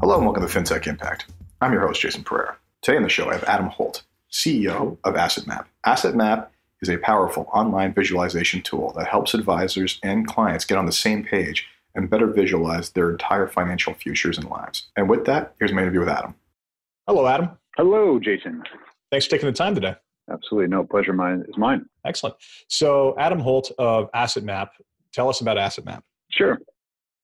Hello 0.00 0.16
and 0.16 0.24
welcome 0.24 0.46
to 0.46 0.48
FinTech 0.48 0.86
Impact. 0.86 1.26
I'm 1.60 1.74
your 1.74 1.86
host, 1.86 2.00
Jason 2.00 2.24
Pereira. 2.24 2.56
Today 2.80 2.96
on 2.96 3.02
the 3.02 3.10
show, 3.10 3.28
I 3.28 3.34
have 3.34 3.44
Adam 3.44 3.66
Holt, 3.66 4.02
CEO 4.32 4.96
of 5.04 5.12
AssetMap. 5.14 5.66
AssetMap 5.84 6.46
is 6.80 6.88
a 6.88 6.96
powerful 6.96 7.46
online 7.52 7.92
visualization 7.92 8.62
tool 8.62 8.94
that 8.96 9.08
helps 9.08 9.34
advisors 9.34 10.00
and 10.02 10.26
clients 10.26 10.64
get 10.64 10.78
on 10.78 10.86
the 10.86 10.92
same 10.92 11.22
page 11.22 11.66
and 11.94 12.08
better 12.08 12.26
visualize 12.26 12.88
their 12.88 13.10
entire 13.10 13.46
financial 13.46 13.92
futures 13.92 14.38
and 14.38 14.48
lives. 14.48 14.86
And 14.96 15.06
with 15.06 15.26
that, 15.26 15.52
here's 15.58 15.74
my 15.74 15.82
interview 15.82 16.00
with 16.00 16.08
Adam. 16.08 16.34
Hello, 17.06 17.26
Adam. 17.26 17.50
Hello, 17.76 18.18
Jason. 18.18 18.62
Thanks 19.10 19.26
for 19.26 19.32
taking 19.32 19.48
the 19.48 19.52
time 19.52 19.74
today. 19.74 19.96
Absolutely. 20.32 20.68
No 20.68 20.82
pleasure. 20.82 21.12
Mine 21.12 21.44
is 21.46 21.58
mine. 21.58 21.84
Excellent. 22.06 22.36
So, 22.68 23.14
Adam 23.18 23.38
Holt 23.38 23.70
of 23.78 24.10
AssetMap, 24.12 24.70
tell 25.12 25.28
us 25.28 25.42
about 25.42 25.58
AssetMap. 25.58 26.00
Sure. 26.30 26.58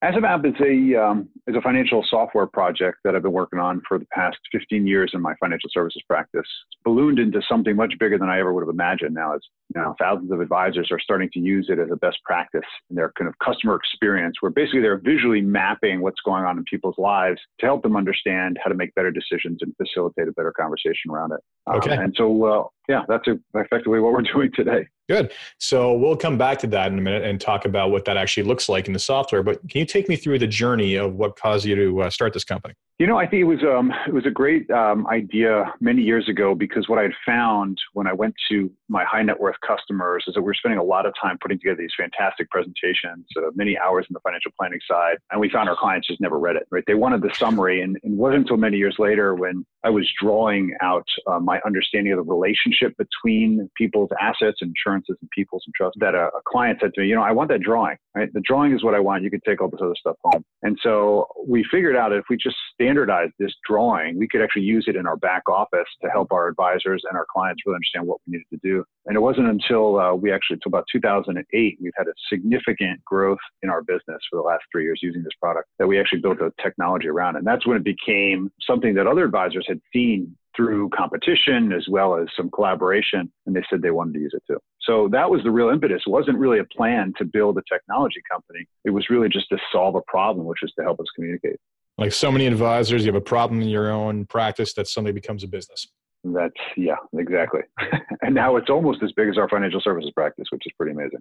AssetMap 0.05 0.45
is 0.47 0.55
a 0.61 1.03
um, 1.03 1.29
is 1.47 1.57
a 1.57 1.61
financial 1.63 2.05
software 2.11 2.47
project 2.47 2.99
that 3.05 3.17
I've 3.17 3.23
been 3.23 3.33
working 3.33 3.59
on 3.59 3.81
for 3.89 3.99
the 3.99 4.05
past 4.13 4.37
15 4.53 4.87
years 4.87 5.13
in 5.15 5.23
my 5.23 5.35
financial 5.41 5.71
services 5.73 6.03
practice. 6.07 6.41
It's 6.45 6.79
ballooned 6.85 7.19
into 7.19 7.41
something 7.49 7.75
much 7.75 7.95
bigger 7.99 8.19
than 8.19 8.29
I 8.29 8.39
ever 8.39 8.53
would 8.53 8.61
have 8.61 8.69
imagined. 8.69 9.15
Now, 9.15 9.33
it's 9.33 9.47
you 9.75 9.81
know 9.81 9.95
thousands 9.99 10.31
of 10.33 10.41
advisors 10.43 10.89
are 10.91 11.01
starting 11.01 11.31
to 11.33 11.41
use 11.41 11.69
it 11.71 11.79
as 11.79 11.89
a 11.91 11.97
best 11.97 12.19
practice 12.25 12.69
in 12.91 12.97
their 12.97 13.11
kind 13.19 13.27
of 13.27 13.35
customer 13.39 13.75
experience, 13.75 14.37
where 14.41 14.51
basically 14.51 14.83
they're 14.83 14.99
visually 14.99 15.41
mapping 15.41 16.03
what's 16.03 16.21
going 16.27 16.45
on 16.45 16.59
in 16.59 16.65
people's 16.65 16.99
lives 16.99 17.41
to 17.61 17.67
help 17.67 17.83
them 17.83 17.97
understand 17.97 18.59
how 18.63 18.69
to 18.69 18.77
make 18.77 18.95
better 18.97 19.11
decisions 19.11 19.61
and 19.63 19.75
facilitate 19.77 20.29
a 20.29 20.33
better 20.33 20.53
conversation 20.53 21.11
around 21.11 21.33
it. 21.33 21.41
Okay. 21.75 21.97
Um, 21.97 22.01
and 22.01 22.15
so, 22.19 22.45
uh, 22.45 22.65
yeah, 22.89 23.03
that's 23.09 23.25
effectively 23.55 24.01
what 24.01 24.13
we're 24.13 24.23
doing 24.35 24.51
today. 24.55 24.87
Good. 25.09 25.33
So 25.59 25.93
we'll 25.93 26.17
come 26.17 26.37
back 26.37 26.59
to 26.61 26.67
that 26.69 26.91
in 26.91 26.99
a 26.99 27.03
minute 27.03 27.23
and 27.23 27.41
talk 27.41 27.65
about 27.65 27.91
what 27.93 28.05
that 28.07 28.17
actually 28.17 28.43
looks 28.43 28.69
like 28.69 28.89
in 28.89 28.93
the 28.93 28.99
software. 28.99 29.43
But 29.43 29.61
can 29.69 29.79
you 29.79 29.87
take 29.87 30.09
me 30.09 30.17
through 30.17 30.41
the 30.41 30.49
journey 30.49 30.97
of 30.97 31.15
what 31.15 31.37
caused 31.37 31.65
you 31.65 31.77
to 31.77 32.03
uh, 32.03 32.11
start 32.11 32.33
this 32.33 32.43
company? 32.43 32.75
You 32.99 33.07
know, 33.07 33.19
I 33.19 33.27
think 33.27 33.43
it 33.43 33.45
was 33.45 33.63
um, 33.63 33.93
it 34.09 34.15
was 34.15 34.25
a 34.25 34.31
great 34.31 34.69
um, 34.71 35.07
idea 35.09 35.73
many 35.81 36.01
years 36.01 36.31
ago 36.31 36.55
because 36.55 36.89
what 36.89 36.99
I 36.99 37.03
had 37.03 37.13
found 37.27 37.79
when 37.93 38.07
I 38.07 38.15
went 38.15 38.35
to 38.51 38.71
my 38.89 39.05
high 39.05 39.23
net 39.23 39.39
worth 39.39 39.57
customers 39.67 40.25
is 40.27 40.35
that 40.35 40.41
we 40.41 40.51
are 40.51 40.55
spending 40.55 40.79
a 40.79 40.83
lot 40.83 41.05
of 41.05 41.13
time 41.21 41.37
putting 41.43 41.59
together 41.59 41.77
these 41.77 41.93
fantastic 41.97 42.49
presentations, 42.49 43.27
uh, 43.37 43.51
many 43.55 43.77
hours 43.79 44.07
in 44.09 44.15
the 44.15 44.21
financial 44.21 44.51
planning 44.59 44.81
side, 44.91 45.19
and 45.31 45.39
we 45.39 45.51
found 45.51 45.69
our 45.69 45.77
clients 45.77 46.09
just 46.09 46.23
never 46.23 46.39
read 46.39 46.57
it. 46.57 46.67
Right? 46.71 46.85
They 46.87 46.95
wanted 46.95 47.21
the 47.21 47.35
summary, 47.35 47.83
and 47.83 47.97
it 47.97 48.11
wasn't 48.11 48.45
until 48.45 48.57
many 48.57 48.79
years 48.79 48.97
later 48.99 49.35
when 49.35 49.67
I 49.85 49.91
was 49.91 50.11
drawing 50.19 50.75
out 50.81 51.07
uh, 51.27 51.39
my 51.39 51.61
understanding 51.67 52.15
of 52.15 52.25
the 52.25 52.33
relationship 52.33 52.76
between 52.99 53.69
people's 53.77 54.11
assets, 54.21 54.59
insurances, 54.61 55.17
and 55.21 55.31
people's 55.31 55.63
and 55.67 55.75
trusts 55.75 55.97
that 56.01 56.15
a, 56.15 56.27
a 56.27 56.41
client 56.47 56.79
said 56.81 56.93
to 56.95 57.01
me, 57.01 57.09
you 57.09 57.15
know, 57.15 57.23
I 57.23 57.33
want 57.33 57.51
that 57.51 57.61
drawing. 57.61 57.97
Right? 58.15 58.33
The 58.33 58.43
drawing 58.47 58.75
is 58.75 58.83
what 58.83 58.95
I 58.95 59.01
want. 59.01 59.23
You 59.23 59.31
can 59.31 59.41
take 59.47 59.61
all 59.61 59.69
this 59.69 59.81
other 59.83 59.95
stuff 59.99 60.17
home. 60.25 60.45
And 60.63 60.79
so 60.83 61.29
we 61.47 61.65
figured 61.71 61.97
out 61.97 62.13
if 62.13 62.25
we 62.31 62.37
just 62.37 62.57
standardized 62.73 63.33
this 63.39 63.53
drawing, 63.69 64.19
we 64.19 64.29
could 64.29 64.43
actually 64.43 64.63
use 64.63 64.87
it 64.89 64.97
in 64.97 65.07
our 65.07 65.17
back 65.17 65.43
office 65.49 65.89
to 66.03 66.11
help 66.11 66.33
our 66.33 66.49
advisors 66.49 67.03
and 67.09 67.17
our 67.17 67.27
clients 67.31 67.63
really 67.67 67.77
understand 67.77 68.07
what 68.07 68.19
we 68.27 68.33
needed 68.33 68.47
to 68.51 68.59
do. 68.63 68.85
And 69.07 69.17
it 69.17 69.21
wasn't 69.21 69.49
until 69.49 69.99
uh, 69.99 70.15
we 70.15 70.33
actually, 70.33 70.55
until 70.55 70.71
about 70.71 70.87
2008, 70.91 71.79
we've 71.81 71.93
had 71.97 72.07
a 72.09 72.15
significant 72.29 73.05
growth 73.05 73.39
in 73.63 73.71
our 73.71 73.83
business 73.83 74.21
for 74.31 74.37
the 74.37 74.43
last 74.43 74.65
three 74.73 74.85
years 74.85 75.01
using 75.03 75.23
this 75.23 75.33
product 75.41 75.69
that 75.79 75.87
we 75.87 76.01
actually 76.01 76.21
built 76.21 76.41
a 76.41 76.53
technology 76.63 77.09
around. 77.09 77.37
And 77.37 77.47
that's 77.47 77.67
when 77.67 77.77
it 77.77 77.85
became 77.85 78.51
something 78.67 78.95
that 78.95 79.07
other 79.07 79.25
advisors 79.25 79.67
had 79.69 79.81
seen 79.93 80.37
through 80.57 80.89
competition 80.91 81.73
as 81.73 81.87
well 81.89 82.17
as 82.17 82.27
some 82.37 82.51
collaboration, 82.51 83.31
and 83.47 83.55
they 83.55 83.63
said 83.69 83.83
they 83.83 83.91
wanted 83.91 84.15
to 84.15 84.21
use 84.21 84.33
it 84.35 84.43
too. 84.51 84.59
So 84.81 85.09
that 85.13 85.31
was 85.31 85.43
the 85.43 85.51
real 85.51 85.69
impetus. 85.69 86.03
It 86.07 86.11
wasn't 86.11 86.39
really 86.39 86.59
a 86.59 86.65
plan 86.65 87.13
to 87.19 87.25
build 87.25 87.59
a 87.59 87.63
technology 87.71 88.23
company. 88.31 88.67
It 88.85 88.91
was 88.91 89.11
really 89.11 89.29
just 89.29 89.49
to 89.51 89.59
solve 89.73 89.95
a 89.95 90.03
problem, 90.07 90.47
which 90.47 90.63
is 90.63 90.73
to 90.79 90.85
help 90.85 91.01
us 91.01 91.07
communicate 91.15 91.57
like 91.99 92.13
so 92.13 92.31
many 92.31 92.47
advisors, 92.47 93.05
you 93.05 93.13
have 93.13 93.21
a 93.21 93.25
problem 93.25 93.63
in 93.63 93.69
your 93.69 93.91
own 93.91 94.27
practice 94.27 94.75
that 94.75 94.87
suddenly 94.87 95.13
becomes 95.13 95.43
a 95.43 95.49
business. 95.49 95.87
That's 96.25 96.55
yeah, 96.77 96.97
exactly. 97.17 97.61
and 98.23 98.35
now 98.35 98.57
it's 98.57 98.69
almost 98.69 99.03
as 99.03 99.13
big 99.13 99.29
as 99.29 99.39
our 99.39 99.49
financial 99.49 99.81
services 99.81 100.11
practice, 100.15 100.47
which 100.51 100.63
is 100.67 100.73
pretty 100.77 100.93
amazing. 100.93 101.21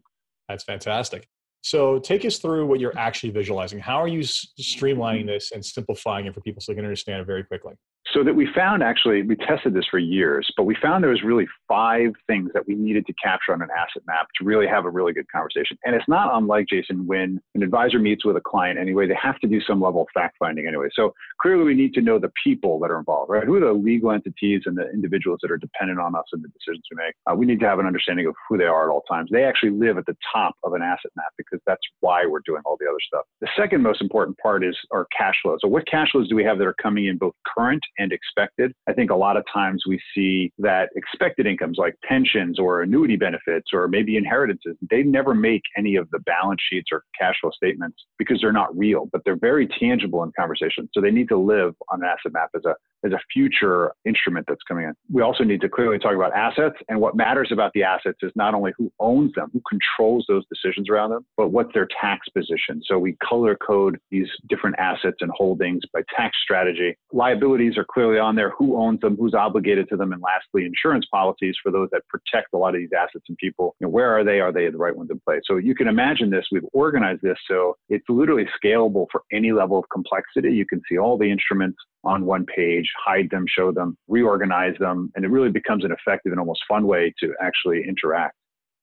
That's 0.49 0.63
fantastic. 0.63 1.27
So 1.61 1.99
take 1.99 2.25
us 2.25 2.37
through 2.37 2.67
what 2.67 2.79
you're 2.79 2.97
actually 2.97 3.31
visualizing. 3.31 3.79
How 3.79 3.97
are 3.97 4.07
you 4.07 4.19
streamlining 4.19 5.25
this 5.25 5.51
and 5.51 5.65
simplifying 5.65 6.27
it 6.27 6.33
for 6.33 6.41
people 6.41 6.61
so 6.61 6.71
they 6.71 6.75
can 6.75 6.85
understand 6.85 7.21
it 7.21 7.25
very 7.25 7.43
quickly? 7.43 7.73
So 8.13 8.23
that 8.23 8.35
we 8.35 8.47
found 8.53 8.83
actually, 8.83 9.23
we 9.23 9.35
tested 9.35 9.73
this 9.73 9.85
for 9.89 9.97
years, 9.97 10.47
but 10.55 10.63
we 10.63 10.75
found 10.81 11.03
there 11.03 11.11
was 11.11 11.23
really 11.23 11.47
five 11.67 12.11
things 12.27 12.51
that 12.53 12.67
we 12.67 12.75
needed 12.75 13.05
to 13.07 13.13
capture 13.13 13.51
on 13.51 13.61
an 13.61 13.69
asset 13.75 14.03
map 14.05 14.27
to 14.37 14.45
really 14.45 14.67
have 14.67 14.85
a 14.85 14.89
really 14.89 15.11
good 15.11 15.29
conversation. 15.31 15.77
And 15.83 15.95
it's 15.95 16.07
not 16.07 16.29
unlike 16.33 16.67
Jason 16.69 17.07
when 17.07 17.41
an 17.55 17.63
advisor 17.63 17.99
meets 17.99 18.23
with 18.23 18.37
a 18.37 18.41
client 18.41 18.77
anyway, 18.79 19.07
they 19.07 19.17
have 19.21 19.39
to 19.39 19.47
do 19.47 19.59
some 19.59 19.81
level 19.81 20.03
of 20.03 20.07
fact 20.13 20.35
finding 20.39 20.67
anyway. 20.67 20.87
So 20.93 21.13
clearly 21.41 21.63
we 21.63 21.73
need 21.73 21.93
to 21.95 22.01
know 22.01 22.19
the 22.19 22.31
people 22.43 22.79
that 22.79 22.91
are 22.91 22.99
involved, 22.99 23.31
right? 23.31 23.43
Who 23.43 23.55
are 23.55 23.59
the 23.59 23.73
legal 23.73 24.11
entities 24.11 24.61
and 24.65 24.77
the 24.77 24.89
individuals 24.91 25.39
that 25.41 25.51
are 25.51 25.57
dependent 25.57 25.99
on 25.99 26.15
us 26.15 26.25
and 26.31 26.43
the 26.43 26.49
decisions 26.49 26.83
we 26.91 26.97
make? 26.97 27.15
Uh, 27.29 27.35
we 27.35 27.45
need 27.45 27.59
to 27.61 27.67
have 27.67 27.79
an 27.79 27.87
understanding 27.87 28.27
of 28.27 28.35
who 28.47 28.57
they 28.57 28.65
are 28.65 28.89
at 28.89 28.93
all 28.93 29.01
times. 29.01 29.29
They 29.31 29.43
actually 29.43 29.71
live 29.71 29.97
at 29.97 30.05
the 30.05 30.15
top 30.31 30.53
of 30.63 30.73
an 30.73 30.81
asset 30.83 31.11
map 31.15 31.33
because 31.37 31.59
that's 31.65 31.81
why 32.01 32.25
we're 32.25 32.41
doing 32.45 32.61
all 32.65 32.77
the 32.79 32.87
other 32.87 32.99
stuff. 33.07 33.25
The 33.41 33.49
second 33.57 33.81
most 33.81 34.01
important 34.01 34.37
part 34.37 34.63
is 34.63 34.77
our 34.91 35.07
cash 35.17 35.35
flows. 35.41 35.59
So 35.61 35.67
what 35.67 35.87
cash 35.87 36.11
flows 36.11 36.29
do 36.29 36.35
we 36.35 36.43
have 36.43 36.59
that 36.59 36.67
are 36.67 36.75
coming 36.81 37.07
in 37.07 37.17
both 37.17 37.33
current 37.57 37.81
and 37.97 38.11
expected. 38.11 38.73
I 38.87 38.93
think 38.93 39.11
a 39.11 39.15
lot 39.15 39.37
of 39.37 39.43
times 39.51 39.83
we 39.87 39.99
see 40.13 40.51
that 40.59 40.89
expected 40.95 41.47
incomes 41.47 41.77
like 41.77 41.95
pensions 42.07 42.59
or 42.59 42.81
annuity 42.81 43.15
benefits 43.15 43.69
or 43.73 43.87
maybe 43.87 44.17
inheritances, 44.17 44.75
they 44.89 45.03
never 45.03 45.33
make 45.33 45.63
any 45.77 45.95
of 45.95 46.09
the 46.11 46.19
balance 46.19 46.61
sheets 46.69 46.89
or 46.91 47.03
cash 47.19 47.35
flow 47.41 47.51
statements 47.51 47.97
because 48.17 48.39
they're 48.41 48.51
not 48.51 48.75
real, 48.77 49.07
but 49.11 49.21
they're 49.25 49.37
very 49.39 49.67
tangible 49.67 50.23
in 50.23 50.31
conversation. 50.37 50.89
So 50.93 51.01
they 51.01 51.11
need 51.11 51.29
to 51.29 51.37
live 51.37 51.73
on 51.91 52.01
an 52.03 52.09
asset 52.09 52.33
map 52.33 52.49
as 52.55 52.63
a 52.65 52.75
as 53.05 53.11
a 53.11 53.19
future 53.31 53.93
instrument 54.05 54.45
that's 54.47 54.63
coming 54.67 54.85
in. 54.85 54.93
We 55.11 55.21
also 55.21 55.43
need 55.43 55.61
to 55.61 55.69
clearly 55.69 55.99
talk 55.99 56.15
about 56.15 56.33
assets 56.33 56.75
and 56.89 56.99
what 56.99 57.15
matters 57.15 57.49
about 57.51 57.71
the 57.73 57.83
assets 57.83 58.17
is 58.21 58.31
not 58.35 58.53
only 58.53 58.71
who 58.77 58.91
owns 58.99 59.33
them, 59.35 59.49
who 59.53 59.61
controls 59.69 60.25
those 60.27 60.43
decisions 60.53 60.89
around 60.89 61.11
them, 61.11 61.25
but 61.37 61.49
what's 61.49 61.73
their 61.73 61.87
tax 62.01 62.27
position. 62.29 62.81
So 62.85 62.97
we 62.97 63.15
color 63.27 63.55
code 63.55 63.99
these 64.11 64.27
different 64.49 64.77
assets 64.79 65.17
and 65.21 65.31
holdings 65.35 65.81
by 65.93 66.01
tax 66.15 66.35
strategy. 66.43 66.97
Liabilities 67.13 67.77
are 67.77 67.85
clearly 67.85 68.19
on 68.19 68.35
there, 68.35 68.51
who 68.57 68.77
owns 68.77 68.99
them, 69.01 69.15
who's 69.17 69.33
obligated 69.33 69.87
to 69.89 69.97
them, 69.97 70.11
and 70.11 70.21
lastly, 70.21 70.65
insurance 70.65 71.05
policies 71.11 71.55
for 71.61 71.71
those 71.71 71.89
that 71.91 72.01
protect 72.07 72.53
a 72.53 72.57
lot 72.57 72.75
of 72.75 72.81
these 72.81 72.89
assets 72.97 73.25
and 73.29 73.37
people. 73.37 73.75
You 73.79 73.87
know, 73.87 73.91
where 73.91 74.17
are 74.17 74.23
they? 74.23 74.39
Are 74.39 74.51
they 74.51 74.69
the 74.69 74.77
right 74.77 74.95
ones 74.95 75.09
in 75.11 75.19
place? 75.25 75.41
So 75.45 75.57
you 75.57 75.75
can 75.75 75.87
imagine 75.87 76.29
this. 76.29 76.45
We've 76.51 76.63
organized 76.73 77.21
this 77.21 77.37
so 77.47 77.77
it's 77.89 78.05
literally 78.09 78.45
scalable 78.63 79.05
for 79.11 79.21
any 79.31 79.51
level 79.51 79.77
of 79.77 79.85
complexity. 79.91 80.53
You 80.53 80.65
can 80.65 80.81
see 80.89 80.97
all 80.97 81.17
the 81.17 81.31
instruments 81.31 81.77
on 82.05 82.25
one 82.25 82.45
page, 82.45 82.89
hide 83.03 83.29
them, 83.29 83.45
show 83.47 83.71
them, 83.71 83.97
reorganize 84.07 84.75
them, 84.79 85.11
and 85.15 85.25
it 85.25 85.29
really 85.29 85.49
becomes 85.49 85.83
an 85.83 85.91
effective 85.91 86.31
and 86.31 86.39
almost 86.39 86.61
fun 86.67 86.87
way 86.87 87.13
to 87.19 87.33
actually 87.41 87.83
interact 87.87 88.35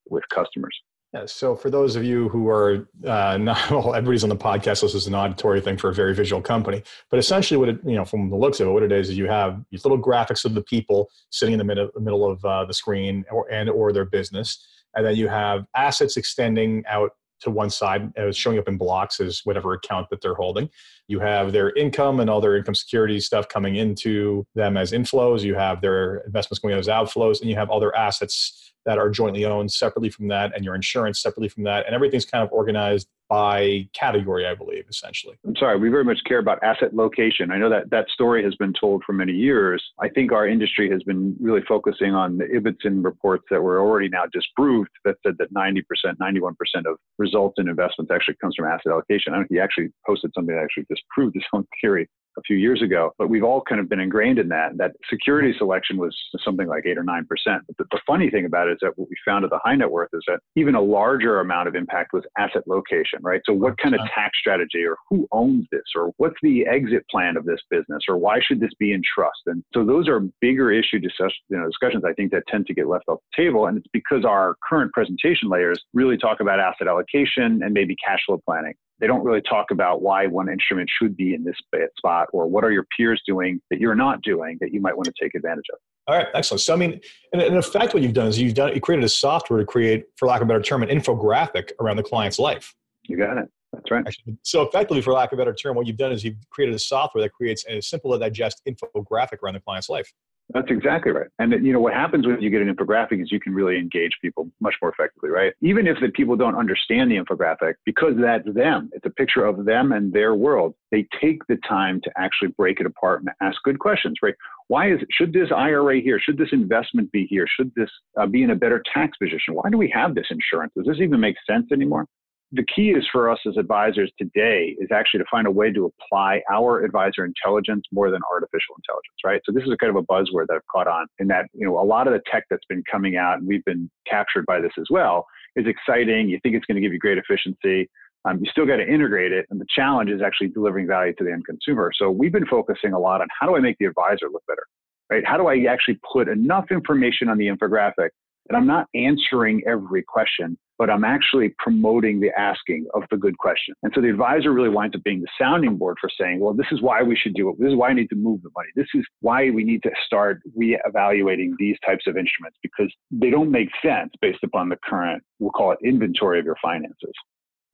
with 0.08 0.24
customers. 0.28 0.76
Yeah, 1.12 1.26
so 1.26 1.54
for 1.54 1.68
those 1.68 1.94
of 1.94 2.04
you 2.04 2.30
who 2.30 2.48
are 2.48 2.88
uh, 3.06 3.36
not 3.36 3.58
well, 3.70 3.94
everybody's 3.94 4.24
on 4.24 4.30
the 4.30 4.36
podcast. 4.36 4.80
This 4.80 4.94
is 4.94 5.06
an 5.06 5.14
auditory 5.14 5.60
thing 5.60 5.76
for 5.76 5.90
a 5.90 5.94
very 5.94 6.14
visual 6.14 6.40
company, 6.40 6.82
but 7.10 7.18
essentially, 7.18 7.58
what 7.58 7.68
it 7.68 7.80
you 7.84 7.96
know 7.96 8.04
from 8.04 8.30
the 8.30 8.36
looks 8.36 8.60
of 8.60 8.68
it, 8.68 8.70
what 8.70 8.82
it 8.82 8.92
is 8.92 9.10
is 9.10 9.18
you 9.18 9.26
have 9.26 9.62
these 9.70 9.84
little 9.84 10.00
graphics 10.00 10.46
of 10.46 10.54
the 10.54 10.62
people 10.62 11.10
sitting 11.30 11.52
in 11.52 11.58
the 11.58 11.64
middle, 11.64 11.90
middle 12.00 12.30
of 12.30 12.42
uh, 12.44 12.64
the 12.64 12.72
screen 12.72 13.26
or 13.30 13.50
and 13.52 13.68
or 13.68 13.92
their 13.92 14.06
business, 14.06 14.66
and 14.94 15.04
then 15.04 15.14
you 15.14 15.28
have 15.28 15.66
assets 15.76 16.16
extending 16.16 16.82
out 16.88 17.10
to 17.42 17.50
one 17.50 17.70
side, 17.70 18.16
uh, 18.18 18.32
showing 18.32 18.58
up 18.58 18.68
in 18.68 18.76
blocks 18.76 19.20
as 19.20 19.40
whatever 19.44 19.72
account 19.74 20.08
that 20.10 20.20
they're 20.20 20.34
holding. 20.34 20.70
You 21.08 21.20
have 21.20 21.52
their 21.52 21.74
income 21.74 22.20
and 22.20 22.30
all 22.30 22.40
their 22.40 22.56
income 22.56 22.74
security 22.74 23.20
stuff 23.20 23.48
coming 23.48 23.76
into 23.76 24.46
them 24.54 24.76
as 24.76 24.92
inflows. 24.92 25.42
You 25.42 25.54
have 25.54 25.80
their 25.80 26.18
investments 26.18 26.60
going 26.60 26.74
out 26.74 26.80
as 26.80 26.88
outflows, 26.88 27.40
and 27.40 27.50
you 27.50 27.56
have 27.56 27.70
other 27.70 27.94
assets 27.94 28.72
that 28.84 28.98
are 28.98 29.10
jointly 29.10 29.44
owned 29.44 29.70
separately 29.70 30.10
from 30.10 30.28
that, 30.28 30.52
and 30.54 30.64
your 30.64 30.74
insurance 30.74 31.20
separately 31.20 31.48
from 31.48 31.64
that, 31.64 31.86
and 31.86 31.94
everything's 31.94 32.24
kind 32.24 32.42
of 32.42 32.52
organized 32.52 33.06
by 33.32 33.88
category, 33.98 34.46
I 34.46 34.54
believe, 34.54 34.84
essentially. 34.90 35.36
I'm 35.46 35.56
sorry, 35.56 35.78
we 35.78 35.88
very 35.88 36.04
much 36.04 36.18
care 36.26 36.38
about 36.38 36.62
asset 36.62 36.94
location. 36.94 37.50
I 37.50 37.56
know 37.56 37.70
that 37.70 37.88
that 37.88 38.10
story 38.10 38.44
has 38.44 38.54
been 38.56 38.74
told 38.78 39.02
for 39.06 39.14
many 39.14 39.32
years. 39.32 39.82
I 39.98 40.10
think 40.10 40.32
our 40.32 40.46
industry 40.46 40.90
has 40.90 41.02
been 41.04 41.34
really 41.40 41.62
focusing 41.66 42.14
on 42.14 42.36
the 42.36 42.44
Ibbotson 42.44 43.02
reports 43.02 43.44
that 43.50 43.62
were 43.62 43.80
already 43.80 44.10
now 44.10 44.24
disproved 44.34 44.90
that 45.06 45.16
said 45.24 45.36
that 45.38 45.50
90%, 45.54 45.82
91% 46.20 46.52
of 46.84 46.98
results 47.16 47.54
in 47.58 47.70
investments 47.70 48.12
actually 48.14 48.36
comes 48.38 48.54
from 48.54 48.66
asset 48.66 48.92
allocation. 48.92 49.32
I 49.32 49.38
know 49.38 49.46
he 49.48 49.58
actually 49.58 49.88
posted 50.06 50.30
something 50.34 50.54
that 50.54 50.62
actually 50.62 50.84
disproved 50.90 51.34
his 51.34 51.44
own 51.54 51.66
theory 51.80 52.10
a 52.38 52.42
few 52.42 52.56
years 52.56 52.82
ago, 52.82 53.12
but 53.18 53.28
we've 53.28 53.44
all 53.44 53.62
kind 53.62 53.80
of 53.80 53.88
been 53.88 54.00
ingrained 54.00 54.38
in 54.38 54.48
that. 54.48 54.76
That 54.76 54.92
security 55.10 55.54
selection 55.56 55.96
was 55.96 56.16
something 56.44 56.66
like 56.66 56.84
eight 56.86 56.98
or 56.98 57.04
nine 57.04 57.26
percent. 57.26 57.62
But 57.66 57.76
the, 57.78 57.84
the, 57.90 58.00
funny 58.06 58.30
thing 58.30 58.44
about 58.44 58.68
it 58.68 58.72
is 58.72 58.78
that 58.82 58.92
what 58.96 59.08
we 59.08 59.16
found 59.24 59.44
at 59.44 59.50
the 59.50 59.60
high 59.62 59.76
net 59.76 59.90
worth 59.90 60.10
is 60.12 60.22
that 60.26 60.40
even 60.56 60.74
a 60.74 60.80
larger 60.80 61.40
amount 61.40 61.68
of 61.68 61.74
impact 61.74 62.12
was 62.12 62.24
asset 62.36 62.62
location, 62.66 63.20
right? 63.22 63.40
So 63.46 63.52
what 63.52 63.78
kind 63.78 63.94
of 63.94 64.00
tax 64.14 64.38
strategy 64.38 64.84
or 64.84 64.96
who 65.08 65.26
owns 65.32 65.66
this 65.70 65.82
or 65.94 66.10
what's 66.16 66.36
the 66.42 66.66
exit 66.66 67.04
plan 67.10 67.36
of 67.36 67.44
this 67.44 67.60
business 67.70 68.02
or 68.08 68.16
why 68.16 68.40
should 68.40 68.60
this 68.60 68.72
be 68.78 68.92
in 68.92 69.02
trust? 69.14 69.40
And 69.46 69.62
so 69.72 69.84
those 69.84 70.08
are 70.08 70.20
bigger 70.40 70.72
issue 70.72 70.98
discussions, 70.98 71.40
you 71.48 71.58
know, 71.58 71.66
discussions 71.66 72.04
I 72.04 72.12
think 72.14 72.32
that 72.32 72.42
tend 72.48 72.66
to 72.66 72.74
get 72.74 72.88
left 72.88 73.04
off 73.08 73.20
the 73.36 73.44
table. 73.44 73.66
And 73.66 73.78
it's 73.78 73.86
because 73.92 74.24
our 74.24 74.56
current 74.68 74.92
presentation 74.92 75.48
layers 75.48 75.80
really 75.94 76.16
talk 76.16 76.40
about 76.40 76.60
asset 76.60 76.88
allocation 76.88 77.62
and 77.62 77.72
maybe 77.72 77.96
cash 78.04 78.20
flow 78.26 78.40
planning 78.44 78.74
They 79.02 79.08
don't 79.08 79.24
really 79.24 79.42
talk 79.42 79.72
about 79.72 80.00
why 80.00 80.28
one 80.28 80.48
instrument 80.48 80.88
should 80.96 81.16
be 81.16 81.34
in 81.34 81.42
this 81.42 81.56
spot 81.98 82.28
or 82.32 82.46
what 82.46 82.62
are 82.62 82.70
your 82.70 82.86
peers 82.96 83.20
doing 83.26 83.60
that 83.68 83.80
you're 83.80 83.96
not 83.96 84.22
doing 84.22 84.58
that 84.60 84.72
you 84.72 84.80
might 84.80 84.96
want 84.96 85.06
to 85.06 85.12
take 85.20 85.34
advantage 85.34 85.64
of. 85.72 85.80
All 86.06 86.16
right, 86.16 86.28
excellent. 86.34 86.60
So, 86.60 86.72
I 86.72 86.76
mean, 86.76 87.00
in, 87.32 87.40
in 87.40 87.56
effect, 87.56 87.94
what 87.94 88.02
you've 88.04 88.12
done 88.12 88.28
is 88.28 88.40
you've 88.40 88.54
done 88.54 88.72
you 88.72 88.80
created 88.80 89.04
a 89.04 89.08
software 89.08 89.58
to 89.58 89.66
create, 89.66 90.04
for 90.16 90.28
lack 90.28 90.40
of 90.40 90.46
a 90.46 90.48
better 90.48 90.62
term, 90.62 90.84
an 90.84 90.88
infographic 90.88 91.72
around 91.80 91.96
the 91.96 92.04
client's 92.04 92.38
life. 92.38 92.72
You 93.08 93.16
got 93.16 93.38
it. 93.38 93.48
That's 93.72 93.90
right. 93.90 94.04
So, 94.44 94.62
effectively, 94.62 95.02
for 95.02 95.12
lack 95.12 95.32
of 95.32 95.38
a 95.38 95.42
better 95.42 95.54
term, 95.54 95.74
what 95.74 95.88
you've 95.88 95.96
done 95.96 96.12
is 96.12 96.22
you've 96.22 96.36
created 96.50 96.76
a 96.76 96.78
software 96.78 97.22
that 97.24 97.32
creates 97.32 97.64
a 97.68 97.80
simple 97.80 98.12
to 98.12 98.20
digest 98.20 98.62
infographic 98.68 99.42
around 99.42 99.54
the 99.54 99.60
client's 99.60 99.88
life. 99.88 100.12
That's 100.50 100.70
exactly 100.70 101.12
right. 101.12 101.28
And 101.38 101.52
you 101.64 101.72
know 101.72 101.80
what 101.80 101.94
happens 101.94 102.26
when 102.26 102.40
you 102.42 102.50
get 102.50 102.60
an 102.60 102.74
infographic 102.74 103.22
is 103.22 103.32
you 103.32 103.40
can 103.40 103.54
really 103.54 103.78
engage 103.78 104.12
people 104.20 104.50
much 104.60 104.74
more 104.82 104.90
effectively, 104.90 105.30
right? 105.30 105.54
Even 105.62 105.86
if 105.86 105.96
the 106.00 106.08
people 106.08 106.36
don't 106.36 106.56
understand 106.56 107.10
the 107.10 107.16
infographic, 107.16 107.74
because 107.86 108.14
that's 108.20 108.44
them, 108.54 108.90
it's 108.92 109.06
a 109.06 109.10
picture 109.10 109.46
of 109.46 109.64
them 109.64 109.92
and 109.92 110.12
their 110.12 110.34
world. 110.34 110.74
They 110.90 111.06
take 111.20 111.46
the 111.48 111.56
time 111.66 112.00
to 112.04 112.10
actually 112.18 112.48
break 112.48 112.80
it 112.80 112.86
apart 112.86 113.20
and 113.20 113.30
ask 113.40 113.62
good 113.62 113.78
questions, 113.78 114.16
right? 114.22 114.34
Why 114.68 114.92
is 114.92 115.00
it, 115.00 115.08
should 115.10 115.32
this 115.32 115.48
IRA 115.54 116.00
here? 116.00 116.20
Should 116.20 116.38
this 116.38 116.52
investment 116.52 117.10
be 117.12 117.26
here? 117.26 117.46
Should 117.56 117.72
this 117.74 117.90
uh, 118.20 118.26
be 118.26 118.42
in 118.42 118.50
a 118.50 118.56
better 118.56 118.82
tax 118.92 119.16
position? 119.16 119.54
Why 119.54 119.70
do 119.70 119.78
we 119.78 119.90
have 119.94 120.14
this 120.14 120.26
insurance? 120.30 120.72
Does 120.76 120.86
this 120.86 121.00
even 121.00 121.20
make 121.20 121.36
sense 121.48 121.72
anymore? 121.72 122.06
The 122.52 122.64
key 122.64 122.90
is 122.90 123.04
for 123.10 123.30
us 123.30 123.38
as 123.48 123.56
advisors 123.56 124.12
today 124.18 124.76
is 124.78 124.88
actually 124.92 125.18
to 125.18 125.24
find 125.30 125.46
a 125.46 125.50
way 125.50 125.72
to 125.72 125.90
apply 125.90 126.42
our 126.52 126.84
advisor 126.84 127.24
intelligence 127.24 127.82
more 127.90 128.10
than 128.10 128.20
artificial 128.30 128.74
intelligence, 128.76 129.16
right? 129.24 129.40
So 129.46 129.52
this 129.52 129.62
is 129.64 129.74
kind 129.80 129.88
of 129.88 129.96
a 129.96 130.02
buzzword 130.02 130.48
that 130.48 130.56
I've 130.56 130.66
caught 130.70 130.86
on 130.86 131.06
in 131.18 131.28
that, 131.28 131.46
you 131.54 131.66
know, 131.66 131.80
a 131.80 131.82
lot 131.82 132.06
of 132.06 132.12
the 132.12 132.20
tech 132.30 132.44
that's 132.50 132.64
been 132.68 132.84
coming 132.90 133.16
out 133.16 133.38
and 133.38 133.46
we've 133.46 133.64
been 133.64 133.90
captured 134.08 134.44
by 134.44 134.60
this 134.60 134.72
as 134.78 134.84
well 134.90 135.26
is 135.56 135.66
exciting. 135.66 136.28
You 136.28 136.38
think 136.42 136.54
it's 136.54 136.66
going 136.66 136.76
to 136.76 136.82
give 136.82 136.92
you 136.92 136.98
great 136.98 137.16
efficiency. 137.16 137.88
Um, 138.26 138.38
you 138.42 138.50
still 138.50 138.66
got 138.66 138.76
to 138.76 138.86
integrate 138.86 139.32
it. 139.32 139.46
And 139.50 139.58
the 139.58 139.66
challenge 139.74 140.10
is 140.10 140.20
actually 140.20 140.48
delivering 140.48 140.86
value 140.86 141.14
to 141.14 141.24
the 141.24 141.32
end 141.32 141.46
consumer. 141.46 141.90
So 141.96 142.10
we've 142.10 142.32
been 142.32 142.46
focusing 142.46 142.92
a 142.92 142.98
lot 142.98 143.22
on 143.22 143.28
how 143.40 143.46
do 143.46 143.56
I 143.56 143.60
make 143.60 143.76
the 143.80 143.86
advisor 143.86 144.28
look 144.30 144.42
better, 144.46 144.64
right? 145.10 145.26
How 145.26 145.38
do 145.38 145.46
I 145.46 145.64
actually 145.72 145.98
put 146.12 146.28
enough 146.28 146.66
information 146.70 147.30
on 147.30 147.38
the 147.38 147.46
infographic 147.46 148.10
that 148.48 148.56
I'm 148.56 148.66
not 148.66 148.88
answering 148.94 149.62
every 149.66 150.02
question, 150.02 150.58
but 150.78 150.90
I'm 150.90 151.04
actually 151.04 151.54
promoting 151.58 152.20
the 152.20 152.30
asking 152.38 152.86
of 152.94 153.02
the 153.10 153.16
good 153.16 153.38
question. 153.38 153.74
And 153.82 153.92
so 153.94 154.00
the 154.00 154.08
advisor 154.08 154.52
really 154.52 154.68
winds 154.68 154.96
up 154.96 155.02
being 155.04 155.20
the 155.20 155.28
sounding 155.40 155.76
board 155.76 155.96
for 156.00 156.10
saying, 156.18 156.40
well, 156.40 156.54
this 156.54 156.66
is 156.72 156.80
why 156.80 157.02
we 157.02 157.16
should 157.16 157.34
do 157.34 157.50
it. 157.50 157.56
This 157.58 157.70
is 157.70 157.76
why 157.76 157.90
I 157.90 157.92
need 157.92 158.08
to 158.10 158.16
move 158.16 158.42
the 158.42 158.50
money. 158.54 158.68
This 158.74 158.88
is 158.94 159.04
why 159.20 159.50
we 159.50 159.64
need 159.64 159.82
to 159.84 159.90
start 160.06 160.40
reevaluating 160.58 161.52
these 161.58 161.76
types 161.84 162.06
of 162.06 162.16
instruments 162.16 162.58
because 162.62 162.92
they 163.10 163.30
don't 163.30 163.50
make 163.50 163.68
sense 163.84 164.12
based 164.20 164.42
upon 164.42 164.68
the 164.68 164.76
current, 164.84 165.22
we'll 165.38 165.50
call 165.50 165.72
it 165.72 165.78
inventory 165.84 166.38
of 166.38 166.44
your 166.44 166.56
finances. 166.62 167.12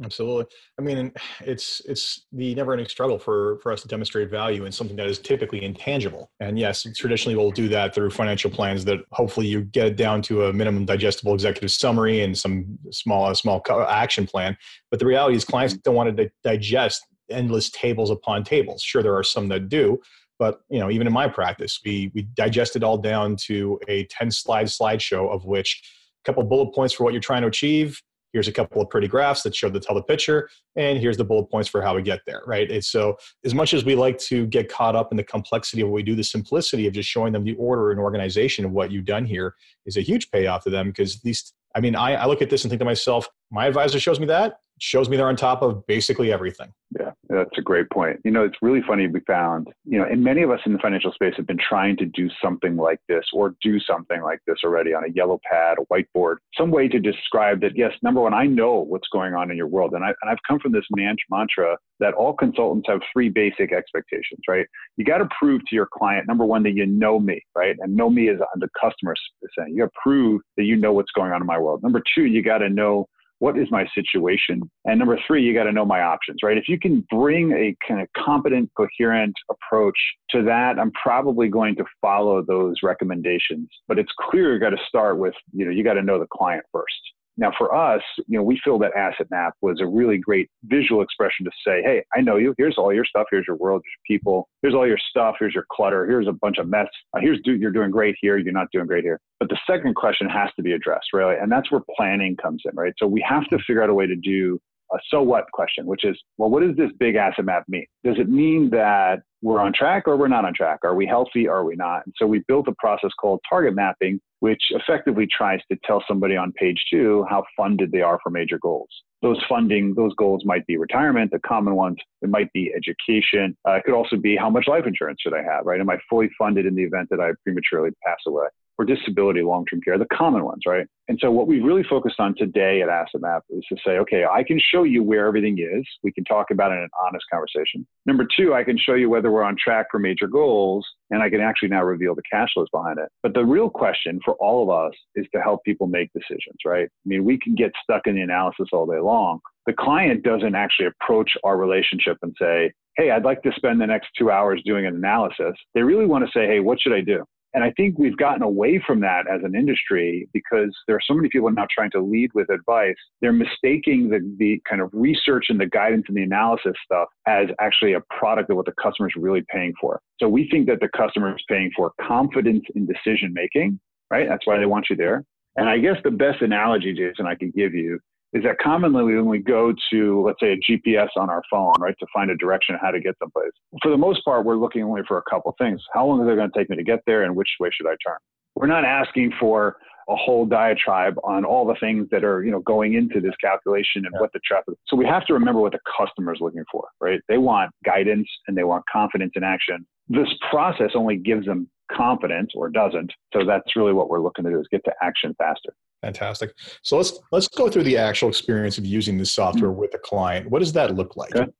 Absolutely. 0.04 0.46
I 0.78 0.82
mean, 0.82 1.12
it's 1.40 1.82
it's 1.84 2.26
the 2.30 2.54
never-ending 2.54 2.86
struggle 2.86 3.18
for 3.18 3.58
for 3.58 3.72
us 3.72 3.82
to 3.82 3.88
demonstrate 3.88 4.30
value 4.30 4.64
in 4.64 4.70
something 4.70 4.96
that 4.96 5.06
is 5.06 5.18
typically 5.18 5.64
intangible. 5.64 6.30
And 6.38 6.56
yes, 6.56 6.86
traditionally 6.96 7.36
we'll 7.36 7.50
do 7.50 7.68
that 7.70 7.94
through 7.94 8.10
financial 8.10 8.48
plans 8.48 8.84
that 8.84 9.00
hopefully 9.10 9.48
you 9.48 9.62
get 9.62 9.88
it 9.88 9.96
down 9.96 10.22
to 10.22 10.46
a 10.46 10.52
minimum 10.52 10.84
digestible 10.84 11.34
executive 11.34 11.72
summary 11.72 12.22
and 12.22 12.38
some 12.38 12.78
small 12.92 13.34
small 13.34 13.60
action 13.88 14.24
plan. 14.24 14.56
But 14.90 15.00
the 15.00 15.06
reality 15.06 15.34
is, 15.34 15.44
clients 15.44 15.74
mm-hmm. 15.74 15.80
don't 15.84 15.96
want 15.96 16.16
to 16.16 16.30
digest 16.44 17.04
endless 17.28 17.68
tables 17.70 18.10
upon 18.10 18.44
tables. 18.44 18.82
Sure, 18.82 19.02
there 19.02 19.16
are 19.16 19.24
some 19.24 19.48
that 19.48 19.68
do, 19.68 20.00
but 20.38 20.60
you 20.70 20.78
know, 20.78 20.92
even 20.92 21.08
in 21.08 21.12
my 21.12 21.26
practice, 21.26 21.80
we 21.84 22.12
we 22.14 22.22
digest 22.22 22.76
it 22.76 22.84
all 22.84 22.98
down 22.98 23.34
to 23.46 23.80
a 23.88 24.04
ten 24.04 24.30
slide 24.30 24.66
slideshow 24.66 25.28
of 25.28 25.44
which 25.44 25.82
a 26.24 26.24
couple 26.24 26.44
bullet 26.44 26.72
points 26.72 26.94
for 26.94 27.02
what 27.02 27.12
you're 27.12 27.20
trying 27.20 27.42
to 27.42 27.48
achieve 27.48 28.00
here's 28.32 28.48
a 28.48 28.52
couple 28.52 28.80
of 28.82 28.90
pretty 28.90 29.08
graphs 29.08 29.42
that 29.42 29.54
show 29.54 29.68
the 29.68 29.80
tell 29.80 29.94
the 29.94 30.02
picture 30.02 30.48
and 30.76 30.98
here's 30.98 31.16
the 31.16 31.24
bullet 31.24 31.50
points 31.50 31.68
for 31.68 31.82
how 31.82 31.94
we 31.94 32.02
get 32.02 32.20
there 32.26 32.42
right? 32.46 32.70
It's 32.70 32.90
so 32.90 33.16
as 33.44 33.54
much 33.54 33.74
as 33.74 33.84
we 33.84 33.94
like 33.94 34.18
to 34.18 34.46
get 34.46 34.68
caught 34.68 34.96
up 34.96 35.10
in 35.10 35.16
the 35.16 35.24
complexity 35.24 35.82
of 35.82 35.88
what 35.88 35.94
we 35.94 36.02
do 36.02 36.14
the 36.14 36.24
simplicity 36.24 36.86
of 36.86 36.92
just 36.92 37.08
showing 37.08 37.32
them 37.32 37.44
the 37.44 37.54
order 37.54 37.90
and 37.90 38.00
organization 38.00 38.64
of 38.64 38.72
what 38.72 38.90
you've 38.90 39.04
done 39.04 39.24
here 39.24 39.54
is 39.86 39.96
a 39.96 40.02
huge 40.02 40.30
payoff 40.30 40.64
to 40.64 40.70
them 40.70 40.88
because 40.88 41.20
these 41.20 41.52
i 41.74 41.80
mean 41.80 41.94
I, 41.94 42.14
I 42.14 42.26
look 42.26 42.42
at 42.42 42.50
this 42.50 42.64
and 42.64 42.70
think 42.70 42.80
to 42.80 42.84
myself 42.84 43.28
my 43.50 43.66
advisor 43.66 43.98
shows 43.98 44.20
me 44.20 44.26
that 44.26 44.60
shows 44.80 45.08
me 45.08 45.16
they're 45.16 45.28
on 45.28 45.36
top 45.36 45.62
of 45.62 45.86
basically 45.86 46.32
everything 46.32 46.72
yeah 46.98 47.10
that's 47.28 47.58
a 47.58 47.62
great 47.62 47.90
point. 47.90 48.18
You 48.24 48.30
know, 48.30 48.44
it's 48.44 48.56
really 48.62 48.80
funny 48.86 49.06
we 49.06 49.20
found, 49.20 49.68
you 49.84 49.98
know, 49.98 50.04
and 50.04 50.24
many 50.24 50.42
of 50.42 50.50
us 50.50 50.60
in 50.64 50.72
the 50.72 50.78
financial 50.78 51.12
space 51.12 51.34
have 51.36 51.46
been 51.46 51.58
trying 51.58 51.96
to 51.98 52.06
do 52.06 52.28
something 52.42 52.76
like 52.76 53.00
this 53.08 53.24
or 53.34 53.54
do 53.62 53.78
something 53.80 54.22
like 54.22 54.40
this 54.46 54.56
already 54.64 54.94
on 54.94 55.04
a 55.04 55.12
yellow 55.14 55.38
pad, 55.50 55.76
a 55.78 55.92
whiteboard, 55.92 56.36
some 56.56 56.70
way 56.70 56.88
to 56.88 56.98
describe 56.98 57.60
that, 57.60 57.76
yes, 57.76 57.92
number 58.02 58.20
one, 58.20 58.32
I 58.32 58.46
know 58.46 58.76
what's 58.76 59.08
going 59.12 59.34
on 59.34 59.50
in 59.50 59.56
your 59.56 59.66
world. 59.66 59.92
And, 59.92 60.04
I, 60.04 60.08
and 60.08 60.30
I've 60.30 60.38
come 60.46 60.58
from 60.58 60.72
this 60.72 60.84
mantra 60.90 61.76
that 62.00 62.14
all 62.14 62.32
consultants 62.32 62.88
have 62.88 63.00
three 63.12 63.28
basic 63.28 63.72
expectations, 63.72 64.40
right? 64.48 64.66
You 64.96 65.04
got 65.04 65.18
to 65.18 65.28
prove 65.38 65.60
to 65.68 65.74
your 65.74 65.88
client, 65.92 66.26
number 66.26 66.46
one, 66.46 66.62
that 66.62 66.74
you 66.74 66.86
know 66.86 67.20
me, 67.20 67.42
right? 67.54 67.76
And 67.80 67.94
know 67.94 68.08
me 68.08 68.28
is 68.28 68.40
the 68.56 68.68
customer 68.80 69.14
saying, 69.56 69.74
you 69.74 69.82
got 69.82 69.86
to 69.86 70.00
prove 70.02 70.40
that 70.56 70.64
you 70.64 70.76
know 70.76 70.92
what's 70.92 71.12
going 71.12 71.32
on 71.32 71.42
in 71.42 71.46
my 71.46 71.58
world. 71.58 71.82
Number 71.82 72.02
two, 72.14 72.24
you 72.24 72.42
got 72.42 72.58
to 72.58 72.70
know 72.70 73.06
what 73.40 73.58
is 73.58 73.68
my 73.70 73.86
situation? 73.94 74.60
And 74.84 74.98
number 74.98 75.18
three, 75.26 75.42
you 75.42 75.54
got 75.54 75.64
to 75.64 75.72
know 75.72 75.84
my 75.84 76.02
options, 76.02 76.38
right? 76.42 76.58
If 76.58 76.68
you 76.68 76.78
can 76.78 77.06
bring 77.10 77.52
a 77.52 77.76
kind 77.86 78.00
of 78.00 78.08
competent, 78.16 78.70
coherent 78.76 79.34
approach 79.50 79.98
to 80.30 80.42
that, 80.42 80.78
I'm 80.78 80.92
probably 80.92 81.48
going 81.48 81.76
to 81.76 81.84
follow 82.00 82.42
those 82.42 82.76
recommendations. 82.82 83.68
But 83.86 83.98
it's 83.98 84.12
clear 84.30 84.54
you 84.54 84.60
got 84.60 84.70
to 84.70 84.84
start 84.88 85.18
with, 85.18 85.34
you 85.52 85.64
know, 85.64 85.70
you 85.70 85.84
got 85.84 85.94
to 85.94 86.02
know 86.02 86.18
the 86.18 86.26
client 86.32 86.64
first. 86.72 86.92
Now, 87.38 87.52
for 87.56 87.72
us, 87.72 88.02
you 88.26 88.36
know, 88.36 88.42
we 88.42 88.60
feel 88.64 88.78
that 88.80 88.92
asset 88.96 89.28
map 89.30 89.54
was 89.62 89.80
a 89.80 89.86
really 89.86 90.18
great 90.18 90.50
visual 90.64 91.02
expression 91.02 91.44
to 91.44 91.50
say, 91.64 91.82
hey, 91.82 92.02
I 92.14 92.20
know 92.20 92.36
you. 92.36 92.52
Here's 92.58 92.76
all 92.76 92.92
your 92.92 93.04
stuff. 93.04 93.26
Here's 93.30 93.46
your 93.46 93.56
world. 93.56 93.82
Your 93.84 94.16
people. 94.16 94.48
Here's 94.60 94.74
all 94.74 94.86
your 94.86 94.98
stuff. 94.98 95.36
Here's 95.38 95.54
your 95.54 95.64
clutter. 95.72 96.04
Here's 96.04 96.26
a 96.26 96.32
bunch 96.32 96.58
of 96.58 96.68
mess. 96.68 96.88
Uh, 97.14 97.20
here's 97.20 97.40
do, 97.44 97.54
you're 97.54 97.70
doing 97.70 97.92
great 97.92 98.16
here. 98.20 98.38
You're 98.38 98.52
not 98.52 98.66
doing 98.72 98.86
great 98.86 99.04
here. 99.04 99.20
But 99.38 99.48
the 99.50 99.58
second 99.68 99.94
question 99.94 100.28
has 100.28 100.50
to 100.56 100.62
be 100.62 100.72
addressed, 100.72 101.12
really, 101.12 101.36
and 101.40 101.50
that's 101.50 101.70
where 101.70 101.80
planning 101.96 102.36
comes 102.36 102.62
in, 102.64 102.74
right? 102.74 102.92
So 102.98 103.06
we 103.06 103.24
have 103.28 103.46
to 103.50 103.58
figure 103.58 103.82
out 103.82 103.88
a 103.88 103.94
way 103.94 104.06
to 104.08 104.16
do 104.16 104.58
a 104.92 104.98
so 105.10 105.22
what 105.22 105.50
question, 105.52 105.86
which 105.86 106.04
is, 106.04 106.18
well, 106.36 106.50
what 106.50 106.62
does 106.62 106.76
this 106.76 106.90
big 106.98 107.16
asset 107.16 107.44
map 107.44 107.64
mean? 107.68 107.86
Does 108.04 108.18
it 108.18 108.28
mean 108.28 108.70
that 108.70 109.22
we're 109.42 109.60
on 109.60 109.72
track 109.72 110.04
or 110.06 110.16
we're 110.16 110.28
not 110.28 110.44
on 110.44 110.54
track? 110.54 110.80
Are 110.82 110.94
we 110.94 111.06
healthy? 111.06 111.46
Are 111.46 111.64
we 111.64 111.76
not? 111.76 112.04
And 112.06 112.14
so 112.18 112.26
we 112.26 112.42
built 112.48 112.68
a 112.68 112.74
process 112.78 113.10
called 113.20 113.40
target 113.48 113.74
mapping, 113.74 114.20
which 114.40 114.62
effectively 114.70 115.26
tries 115.26 115.60
to 115.70 115.78
tell 115.84 116.02
somebody 116.08 116.36
on 116.36 116.52
page 116.52 116.82
two 116.90 117.24
how 117.28 117.44
funded 117.56 117.92
they 117.92 118.02
are 118.02 118.18
for 118.22 118.30
major 118.30 118.58
goals. 118.58 118.88
Those 119.20 119.42
funding, 119.48 119.94
those 119.94 120.14
goals 120.14 120.44
might 120.44 120.66
be 120.66 120.76
retirement, 120.76 121.32
the 121.32 121.40
common 121.40 121.74
ones. 121.74 121.96
It 122.22 122.30
might 122.30 122.52
be 122.52 122.72
education. 122.74 123.56
Uh, 123.66 123.74
it 123.74 123.84
could 123.84 123.94
also 123.94 124.16
be 124.16 124.36
how 124.36 124.50
much 124.50 124.68
life 124.68 124.86
insurance 124.86 125.20
should 125.20 125.34
I 125.34 125.42
have, 125.42 125.66
right? 125.66 125.80
Am 125.80 125.90
I 125.90 125.98
fully 126.08 126.30
funded 126.38 126.66
in 126.66 126.74
the 126.74 126.84
event 126.84 127.08
that 127.10 127.20
I 127.20 127.30
prematurely 127.44 127.90
pass 128.04 128.18
away? 128.26 128.46
Or 128.78 128.84
disability 128.84 129.42
long-term 129.42 129.80
care, 129.84 129.98
the 129.98 130.06
common 130.12 130.44
ones, 130.44 130.62
right? 130.66 130.86
And 131.08 131.18
so 131.20 131.30
what 131.30 131.48
we've 131.48 131.64
really 131.64 131.82
focused 131.82 132.20
on 132.20 132.34
today 132.36 132.80
at 132.80 132.88
Asset 132.88 133.20
Map 133.20 133.42
is 133.50 133.64
to 133.70 133.76
say, 133.84 133.92
okay, 133.98 134.24
I 134.24 134.44
can 134.44 134.60
show 134.72 134.84
you 134.84 135.02
where 135.02 135.26
everything 135.26 135.58
is. 135.58 135.84
We 136.04 136.12
can 136.12 136.24
talk 136.24 136.46
about 136.50 136.70
it 136.70 136.76
in 136.76 136.82
an 136.82 136.90
honest 137.04 137.24
conversation. 137.32 137.86
Number 138.06 138.26
two, 138.36 138.54
I 138.54 138.62
can 138.62 138.78
show 138.78 138.94
you 138.94 139.10
whether 139.10 139.30
we're 139.30 139.42
on 139.42 139.56
track 139.62 139.86
for 139.90 139.98
major 139.98 140.28
goals, 140.28 140.86
and 141.10 141.22
I 141.22 141.30
can 141.30 141.40
actually 141.40 141.70
now 141.70 141.82
reveal 141.82 142.14
the 142.14 142.22
cash 142.30 142.50
flows 142.54 142.68
behind 142.72 142.98
it. 142.98 143.08
But 143.22 143.34
the 143.34 143.44
real 143.44 143.68
question 143.68 144.20
for 144.24 144.34
all 144.34 144.62
of 144.62 144.70
us 144.70 144.96
is 145.16 145.26
to 145.34 145.40
help 145.40 145.64
people 145.64 145.86
make 145.86 146.10
decisions, 146.12 146.58
right? 146.64 146.86
I 146.86 147.06
mean, 147.06 147.24
we 147.24 147.38
can 147.38 147.54
get 147.54 147.72
stuck 147.82 148.06
in 148.06 148.14
the 148.14 148.22
analysis 148.22 148.68
all 148.72 148.86
day 148.86 149.00
long. 149.00 149.40
The 149.66 149.72
client 149.72 150.22
doesn't 150.22 150.54
actually 150.54 150.86
approach 150.86 151.30
our 151.42 151.56
relationship 151.56 152.16
and 152.22 152.34
say, 152.40 152.72
hey, 152.96 153.10
I'd 153.10 153.24
like 153.24 153.42
to 153.42 153.52
spend 153.56 153.80
the 153.80 153.86
next 153.86 154.08
two 154.18 154.30
hours 154.30 154.62
doing 154.64 154.86
an 154.86 154.94
analysis. 154.94 155.54
They 155.74 155.82
really 155.82 156.06
want 156.06 156.24
to 156.24 156.30
say, 156.32 156.46
hey, 156.46 156.60
what 156.60 156.80
should 156.80 156.92
I 156.92 157.00
do? 157.00 157.24
And 157.54 157.64
I 157.64 157.72
think 157.76 157.98
we've 157.98 158.16
gotten 158.16 158.42
away 158.42 158.82
from 158.86 159.00
that 159.00 159.24
as 159.30 159.40
an 159.42 159.54
industry 159.54 160.28
because 160.32 160.76
there 160.86 160.96
are 160.96 161.00
so 161.04 161.14
many 161.14 161.28
people 161.28 161.50
now 161.50 161.66
trying 161.74 161.90
to 161.92 162.00
lead 162.00 162.30
with 162.34 162.50
advice. 162.50 162.94
They're 163.20 163.32
mistaking 163.32 164.10
the, 164.10 164.20
the 164.38 164.60
kind 164.68 164.82
of 164.82 164.90
research 164.92 165.46
and 165.48 165.58
the 165.58 165.66
guidance 165.66 166.04
and 166.08 166.16
the 166.16 166.22
analysis 166.22 166.74
stuff 166.84 167.08
as 167.26 167.46
actually 167.60 167.94
a 167.94 168.02
product 168.18 168.50
of 168.50 168.56
what 168.56 168.66
the 168.66 168.74
customer 168.82 169.08
is 169.08 169.14
really 169.16 169.44
paying 169.52 169.72
for. 169.80 170.00
So 170.20 170.28
we 170.28 170.48
think 170.50 170.66
that 170.68 170.80
the 170.80 170.90
customer 170.96 171.34
is 171.34 171.42
paying 171.48 171.70
for 171.74 171.92
confidence 172.00 172.64
in 172.74 172.86
decision 172.86 173.32
making, 173.32 173.80
right? 174.10 174.28
That's 174.28 174.46
why 174.46 174.58
they 174.58 174.66
want 174.66 174.86
you 174.90 174.96
there. 174.96 175.24
And 175.56 175.68
I 175.68 175.78
guess 175.78 175.96
the 176.04 176.10
best 176.10 176.42
analogy, 176.42 176.92
Jason, 176.92 177.26
I 177.26 177.34
can 177.34 177.50
give 177.50 177.74
you 177.74 177.98
is 178.32 178.42
that 178.42 178.58
commonly 178.58 179.02
when 179.14 179.26
we 179.26 179.38
go 179.38 179.72
to, 179.90 180.22
let's 180.26 180.40
say, 180.40 180.52
a 180.52 180.56
GPS 180.56 181.08
on 181.16 181.30
our 181.30 181.42
phone, 181.50 181.72
right, 181.80 181.94
to 181.98 182.06
find 182.12 182.30
a 182.30 182.36
direction 182.36 182.76
how 182.80 182.90
to 182.90 183.00
get 183.00 183.14
someplace, 183.18 183.52
for 183.82 183.90
the 183.90 183.96
most 183.96 184.24
part, 184.24 184.44
we're 184.44 184.56
looking 184.56 184.82
only 184.82 185.02
for 185.08 185.18
a 185.18 185.22
couple 185.30 185.54
things. 185.58 185.80
How 185.94 186.06
long 186.06 186.20
is 186.22 186.30
it 186.30 186.36
going 186.36 186.50
to 186.50 186.58
take 186.58 186.68
me 186.68 186.76
to 186.76 186.84
get 186.84 187.00
there, 187.06 187.22
and 187.22 187.34
which 187.34 187.48
way 187.58 187.70
should 187.72 187.86
I 187.86 187.96
turn? 188.06 188.18
We're 188.54 188.66
not 188.66 188.84
asking 188.84 189.32
for 189.38 189.76
a 190.08 190.16
whole 190.16 190.46
diatribe 190.46 191.14
on 191.22 191.44
all 191.44 191.66
the 191.66 191.76
things 191.80 192.08
that 192.10 192.24
are, 192.24 192.42
you 192.42 192.50
know, 192.50 192.60
going 192.60 192.94
into 192.94 193.20
this 193.20 193.34
calculation 193.40 194.06
and 194.06 194.10
yeah. 194.14 194.20
what 194.20 194.32
the 194.32 194.40
traffic. 194.44 194.74
So 194.88 194.96
we 194.96 195.04
have 195.04 195.26
to 195.26 195.34
remember 195.34 195.60
what 195.60 195.72
the 195.72 195.80
customer 195.98 196.32
is 196.32 196.40
looking 196.40 196.64
for, 196.72 196.88
right? 197.00 197.20
They 197.28 197.36
want 197.36 197.72
guidance 197.84 198.26
and 198.46 198.56
they 198.56 198.64
want 198.64 198.84
confidence 198.90 199.32
in 199.36 199.44
action. 199.44 199.86
This 200.08 200.28
process 200.50 200.92
only 200.94 201.16
gives 201.16 201.44
them 201.44 201.68
confidence 201.92 202.52
or 202.54 202.70
doesn't. 202.70 203.12
So 203.34 203.44
that's 203.46 203.76
really 203.76 203.92
what 203.92 204.08
we're 204.08 204.20
looking 204.20 204.44
to 204.46 204.50
do 204.50 204.60
is 204.60 204.66
get 204.70 204.82
to 204.86 204.92
action 205.02 205.34
faster. 205.36 205.74
Fantastic. 206.02 206.54
So 206.82 206.96
let's 206.96 207.18
let's 207.32 207.48
go 207.48 207.68
through 207.68 207.84
the 207.84 207.96
actual 207.96 208.28
experience 208.28 208.78
of 208.78 208.86
using 208.86 209.18
this 209.18 209.32
software 209.32 209.72
with 209.72 209.94
a 209.94 209.98
client. 209.98 210.50
What 210.50 210.60
does 210.60 210.72
that 210.74 210.94
look 210.94 211.16
like? 211.16 211.34
Okay. 211.34 211.50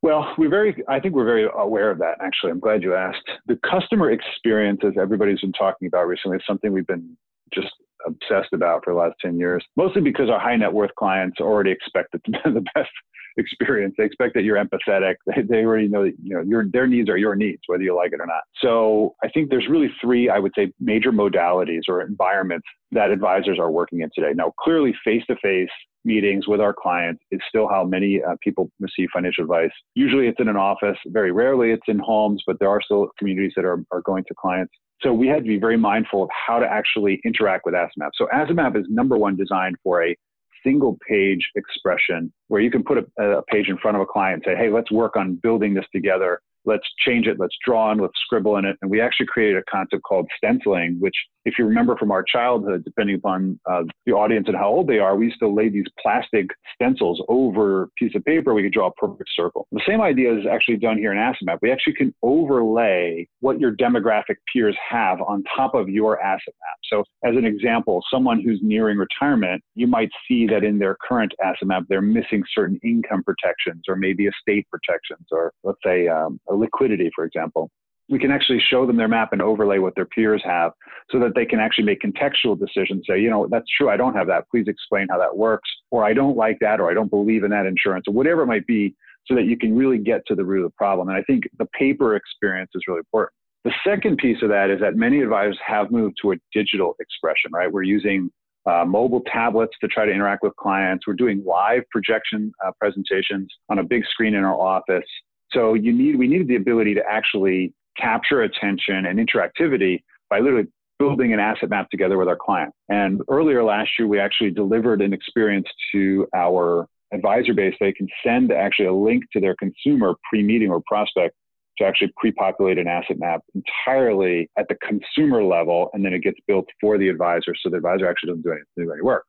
Well, 0.00 0.32
we're 0.38 0.48
very, 0.48 0.80
I 0.86 1.00
think 1.00 1.14
we're 1.14 1.24
very 1.24 1.48
aware 1.58 1.90
of 1.90 1.98
that, 1.98 2.18
actually. 2.22 2.52
I'm 2.52 2.60
glad 2.60 2.84
you 2.84 2.94
asked. 2.94 3.28
The 3.46 3.58
customer 3.68 4.12
experience, 4.12 4.80
as 4.84 4.92
everybody's 4.96 5.40
been 5.40 5.52
talking 5.52 5.88
about 5.88 6.06
recently, 6.06 6.36
is 6.36 6.44
something 6.46 6.72
we've 6.72 6.86
been 6.86 7.16
just 7.52 7.68
obsessed 8.06 8.52
about 8.52 8.84
for 8.84 8.92
the 8.92 8.98
last 8.98 9.14
10 9.20 9.38
years, 9.38 9.64
mostly 9.76 10.02
because 10.02 10.30
our 10.30 10.38
high 10.40 10.56
net 10.56 10.72
worth 10.72 10.94
clients 10.98 11.40
already 11.40 11.70
expect 11.70 12.14
it 12.14 12.22
to 12.24 12.30
be 12.30 12.38
the 12.44 12.64
best 12.74 12.90
experience. 13.38 13.94
They 13.96 14.04
expect 14.04 14.34
that 14.34 14.42
you're 14.42 14.62
empathetic. 14.62 15.14
They, 15.26 15.42
they 15.42 15.64
already 15.64 15.88
know 15.88 16.04
that 16.04 16.14
you 16.22 16.34
know 16.34 16.42
your 16.42 16.64
their 16.72 16.86
needs 16.86 17.08
are 17.08 17.16
your 17.16 17.36
needs, 17.36 17.60
whether 17.66 17.82
you 17.82 17.94
like 17.94 18.12
it 18.12 18.20
or 18.20 18.26
not. 18.26 18.42
So 18.60 19.14
I 19.22 19.28
think 19.28 19.50
there's 19.50 19.68
really 19.68 19.88
three, 20.00 20.28
I 20.28 20.38
would 20.38 20.52
say, 20.56 20.72
major 20.80 21.12
modalities 21.12 21.82
or 21.88 22.02
environments 22.02 22.66
that 22.92 23.10
advisors 23.10 23.58
are 23.58 23.70
working 23.70 24.00
in 24.00 24.10
today. 24.14 24.32
Now, 24.34 24.52
clearly, 24.58 24.94
face-to-face 25.04 25.68
meetings 26.08 26.48
with 26.48 26.60
our 26.60 26.74
clients 26.74 27.22
is 27.30 27.40
still 27.48 27.68
how 27.68 27.84
many 27.84 28.20
uh, 28.22 28.34
people 28.42 28.70
receive 28.80 29.08
financial 29.12 29.44
advice. 29.44 29.70
Usually, 29.94 30.26
it's 30.26 30.40
in 30.40 30.48
an 30.48 30.56
office. 30.56 30.96
Very 31.06 31.30
rarely, 31.30 31.70
it's 31.70 31.86
in 31.86 31.98
homes, 31.98 32.42
but 32.46 32.56
there 32.58 32.70
are 32.70 32.80
still 32.82 33.08
communities 33.18 33.52
that 33.56 33.64
are, 33.64 33.84
are 33.92 34.00
going 34.02 34.24
to 34.28 34.34
clients. 34.40 34.72
So 35.02 35.12
we 35.12 35.28
had 35.28 35.44
to 35.44 35.48
be 35.48 35.58
very 35.58 35.76
mindful 35.76 36.24
of 36.24 36.30
how 36.46 36.58
to 36.58 36.66
actually 36.66 37.20
interact 37.24 37.66
with 37.66 37.74
AssetMap. 37.74 38.10
So 38.14 38.26
AssetMap 38.34 38.76
is 38.76 38.86
number 38.88 39.16
one 39.16 39.36
designed 39.36 39.76
for 39.84 40.02
a 40.02 40.16
single 40.64 40.98
page 41.06 41.48
expression 41.54 42.32
where 42.48 42.60
you 42.60 42.70
can 42.70 42.82
put 42.82 42.98
a, 42.98 43.22
a, 43.22 43.42
page 43.42 43.68
in 43.68 43.78
front 43.78 43.96
of 43.96 44.00
a 44.00 44.06
client 44.06 44.42
and 44.44 44.52
say, 44.52 44.60
hey, 44.60 44.70
let's 44.70 44.90
work 44.90 45.14
on 45.16 45.36
building 45.40 45.74
this 45.74 45.84
together 45.94 46.40
let's 46.68 46.86
change 46.98 47.26
it, 47.26 47.38
let's 47.40 47.56
draw 47.64 47.90
on, 47.90 47.98
let's 47.98 48.18
scribble 48.24 48.56
in 48.56 48.64
it. 48.64 48.76
And 48.82 48.90
we 48.90 49.00
actually 49.00 49.26
created 49.26 49.56
a 49.56 49.70
concept 49.70 50.02
called 50.02 50.28
stenciling, 50.42 51.00
which, 51.00 51.16
if 51.48 51.54
you 51.58 51.64
remember 51.64 51.96
from 51.96 52.10
our 52.10 52.22
childhood, 52.22 52.84
depending 52.84 53.16
upon 53.16 53.58
uh, 53.70 53.82
the 54.04 54.12
audience 54.12 54.48
and 54.48 54.56
how 54.56 54.68
old 54.68 54.86
they 54.86 54.98
are, 54.98 55.16
we 55.16 55.26
used 55.26 55.38
to 55.40 55.48
lay 55.48 55.70
these 55.70 55.86
plastic 56.00 56.46
stencils 56.74 57.22
over 57.28 57.84
a 57.84 57.88
piece 57.98 58.14
of 58.14 58.22
paper. 58.24 58.52
We 58.52 58.62
could 58.62 58.72
draw 58.72 58.88
a 58.88 58.92
perfect 58.92 59.30
circle. 59.34 59.66
The 59.72 59.80
same 59.88 60.02
idea 60.02 60.36
is 60.38 60.44
actually 60.50 60.76
done 60.76 60.98
here 60.98 61.10
in 61.10 61.18
AssetMap. 61.18 61.58
We 61.62 61.72
actually 61.72 61.94
can 61.94 62.14
overlay 62.22 63.26
what 63.40 63.58
your 63.58 63.72
demographic 63.72 64.36
peers 64.52 64.76
have 64.90 65.22
on 65.22 65.42
top 65.56 65.74
of 65.74 65.88
your 65.88 66.20
asset 66.20 66.54
map. 66.60 66.78
So, 66.92 67.04
as 67.24 67.34
an 67.34 67.46
example, 67.46 68.02
someone 68.12 68.42
who's 68.42 68.60
nearing 68.62 68.98
retirement, 68.98 69.62
you 69.74 69.86
might 69.86 70.10
see 70.28 70.46
that 70.48 70.64
in 70.64 70.78
their 70.78 70.96
current 71.08 71.32
asset 71.42 71.66
map, 71.66 71.84
they're 71.88 72.02
missing 72.02 72.42
certain 72.54 72.78
income 72.84 73.22
protections 73.24 73.84
or 73.88 73.96
maybe 73.96 74.26
estate 74.26 74.66
protections 74.70 75.26
or, 75.32 75.52
let's 75.64 75.78
say, 75.84 76.08
um, 76.08 76.38
a 76.50 76.54
liquidity, 76.54 77.10
for 77.14 77.24
example, 77.24 77.70
we 78.08 78.18
can 78.18 78.30
actually 78.30 78.60
show 78.70 78.86
them 78.86 78.96
their 78.96 79.08
map 79.08 79.32
and 79.32 79.42
overlay 79.42 79.78
what 79.78 79.94
their 79.94 80.06
peers 80.06 80.42
have 80.44 80.72
so 81.10 81.18
that 81.18 81.34
they 81.34 81.44
can 81.44 81.60
actually 81.60 81.84
make 81.84 82.00
contextual 82.00 82.58
decisions 82.58 83.04
say 83.08 83.20
you 83.20 83.30
know 83.30 83.46
that's 83.50 83.66
true 83.76 83.88
i 83.88 83.96
don't 83.96 84.14
have 84.14 84.26
that 84.26 84.44
please 84.50 84.66
explain 84.68 85.06
how 85.10 85.18
that 85.18 85.36
works 85.36 85.68
or 85.90 86.04
i 86.04 86.12
don't 86.12 86.36
like 86.36 86.58
that 86.60 86.80
or 86.80 86.90
i 86.90 86.94
don't 86.94 87.10
believe 87.10 87.44
in 87.44 87.50
that 87.50 87.66
insurance 87.66 88.04
or 88.08 88.14
whatever 88.14 88.42
it 88.42 88.46
might 88.46 88.66
be 88.66 88.94
so 89.26 89.34
that 89.34 89.44
you 89.44 89.56
can 89.56 89.76
really 89.76 89.98
get 89.98 90.22
to 90.26 90.34
the 90.34 90.44
root 90.44 90.64
of 90.64 90.70
the 90.70 90.76
problem 90.76 91.08
and 91.08 91.16
i 91.16 91.22
think 91.22 91.44
the 91.58 91.66
paper 91.78 92.16
experience 92.16 92.70
is 92.74 92.82
really 92.88 92.98
important 92.98 93.32
the 93.64 93.72
second 93.84 94.16
piece 94.18 94.40
of 94.42 94.48
that 94.48 94.70
is 94.70 94.80
that 94.80 94.96
many 94.96 95.20
advisors 95.20 95.58
have 95.64 95.90
moved 95.90 96.16
to 96.22 96.32
a 96.32 96.36
digital 96.52 96.94
expression 97.00 97.50
right 97.52 97.70
we're 97.70 97.82
using 97.82 98.30
uh, 98.66 98.84
mobile 98.84 99.22
tablets 99.32 99.72
to 99.80 99.88
try 99.88 100.04
to 100.04 100.12
interact 100.12 100.42
with 100.42 100.54
clients. 100.56 101.06
We're 101.06 101.14
doing 101.14 101.42
live 101.46 101.82
projection 101.90 102.52
uh, 102.64 102.70
presentations 102.78 103.48
on 103.70 103.78
a 103.78 103.82
big 103.82 104.04
screen 104.10 104.34
in 104.34 104.44
our 104.44 104.60
office. 104.60 105.06
So 105.52 105.72
you 105.74 105.92
need, 105.92 106.16
we 106.16 106.28
needed 106.28 106.48
the 106.48 106.56
ability 106.56 106.94
to 106.94 107.02
actually 107.08 107.72
capture 108.00 108.42
attention 108.42 109.06
and 109.06 109.18
interactivity 109.18 110.02
by 110.30 110.38
literally 110.40 110.68
building 110.98 111.32
an 111.32 111.40
asset 111.40 111.70
map 111.70 111.88
together 111.90 112.18
with 112.18 112.28
our 112.28 112.36
client. 112.36 112.72
And 112.88 113.22
earlier 113.28 113.62
last 113.62 113.90
year, 113.98 114.08
we 114.08 114.18
actually 114.18 114.50
delivered 114.50 115.00
an 115.00 115.12
experience 115.12 115.68
to 115.92 116.26
our 116.34 116.86
advisor 117.12 117.54
base. 117.54 117.74
They 117.80 117.92
can 117.92 118.08
send 118.24 118.52
actually 118.52 118.86
a 118.86 118.92
link 118.92 119.24
to 119.32 119.40
their 119.40 119.54
consumer 119.56 120.14
pre-meeting 120.28 120.70
or 120.70 120.82
prospect 120.86 121.34
to 121.78 121.84
actually 121.84 122.12
pre-populate 122.16 122.78
an 122.78 122.88
asset 122.88 123.18
map 123.20 123.40
entirely 123.54 124.50
at 124.58 124.66
the 124.68 124.74
consumer 124.76 125.44
level, 125.44 125.90
and 125.92 126.04
then 126.04 126.12
it 126.12 126.22
gets 126.22 126.38
built 126.48 126.66
for 126.80 126.98
the 126.98 127.08
advisor, 127.08 127.54
so 127.62 127.70
the 127.70 127.76
advisor 127.76 128.08
actually 128.08 128.30
doesn't 128.30 128.42
do 128.42 128.50
any, 128.50 128.60
do 128.76 128.92
any 128.92 129.02
work. 129.02 129.24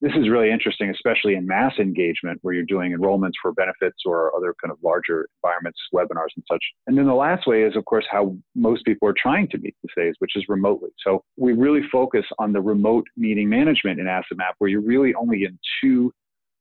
This 0.00 0.12
is 0.14 0.30
really 0.30 0.50
interesting, 0.50 0.88
especially 0.88 1.34
in 1.34 1.46
mass 1.46 1.74
engagement 1.78 2.38
where 2.40 2.54
you're 2.54 2.64
doing 2.64 2.96
enrollments 2.96 3.34
for 3.42 3.52
benefits 3.52 3.98
or 4.06 4.34
other 4.34 4.54
kind 4.62 4.72
of 4.72 4.78
larger 4.82 5.28
environments, 5.42 5.78
webinars 5.94 6.32
and 6.36 6.44
such. 6.50 6.64
And 6.86 6.96
then 6.96 7.06
the 7.06 7.14
last 7.14 7.46
way 7.46 7.64
is, 7.64 7.76
of 7.76 7.84
course, 7.84 8.06
how 8.10 8.34
most 8.54 8.84
people 8.86 9.06
are 9.08 9.14
trying 9.20 9.48
to 9.48 9.58
meet 9.58 9.74
these 9.82 9.92
days, 9.96 10.14
which 10.18 10.36
is 10.36 10.44
remotely. 10.48 10.88
So 11.04 11.22
we 11.36 11.52
really 11.52 11.82
focus 11.92 12.24
on 12.38 12.54
the 12.54 12.62
remote 12.62 13.06
meeting 13.18 13.48
management 13.48 14.00
in 14.00 14.06
Asset 14.06 14.38
Map, 14.38 14.54
where 14.58 14.70
you're 14.70 14.80
really 14.80 15.14
only 15.14 15.44
in 15.44 15.58
two 15.82 16.12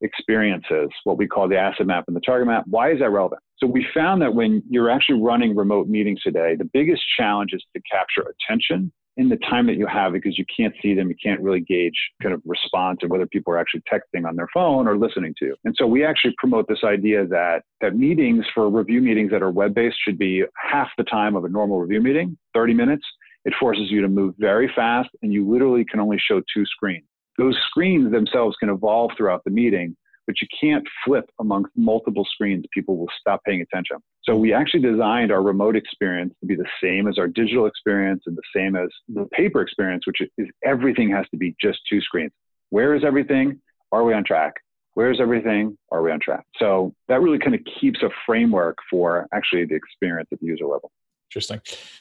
experiences, 0.02 0.90
what 1.04 1.18
we 1.18 1.28
call 1.28 1.48
the 1.48 1.58
asset 1.58 1.86
map 1.86 2.06
and 2.08 2.16
the 2.16 2.22
target 2.22 2.48
map. 2.48 2.64
Why 2.68 2.92
is 2.92 3.00
that 3.00 3.10
relevant? 3.10 3.42
So 3.58 3.68
we 3.68 3.86
found 3.94 4.22
that 4.22 4.34
when 4.34 4.64
you're 4.70 4.90
actually 4.90 5.22
running 5.22 5.56
remote 5.56 5.88
meetings 5.88 6.22
today, 6.22 6.56
the 6.58 6.70
biggest 6.74 7.02
challenge 7.18 7.52
is 7.54 7.64
to 7.76 7.82
capture 7.92 8.34
attention 8.48 8.92
in 9.20 9.28
the 9.28 9.36
time 9.50 9.68
that 9.68 9.76
you 9.76 9.86
have 9.86 10.14
because 10.14 10.38
you 10.38 10.46
can't 10.56 10.74
see 10.82 10.94
them, 10.94 11.10
you 11.10 11.16
can't 11.22 11.42
really 11.42 11.60
gauge 11.60 11.94
kind 12.24 12.34
of 12.34 12.42
response 12.46 13.00
and 13.02 13.12
whether 13.12 13.28
people 13.28 13.54
are 13.54 13.58
actually 13.58 13.84
texting 13.92 14.26
on 14.26 14.38
their 14.38 14.48
phone 14.54 14.88
or 14.88 14.98
listening 14.98 15.36
to 15.38 15.46
you. 15.46 15.56
And 15.66 15.76
so 15.78 15.86
we 15.86 16.06
actually 16.06 16.34
promote 16.38 16.70
this 16.70 16.86
idea 16.86 17.28
that 17.28 17.64
that 17.82 17.98
meetings 17.98 18.46
for 18.56 18.70
review 18.70 19.02
meetings 19.02 19.30
that 19.32 19.44
are 19.44 19.52
web-based 19.52 19.98
should 20.06 20.18
be 20.18 20.46
half 20.56 20.88
the 20.98 21.04
time 21.04 21.36
of 21.36 21.44
a 21.44 21.50
normal 21.50 21.82
review 21.82 22.02
meeting, 22.02 22.38
30 22.54 22.74
minutes. 22.74 23.04
It 23.44 23.54
forces 23.60 23.92
you 23.92 24.02
to 24.02 24.08
move 24.08 24.36
very 24.38 24.72
fast 24.74 25.10
and 25.22 25.34
you 25.34 25.52
literally 25.52 25.84
can 25.84 26.00
only 26.00 26.18
show 26.18 26.42
two 26.54 26.66
screens. 26.66 27.04
Those 27.38 27.58
screens 27.68 28.14
themselves 28.14 28.56
can 28.58 28.70
evolve 28.70 29.12
throughout 29.18 29.44
the 29.44 29.52
meeting 29.52 29.98
but 30.30 30.36
you 30.44 30.48
can't 30.62 30.88
flip 31.04 31.28
amongst 31.40 31.72
multiple 31.76 32.24
screens. 32.24 32.64
People 32.72 32.98
will 32.98 33.10
stop 33.20 33.44
paying 33.46 33.62
attention. 33.62 33.98
So 34.22 34.36
we 34.36 34.54
actually 34.54 34.82
designed 34.82 35.32
our 35.32 35.42
remote 35.42 35.76
experience 35.76 36.36
to 36.40 36.46
be 36.46 36.56
the 36.56 36.68
same 36.84 37.08
as 37.08 37.18
our 37.18 37.28
digital 37.28 37.66
experience 37.66 38.22
and 38.28 38.38
the 38.38 38.44
same 38.56 38.76
as 38.76 38.90
the 39.12 39.26
paper 39.32 39.60
experience, 39.60 40.06
which 40.06 40.22
is 40.38 40.48
everything 40.64 41.10
has 41.10 41.26
to 41.32 41.38
be 41.38 41.56
just 41.60 41.80
two 41.90 42.00
screens. 42.02 42.32
Where 42.70 42.94
is 42.94 43.04
everything? 43.04 43.60
Are 43.92 44.04
we 44.04 44.14
on 44.14 44.24
track? 44.24 44.54
Where's 44.94 45.20
everything? 45.20 45.76
Are 45.92 46.04
we 46.04 46.12
on 46.12 46.20
track? 46.20 46.46
So 46.60 46.94
that 47.08 47.22
really 47.22 47.40
kind 47.40 47.56
of 47.56 47.62
keeps 47.82 48.04
a 48.04 48.10
framework 48.28 48.78
for 48.88 49.28
actually 49.34 49.66
the 49.66 49.74
experience 49.74 50.30
at 50.32 50.40
the 50.40 50.46
user 50.46 50.66
level. 50.66 50.92
Interesting. 51.30 51.60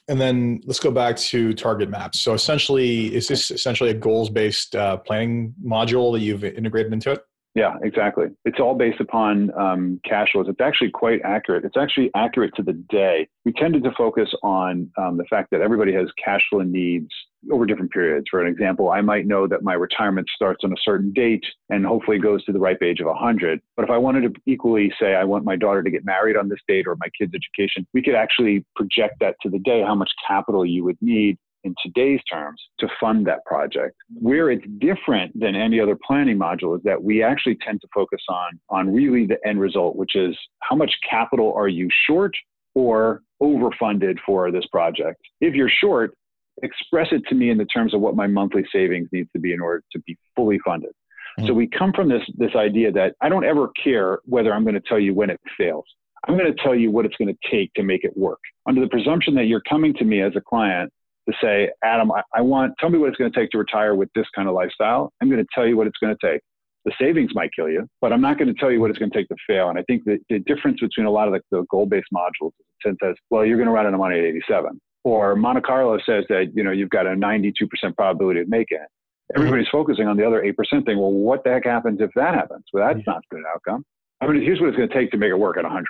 And 0.09 0.21
then 0.21 0.61
let's 0.67 0.81
go 0.81 0.91
back 0.91 1.17
to 1.17 1.55
target 1.55 1.89
maps. 1.89 2.21
So 2.21 2.35
essentially, 2.35 3.15
is 3.15 3.27
this 3.27 3.51
essentially 3.51 3.89
a 3.89 3.95
goals 3.95 4.29
based 4.29 4.77
uh, 4.77 4.99
planning 4.99 5.55
module 5.65 6.13
that 6.13 6.21
you've 6.21 6.45
integrated 6.45 6.93
into 6.93 7.13
it? 7.13 7.25
Yeah, 7.59 7.75
exactly. 7.83 8.27
It's 8.45 8.61
all 8.61 8.77
based 8.77 9.01
upon 9.01 9.51
um, 9.59 10.01
cash 10.05 10.29
flows. 10.31 10.47
It's 10.49 10.61
actually 10.61 10.93
quite 10.93 11.21
accurate. 11.25 11.65
It's 11.65 11.77
actually 11.77 12.09
accurate 12.15 12.55
to 12.55 12.63
the 12.63 12.75
day. 12.89 13.27
We 13.45 13.53
tended 13.53 13.83
to 13.83 13.91
focus 13.99 14.29
on 14.45 14.89
um, 14.97 15.17
the 15.17 15.25
fact 15.29 15.51
that 15.51 15.61
everybody 15.61 15.93
has 15.95 16.07
cash 16.25 16.41
flow 16.49 16.61
needs 16.61 17.09
over 17.51 17.67
different 17.67 17.91
periods. 17.91 18.27
For 18.31 18.41
an 18.41 18.47
example, 18.47 18.91
I 18.91 19.01
might 19.01 19.27
know 19.27 19.49
that 19.49 19.65
my 19.65 19.75
retirement 19.75 20.29
starts 20.33 20.63
on 20.63 20.73
a 20.73 20.77
certain 20.85 21.13
date 21.13 21.45
and 21.69 21.85
hopefully 21.85 22.21
goes 22.21 22.45
to 22.45 22.53
the 22.53 22.61
ripe 22.61 22.81
age 22.81 23.01
of 23.01 23.07
100. 23.07 23.61
But 23.77 23.85
if 23.85 23.91
I 23.91 23.99
wanted 23.99 24.33
to 24.33 24.41
equally 24.47 24.93
say 25.01 25.17
I 25.17 25.25
want 25.25 25.45
my 25.45 25.57
daughter 25.57 25.83
to 25.83 25.91
get 25.91 26.05
married 26.05 26.37
on 26.37 26.49
this 26.49 26.61
date 26.69 26.87
or 26.87 26.95
my 27.01 27.09
kid's 27.19 27.35
education, 27.35 27.89
we 27.93 28.05
could 28.05 28.15
actually 28.15 28.65
project 28.77 29.17
that 29.19 29.35
to 29.43 29.51
the 29.51 29.59
day 29.59 29.83
how 29.85 29.97
much 29.97 30.13
capital 30.29 30.65
you 30.65 30.85
would 30.85 30.99
need 31.01 31.39
in 31.69 31.75
today's 31.83 32.21
terms 32.31 32.61
to 32.81 32.89
fund 33.01 33.27
that 33.27 33.45
project. 33.45 33.95
Where 34.21 34.51
it's 34.51 34.65
different 34.79 35.39
than 35.39 35.55
any 35.55 35.81
other 35.81 35.97
planning 36.07 36.39
module 36.39 36.77
is 36.77 36.83
that 36.85 37.03
we 37.03 37.23
actually 37.23 37.59
tend 37.65 37.81
to 37.83 37.89
focus 37.95 38.21
on, 38.29 38.59
on 38.71 38.93
really 38.93 39.27
the 39.27 39.39
end 39.47 39.61
result, 39.61 39.97
which 39.97 40.17
is 40.17 40.37
how 40.61 40.77
much 40.77 40.93
capital 41.09 41.53
are 41.57 41.69
you 41.69 41.89
short 42.07 42.33
or 42.75 43.23
overfunded 43.43 44.17
for 44.25 44.51
this 44.51 44.67
project? 44.67 45.21
If 45.41 45.55
you're 45.55 45.71
short, 45.81 46.15
express 46.63 47.09
it 47.13 47.23
to 47.29 47.35
me 47.35 47.51
in 47.51 47.59
the 47.59 47.67
terms 47.67 47.95
of 47.95 48.01
what 48.01 48.17
my 48.17 48.27
monthly 48.27 48.65
savings 48.73 49.09
needs 49.13 49.31
to 49.33 49.39
be 49.39 49.53
in 49.53 49.61
order 49.61 49.83
to 49.93 50.01
be 50.01 50.17
fully 50.35 50.59
funded. 50.65 50.91
Mm-hmm. 51.39 51.47
So 51.47 51.55
we 51.55 51.69
come 51.69 51.93
from 51.93 52.09
this, 52.09 52.23
this 52.37 52.55
idea 52.57 52.91
that 52.93 53.15
I 53.21 53.29
don't 53.29 53.45
ever 53.45 53.71
care 53.83 54.19
whether 54.25 54.53
I'm 54.53 54.65
going 54.65 54.75
to 54.75 54.81
tell 54.81 54.99
you 54.99 55.15
when 55.15 55.31
it 55.31 55.41
fails. 55.57 55.85
I'm 56.27 56.37
going 56.37 56.53
to 56.53 56.63
tell 56.63 56.75
you 56.75 56.91
what 56.91 57.05
it's 57.05 57.17
going 57.17 57.33
to 57.33 57.51
take 57.51 57.73
to 57.75 57.83
make 57.83 58.05
it 58.05 58.17
work. 58.17 58.41
Under 58.67 58.81
the 58.81 58.89
presumption 58.89 59.35
that 59.37 59.45
you're 59.45 59.63
coming 59.69 59.95
to 59.95 60.05
me 60.05 60.21
as 60.21 60.33
a 60.37 60.41
client 60.41 60.93
to 61.29 61.37
say, 61.43 61.71
Adam, 61.85 62.11
I, 62.13 62.23
I 62.35 62.41
want, 62.41 62.75
tell 62.79 62.91
me 62.91 62.99
what 62.99 63.09
it's 63.09 63.19
going 63.19 63.31
to 63.31 63.39
take 63.39 63.51
to 63.51 63.59
retire 63.59 63.95
with 63.95 64.09
this 64.15 64.27
kind 64.35 64.49
of 64.49 64.55
lifestyle. 64.55 65.13
I'm 65.21 65.29
going 65.29 65.43
to 65.43 65.49
tell 65.55 65.67
you 65.67 65.77
what 65.77 65.87
it's 65.87 65.99
going 65.99 66.17
to 66.17 66.27
take. 66.27 66.41
The 66.85 66.93
savings 67.01 67.33
might 67.35 67.51
kill 67.55 67.69
you, 67.69 67.87
but 68.01 68.13
I'm 68.13 68.21
not 68.21 68.39
going 68.39 68.49
to 68.49 68.59
tell 68.59 68.71
you 68.71 68.81
what 68.81 68.89
it's 68.89 68.99
going 68.99 69.11
to 69.11 69.19
take 69.19 69.29
to 69.29 69.37
fail. 69.47 69.69
And 69.69 69.79
I 69.79 69.83
think 69.83 70.05
that 70.05 70.21
the 70.31 70.39
difference 70.41 70.81
between 70.81 71.07
a 71.07 71.11
lot 71.11 71.29
of 71.29 71.35
the, 71.35 71.41
the 71.51 71.65
goal-based 71.71 72.09
modules 72.15 72.53
is 72.85 72.97
says, 73.03 73.15
well, 73.31 73.45
you're 73.45 73.59
going 73.59 73.67
to 73.67 73.73
run 73.73 73.87
out 73.87 73.93
of 73.93 74.01
money 74.01 74.19
at 74.19 74.25
87. 74.25 74.81
Or 75.05 75.37
Monte 75.37 75.63
Carlo 75.63 75.99
says 76.05 76.25
that, 76.29 76.53
you 76.55 76.63
know, 76.63 76.71
you've 76.71 76.91
got 76.91 77.07
a 77.07 77.11
92% 77.11 77.53
probability 77.97 78.41
of 78.41 78.49
making 78.49 78.79
it. 78.79 78.89
Everybody's 79.37 79.67
mm-hmm. 79.67 79.77
focusing 79.77 80.07
on 80.07 80.17
the 80.17 80.27
other 80.27 80.43
8% 80.43 80.87
thing. 80.87 80.99
Well, 80.99 81.13
what 81.13 81.45
the 81.45 81.51
heck 81.51 81.65
happens 81.65 82.01
if 82.01 82.11
that 82.15 82.35
happens? 82.35 82.65
Well, 82.73 82.87
that's 82.87 83.01
mm-hmm. 83.01 83.11
not 83.11 83.19
a 83.31 83.35
good 83.35 83.45
outcome. 83.55 83.85
I 84.21 84.27
mean, 84.27 84.43
here's 84.43 84.61
what 84.61 84.69
it's 84.69 84.77
going 84.77 84.89
to 84.89 84.95
take 84.95 85.11
to 85.11 85.19
make 85.19 85.31
it 85.31 85.39
work 85.39 85.59
at 85.59 85.65
100%. 85.65 85.83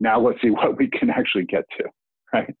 Now 0.00 0.20
let's 0.20 0.40
see 0.42 0.50
what 0.50 0.76
we 0.76 0.88
can 0.88 1.10
actually 1.10 1.44
get 1.44 1.64
to, 1.78 1.84
right? 2.32 2.54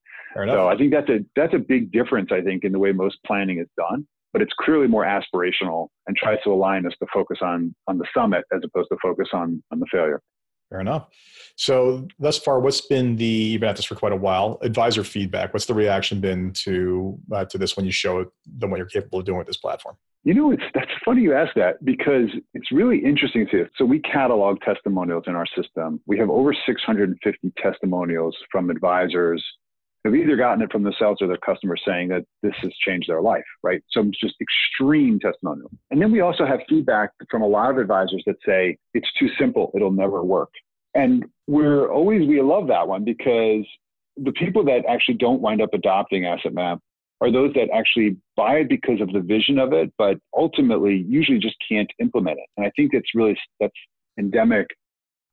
So 0.54 0.68
I 0.68 0.76
think 0.76 0.92
that's 0.92 1.08
a 1.08 1.18
that's 1.36 1.54
a 1.54 1.58
big 1.58 1.92
difference. 1.92 2.30
I 2.32 2.40
think 2.40 2.64
in 2.64 2.72
the 2.72 2.78
way 2.78 2.92
most 2.92 3.18
planning 3.26 3.58
is 3.58 3.68
done. 3.76 4.06
but 4.32 4.42
it's 4.42 4.52
clearly 4.60 4.86
more 4.86 5.04
aspirational 5.04 5.88
and 6.06 6.16
tries 6.16 6.38
to 6.44 6.50
align 6.50 6.86
us 6.86 6.92
to 7.00 7.06
focus 7.12 7.38
on 7.42 7.74
on 7.88 7.98
the 7.98 8.06
summit 8.14 8.44
as 8.54 8.60
opposed 8.64 8.88
to 8.90 8.96
focus 9.02 9.28
on 9.32 9.62
on 9.72 9.80
the 9.80 9.86
failure. 9.90 10.20
Fair 10.70 10.80
enough. 10.80 11.08
So 11.56 12.06
thus 12.20 12.38
far, 12.38 12.60
what's 12.60 12.80
been 12.82 13.16
the 13.16 13.24
you've 13.24 13.60
been 13.60 13.70
at 13.70 13.76
this 13.76 13.84
for 13.84 13.96
quite 13.96 14.12
a 14.12 14.16
while? 14.16 14.58
Advisor 14.62 15.02
feedback. 15.02 15.52
What's 15.52 15.66
the 15.66 15.74
reaction 15.74 16.20
been 16.20 16.52
to 16.64 17.18
uh, 17.32 17.44
to 17.46 17.58
this 17.58 17.76
when 17.76 17.84
you 17.86 17.92
show 17.92 18.26
them 18.46 18.70
what 18.70 18.76
you're 18.76 18.86
capable 18.86 19.18
of 19.18 19.24
doing 19.24 19.38
with 19.38 19.48
this 19.48 19.56
platform? 19.56 19.96
You 20.22 20.34
know, 20.34 20.52
it's 20.52 20.62
that's 20.74 20.90
funny 21.04 21.22
you 21.22 21.34
ask 21.34 21.54
that 21.56 21.84
because 21.84 22.28
it's 22.54 22.70
really 22.70 22.98
interesting 22.98 23.48
to. 23.50 23.66
So 23.76 23.84
we 23.84 23.98
catalog 24.00 24.60
testimonials 24.60 25.24
in 25.26 25.34
our 25.34 25.46
system. 25.56 26.00
We 26.06 26.18
have 26.18 26.30
over 26.30 26.54
650 26.54 27.52
testimonials 27.60 28.36
from 28.52 28.70
advisors 28.70 29.44
who've 30.04 30.14
either 30.14 30.36
gotten 30.36 30.62
it 30.62 30.72
from 30.72 30.82
themselves 30.82 31.20
or 31.20 31.28
their 31.28 31.36
customers 31.36 31.82
saying 31.86 32.08
that 32.08 32.24
this 32.42 32.54
has 32.62 32.72
changed 32.86 33.08
their 33.08 33.20
life, 33.20 33.44
right? 33.62 33.82
So 33.90 34.00
it's 34.00 34.20
just 34.20 34.34
extreme 34.40 35.18
testimonial. 35.20 35.70
And 35.90 36.00
then 36.00 36.10
we 36.10 36.20
also 36.20 36.46
have 36.46 36.60
feedback 36.68 37.10
from 37.30 37.42
a 37.42 37.46
lot 37.46 37.70
of 37.70 37.78
advisors 37.78 38.22
that 38.26 38.36
say 38.46 38.78
it's 38.94 39.08
too 39.18 39.28
simple, 39.38 39.70
it'll 39.74 39.90
never 39.90 40.24
work. 40.24 40.50
And 40.94 41.26
we're 41.46 41.90
always, 41.90 42.26
we 42.26 42.40
love 42.40 42.66
that 42.68 42.88
one 42.88 43.04
because 43.04 43.66
the 44.16 44.32
people 44.32 44.64
that 44.64 44.84
actually 44.88 45.14
don't 45.14 45.40
wind 45.40 45.62
up 45.62 45.70
adopting 45.72 46.26
Asset 46.26 46.54
Map 46.54 46.80
are 47.20 47.30
those 47.30 47.52
that 47.54 47.68
actually 47.72 48.16
buy 48.36 48.56
it 48.56 48.68
because 48.68 49.00
of 49.00 49.12
the 49.12 49.20
vision 49.20 49.58
of 49.58 49.72
it, 49.72 49.92
but 49.98 50.18
ultimately 50.36 51.04
usually 51.06 51.38
just 51.38 51.56
can't 51.70 51.90
implement 52.00 52.38
it. 52.38 52.46
And 52.56 52.66
I 52.66 52.70
think 52.74 52.92
that's 52.92 53.14
really, 53.14 53.38
that's 53.60 53.74
endemic 54.18 54.66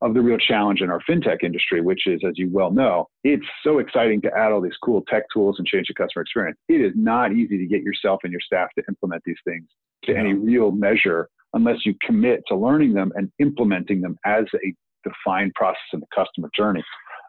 of 0.02 0.14
the 0.14 0.22
real 0.22 0.38
challenge 0.38 0.82
in 0.82 0.90
our 0.90 1.02
fintech 1.10 1.44
industry, 1.44 1.82
which 1.82 2.06
is, 2.06 2.22
as 2.28 2.34
you 2.36 2.50
well 2.52 2.72
know, 2.72 3.08
it's 3.24 3.46
so 3.64 3.80
exciting 3.80 4.22
to 4.22 4.32
add 4.38 4.52
all 4.52 4.62
these 4.62 4.78
cool 4.84 5.04
tech 5.08 5.24
tools 5.34 5.56
and 5.58 5.68
change 5.68 5.88
the 5.88 5.94
customer 5.94 6.22
experience. 6.22 6.58
It 6.70 6.82
is 6.82 6.94
not 6.96 7.34
easy 7.34 7.58
to 7.58 7.66
get 7.66 7.82
yourself 7.82 8.22
and 8.24 8.32
your 8.32 8.42
staff 8.42 8.70
to 8.78 8.84
implement 8.88 9.24
these 9.26 9.38
things 9.44 9.66
to 10.04 10.16
any 10.16 10.34
real 10.34 10.72
measure 10.72 11.30
unless 11.54 11.86
you 11.86 11.96
commit 12.06 12.44
to 12.48 12.56
learning 12.56 12.94
them 12.94 13.12
and 13.16 13.32
implementing 13.40 14.02
them 14.02 14.18
as 14.26 14.46
a 14.64 14.74
defined 15.04 15.54
process 15.56 15.82
in 15.94 16.00
the 16.00 16.08
customer 16.16 16.50
journey. 16.56 16.84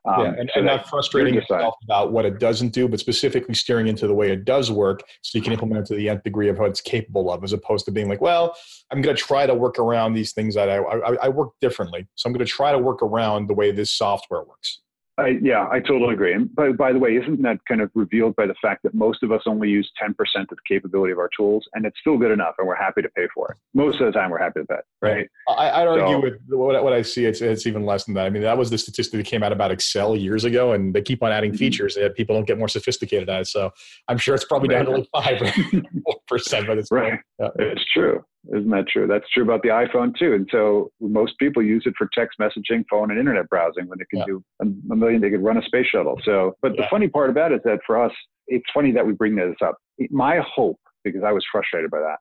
Um, 0.08 0.20
yeah, 0.20 0.34
and, 0.38 0.50
so 0.54 0.58
and 0.60 0.66
not 0.66 0.88
frustrating 0.88 1.34
yourself 1.34 1.74
about 1.82 2.12
what 2.12 2.24
it 2.24 2.38
doesn't 2.38 2.70
do, 2.70 2.88
but 2.88 2.98
specifically 3.00 3.54
steering 3.54 3.88
into 3.88 4.06
the 4.06 4.14
way 4.14 4.30
it 4.30 4.44
does 4.44 4.70
work 4.70 5.02
so 5.22 5.36
you 5.36 5.42
can 5.42 5.52
implement 5.52 5.80
it 5.80 5.86
to 5.86 5.94
the 5.94 6.08
nth 6.08 6.22
degree 6.22 6.48
of 6.48 6.58
what 6.58 6.70
it's 6.70 6.80
capable 6.80 7.30
of, 7.30 7.44
as 7.44 7.52
opposed 7.52 7.84
to 7.86 7.90
being 7.90 8.08
like, 8.08 8.20
well, 8.20 8.56
I'm 8.90 9.02
going 9.02 9.14
to 9.14 9.22
try 9.22 9.46
to 9.46 9.54
work 9.54 9.78
around 9.78 10.14
these 10.14 10.32
things 10.32 10.54
that 10.54 10.70
I, 10.70 10.76
I, 10.78 11.14
I 11.24 11.28
work 11.28 11.50
differently. 11.60 12.06
So 12.14 12.28
I'm 12.28 12.32
going 12.32 12.44
to 12.44 12.50
try 12.50 12.72
to 12.72 12.78
work 12.78 13.02
around 13.02 13.48
the 13.48 13.54
way 13.54 13.70
this 13.70 13.90
software 13.90 14.42
works. 14.42 14.80
I, 15.18 15.38
yeah, 15.42 15.66
I 15.68 15.80
totally 15.80 16.14
agree. 16.14 16.32
And 16.32 16.54
by, 16.54 16.70
by 16.70 16.92
the 16.92 16.98
way, 16.98 17.16
isn't 17.16 17.42
that 17.42 17.58
kind 17.66 17.80
of 17.80 17.90
revealed 17.94 18.36
by 18.36 18.46
the 18.46 18.54
fact 18.62 18.84
that 18.84 18.94
most 18.94 19.24
of 19.24 19.32
us 19.32 19.42
only 19.46 19.68
use 19.68 19.90
10% 20.00 20.10
of 20.10 20.48
the 20.48 20.56
capability 20.66 21.12
of 21.12 21.18
our 21.18 21.28
tools 21.36 21.66
and 21.74 21.84
it's 21.84 21.98
still 22.00 22.16
good 22.16 22.30
enough 22.30 22.54
and 22.58 22.68
we're 22.68 22.76
happy 22.76 23.02
to 23.02 23.08
pay 23.08 23.26
for 23.34 23.50
it. 23.50 23.56
Most 23.74 24.00
of 24.00 24.06
the 24.06 24.12
time 24.12 24.30
we're 24.30 24.38
happy 24.38 24.60
with 24.60 24.68
that, 24.68 24.84
right? 25.02 25.28
I, 25.48 25.84
would 25.84 26.00
argue 26.00 26.16
so, 26.16 26.20
with 26.20 26.34
what, 26.48 26.84
what 26.84 26.92
I 26.92 27.02
see, 27.02 27.24
it's, 27.24 27.40
it's 27.40 27.66
even 27.66 27.84
less 27.84 28.04
than 28.04 28.14
that. 28.14 28.26
I 28.26 28.30
mean, 28.30 28.42
that 28.42 28.56
was 28.56 28.70
the 28.70 28.78
statistic 28.78 29.18
that 29.18 29.26
came 29.26 29.42
out 29.42 29.50
about 29.50 29.72
Excel 29.72 30.14
years 30.14 30.44
ago 30.44 30.72
and 30.72 30.94
they 30.94 31.02
keep 31.02 31.22
on 31.22 31.32
adding 31.32 31.50
mm-hmm. 31.50 31.58
features 31.58 31.96
and 31.96 32.14
people 32.14 32.36
don't 32.36 32.46
get 32.46 32.58
more 32.58 32.68
sophisticated 32.68 33.28
at 33.28 33.40
it. 33.40 33.46
So 33.48 33.72
I'm 34.06 34.18
sure 34.18 34.36
it's 34.36 34.44
probably 34.44 34.68
down 34.68 34.84
to 34.84 35.04
like 35.14 35.40
5% 36.30 36.66
by 36.66 36.74
this 36.74 36.88
Right. 36.90 37.18
Yeah. 37.38 37.48
It's 37.58 37.84
true. 37.92 38.24
Isn't 38.54 38.70
that 38.70 38.88
true? 38.88 39.06
That's 39.06 39.28
true 39.30 39.42
about 39.42 39.62
the 39.62 39.68
iPhone 39.68 40.16
too. 40.16 40.34
And 40.34 40.48
so 40.50 40.90
most 41.00 41.38
people 41.38 41.62
use 41.62 41.82
it 41.86 41.94
for 41.98 42.08
text 42.14 42.38
messaging, 42.40 42.84
phone, 42.90 43.10
and 43.10 43.18
internet 43.18 43.48
browsing 43.48 43.88
when 43.88 44.00
it 44.00 44.08
can 44.10 44.20
yeah. 44.20 44.24
do 44.26 44.44
a, 44.62 44.92
a, 44.92 44.96
million. 44.96 45.20
They 45.20 45.30
could 45.30 45.42
run 45.42 45.58
a 45.58 45.62
space 45.62 45.86
shuttle. 45.86 46.18
So, 46.24 46.54
but 46.62 46.74
yeah. 46.74 46.82
the 46.82 46.86
funny 46.90 47.08
part 47.08 47.30
about 47.30 47.52
it 47.52 47.56
is 47.56 47.60
that 47.64 47.80
for 47.86 48.02
us, 48.02 48.12
it's 48.46 48.64
funny 48.72 48.92
that 48.92 49.06
we 49.06 49.12
bring 49.12 49.36
this 49.36 49.56
up. 49.62 49.76
My 50.10 50.40
hope, 50.54 50.78
because 51.04 51.22
I 51.24 51.32
was 51.32 51.44
frustrated 51.50 51.90
by 51.90 51.98
that, 51.98 52.16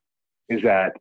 is 0.49 0.61
that 0.63 0.93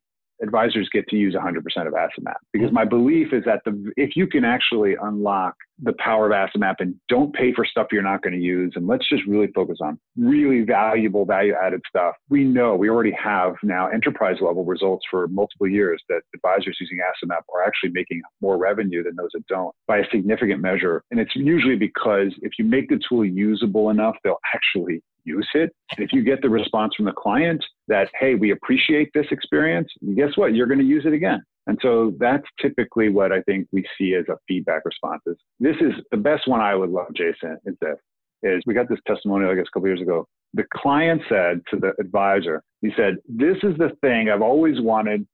advisors 0.43 0.89
get 0.93 1.07
to 1.09 1.17
use 1.17 1.35
100% 1.35 1.87
of 1.87 1.95
Asset 1.95 2.23
Map 2.23 2.37
because 2.53 2.69
mm-hmm. 2.69 2.75
my 2.75 2.85
belief 2.85 3.33
is 3.33 3.43
that 3.45 3.63
the 3.65 3.93
if 3.97 4.17
you 4.17 4.27
can 4.27 4.45
actually 4.45 4.95
unlock 5.01 5.55
the 5.83 5.95
power 5.99 6.27
of 6.27 6.33
Asset 6.33 6.61
Map 6.61 6.77
and 6.81 6.95
don't 7.09 7.35
pay 7.35 7.53
for 7.53 7.65
stuff 7.65 7.89
you're 7.93 8.03
not 8.03 8.23
going 8.23 8.33
to 8.33 8.41
use 8.41 8.73
and 8.77 8.87
let's 8.87 9.09
just 9.09 9.25
really 9.27 9.49
focus 9.55 9.79
on 9.83 9.99
really 10.17 10.63
valuable 10.63 11.25
value 11.25 11.55
added 11.55 11.81
stuff 11.89 12.15
we 12.29 12.45
know 12.45 12.75
we 12.75 12.89
already 12.89 13.13
have 13.13 13.55
now 13.63 13.89
enterprise 13.89 14.37
level 14.41 14.65
results 14.65 15.05
for 15.11 15.29
multiple 15.29 15.69
years 15.69 16.03
that 16.09 16.21
advisors 16.35 16.77
using 16.81 16.99
Asset 17.01 17.29
Map 17.29 17.45
are 17.55 17.63
actually 17.63 17.91
making 17.91 18.23
more 18.41 18.59
revenue 18.59 19.03
than 19.03 19.17
those 19.17 19.31
that 19.35 19.47
don't 19.47 19.75
by 19.87 19.99
a 19.99 20.11
significant 20.11 20.61
measure. 20.61 21.03
And 21.11 21.21
it's 21.21 21.35
usually 21.35 21.77
because 21.77 22.33
if 22.43 22.53
you 22.59 22.65
make 22.65 22.89
the 22.89 23.01
tool 23.09 23.25
usable 23.25 23.91
enough 23.91 24.17
they'll 24.25 24.41
actually 24.55 25.03
use 25.27 25.49
it. 25.55 25.75
And 25.97 26.05
if 26.05 26.13
you 26.13 26.23
get 26.23 26.41
the 26.41 26.49
response 26.49 26.95
from 26.95 27.05
the 27.05 27.13
client 27.13 27.63
that, 27.89 28.09
hey, 28.19 28.35
we 28.35 28.53
appreciate 28.53 29.11
this 29.13 29.27
experience, 29.31 29.89
guess 30.15 30.37
what? 30.37 30.55
You're 30.55 30.67
going 30.67 30.79
to 30.79 30.85
use 30.85 31.05
it 31.05 31.13
again. 31.13 31.43
And 31.67 31.79
so 31.83 32.15
that's 32.19 32.47
typically 32.61 33.09
what 33.09 33.33
I 33.33 33.43
think 33.43 33.67
we 33.73 33.85
see 33.99 34.15
as 34.15 34.25
a 34.29 34.37
feedback 34.47 34.85
response. 34.85 35.23
Is 35.27 35.37
this 35.59 35.77
is 35.81 35.93
the 36.11 36.17
best 36.17 36.47
one 36.47 36.61
I 36.61 36.75
would 36.75 36.91
love, 36.91 37.09
Jason, 37.15 37.59
is 37.65 37.75
this. 37.81 37.97
Is 38.43 38.63
we 38.67 38.75
got 38.75 38.89
this 38.89 39.01
testimonial, 39.07 39.51
I 39.51 39.55
guess, 39.55 39.65
a 39.69 39.73
couple 39.73 39.89
years 39.89 40.01
ago. 40.01 40.27
The 40.55 40.65
client 40.75 41.23
said 41.29 41.63
to 41.71 41.79
the 41.79 41.93
advisor, 41.99 42.63
he 42.83 42.91
said, 42.97 43.17
This 43.29 43.57
is 43.63 43.77
the 43.79 43.97
thing 44.01 44.31
I've 44.31 44.43
always 44.43 44.81
wanted, 44.81 45.27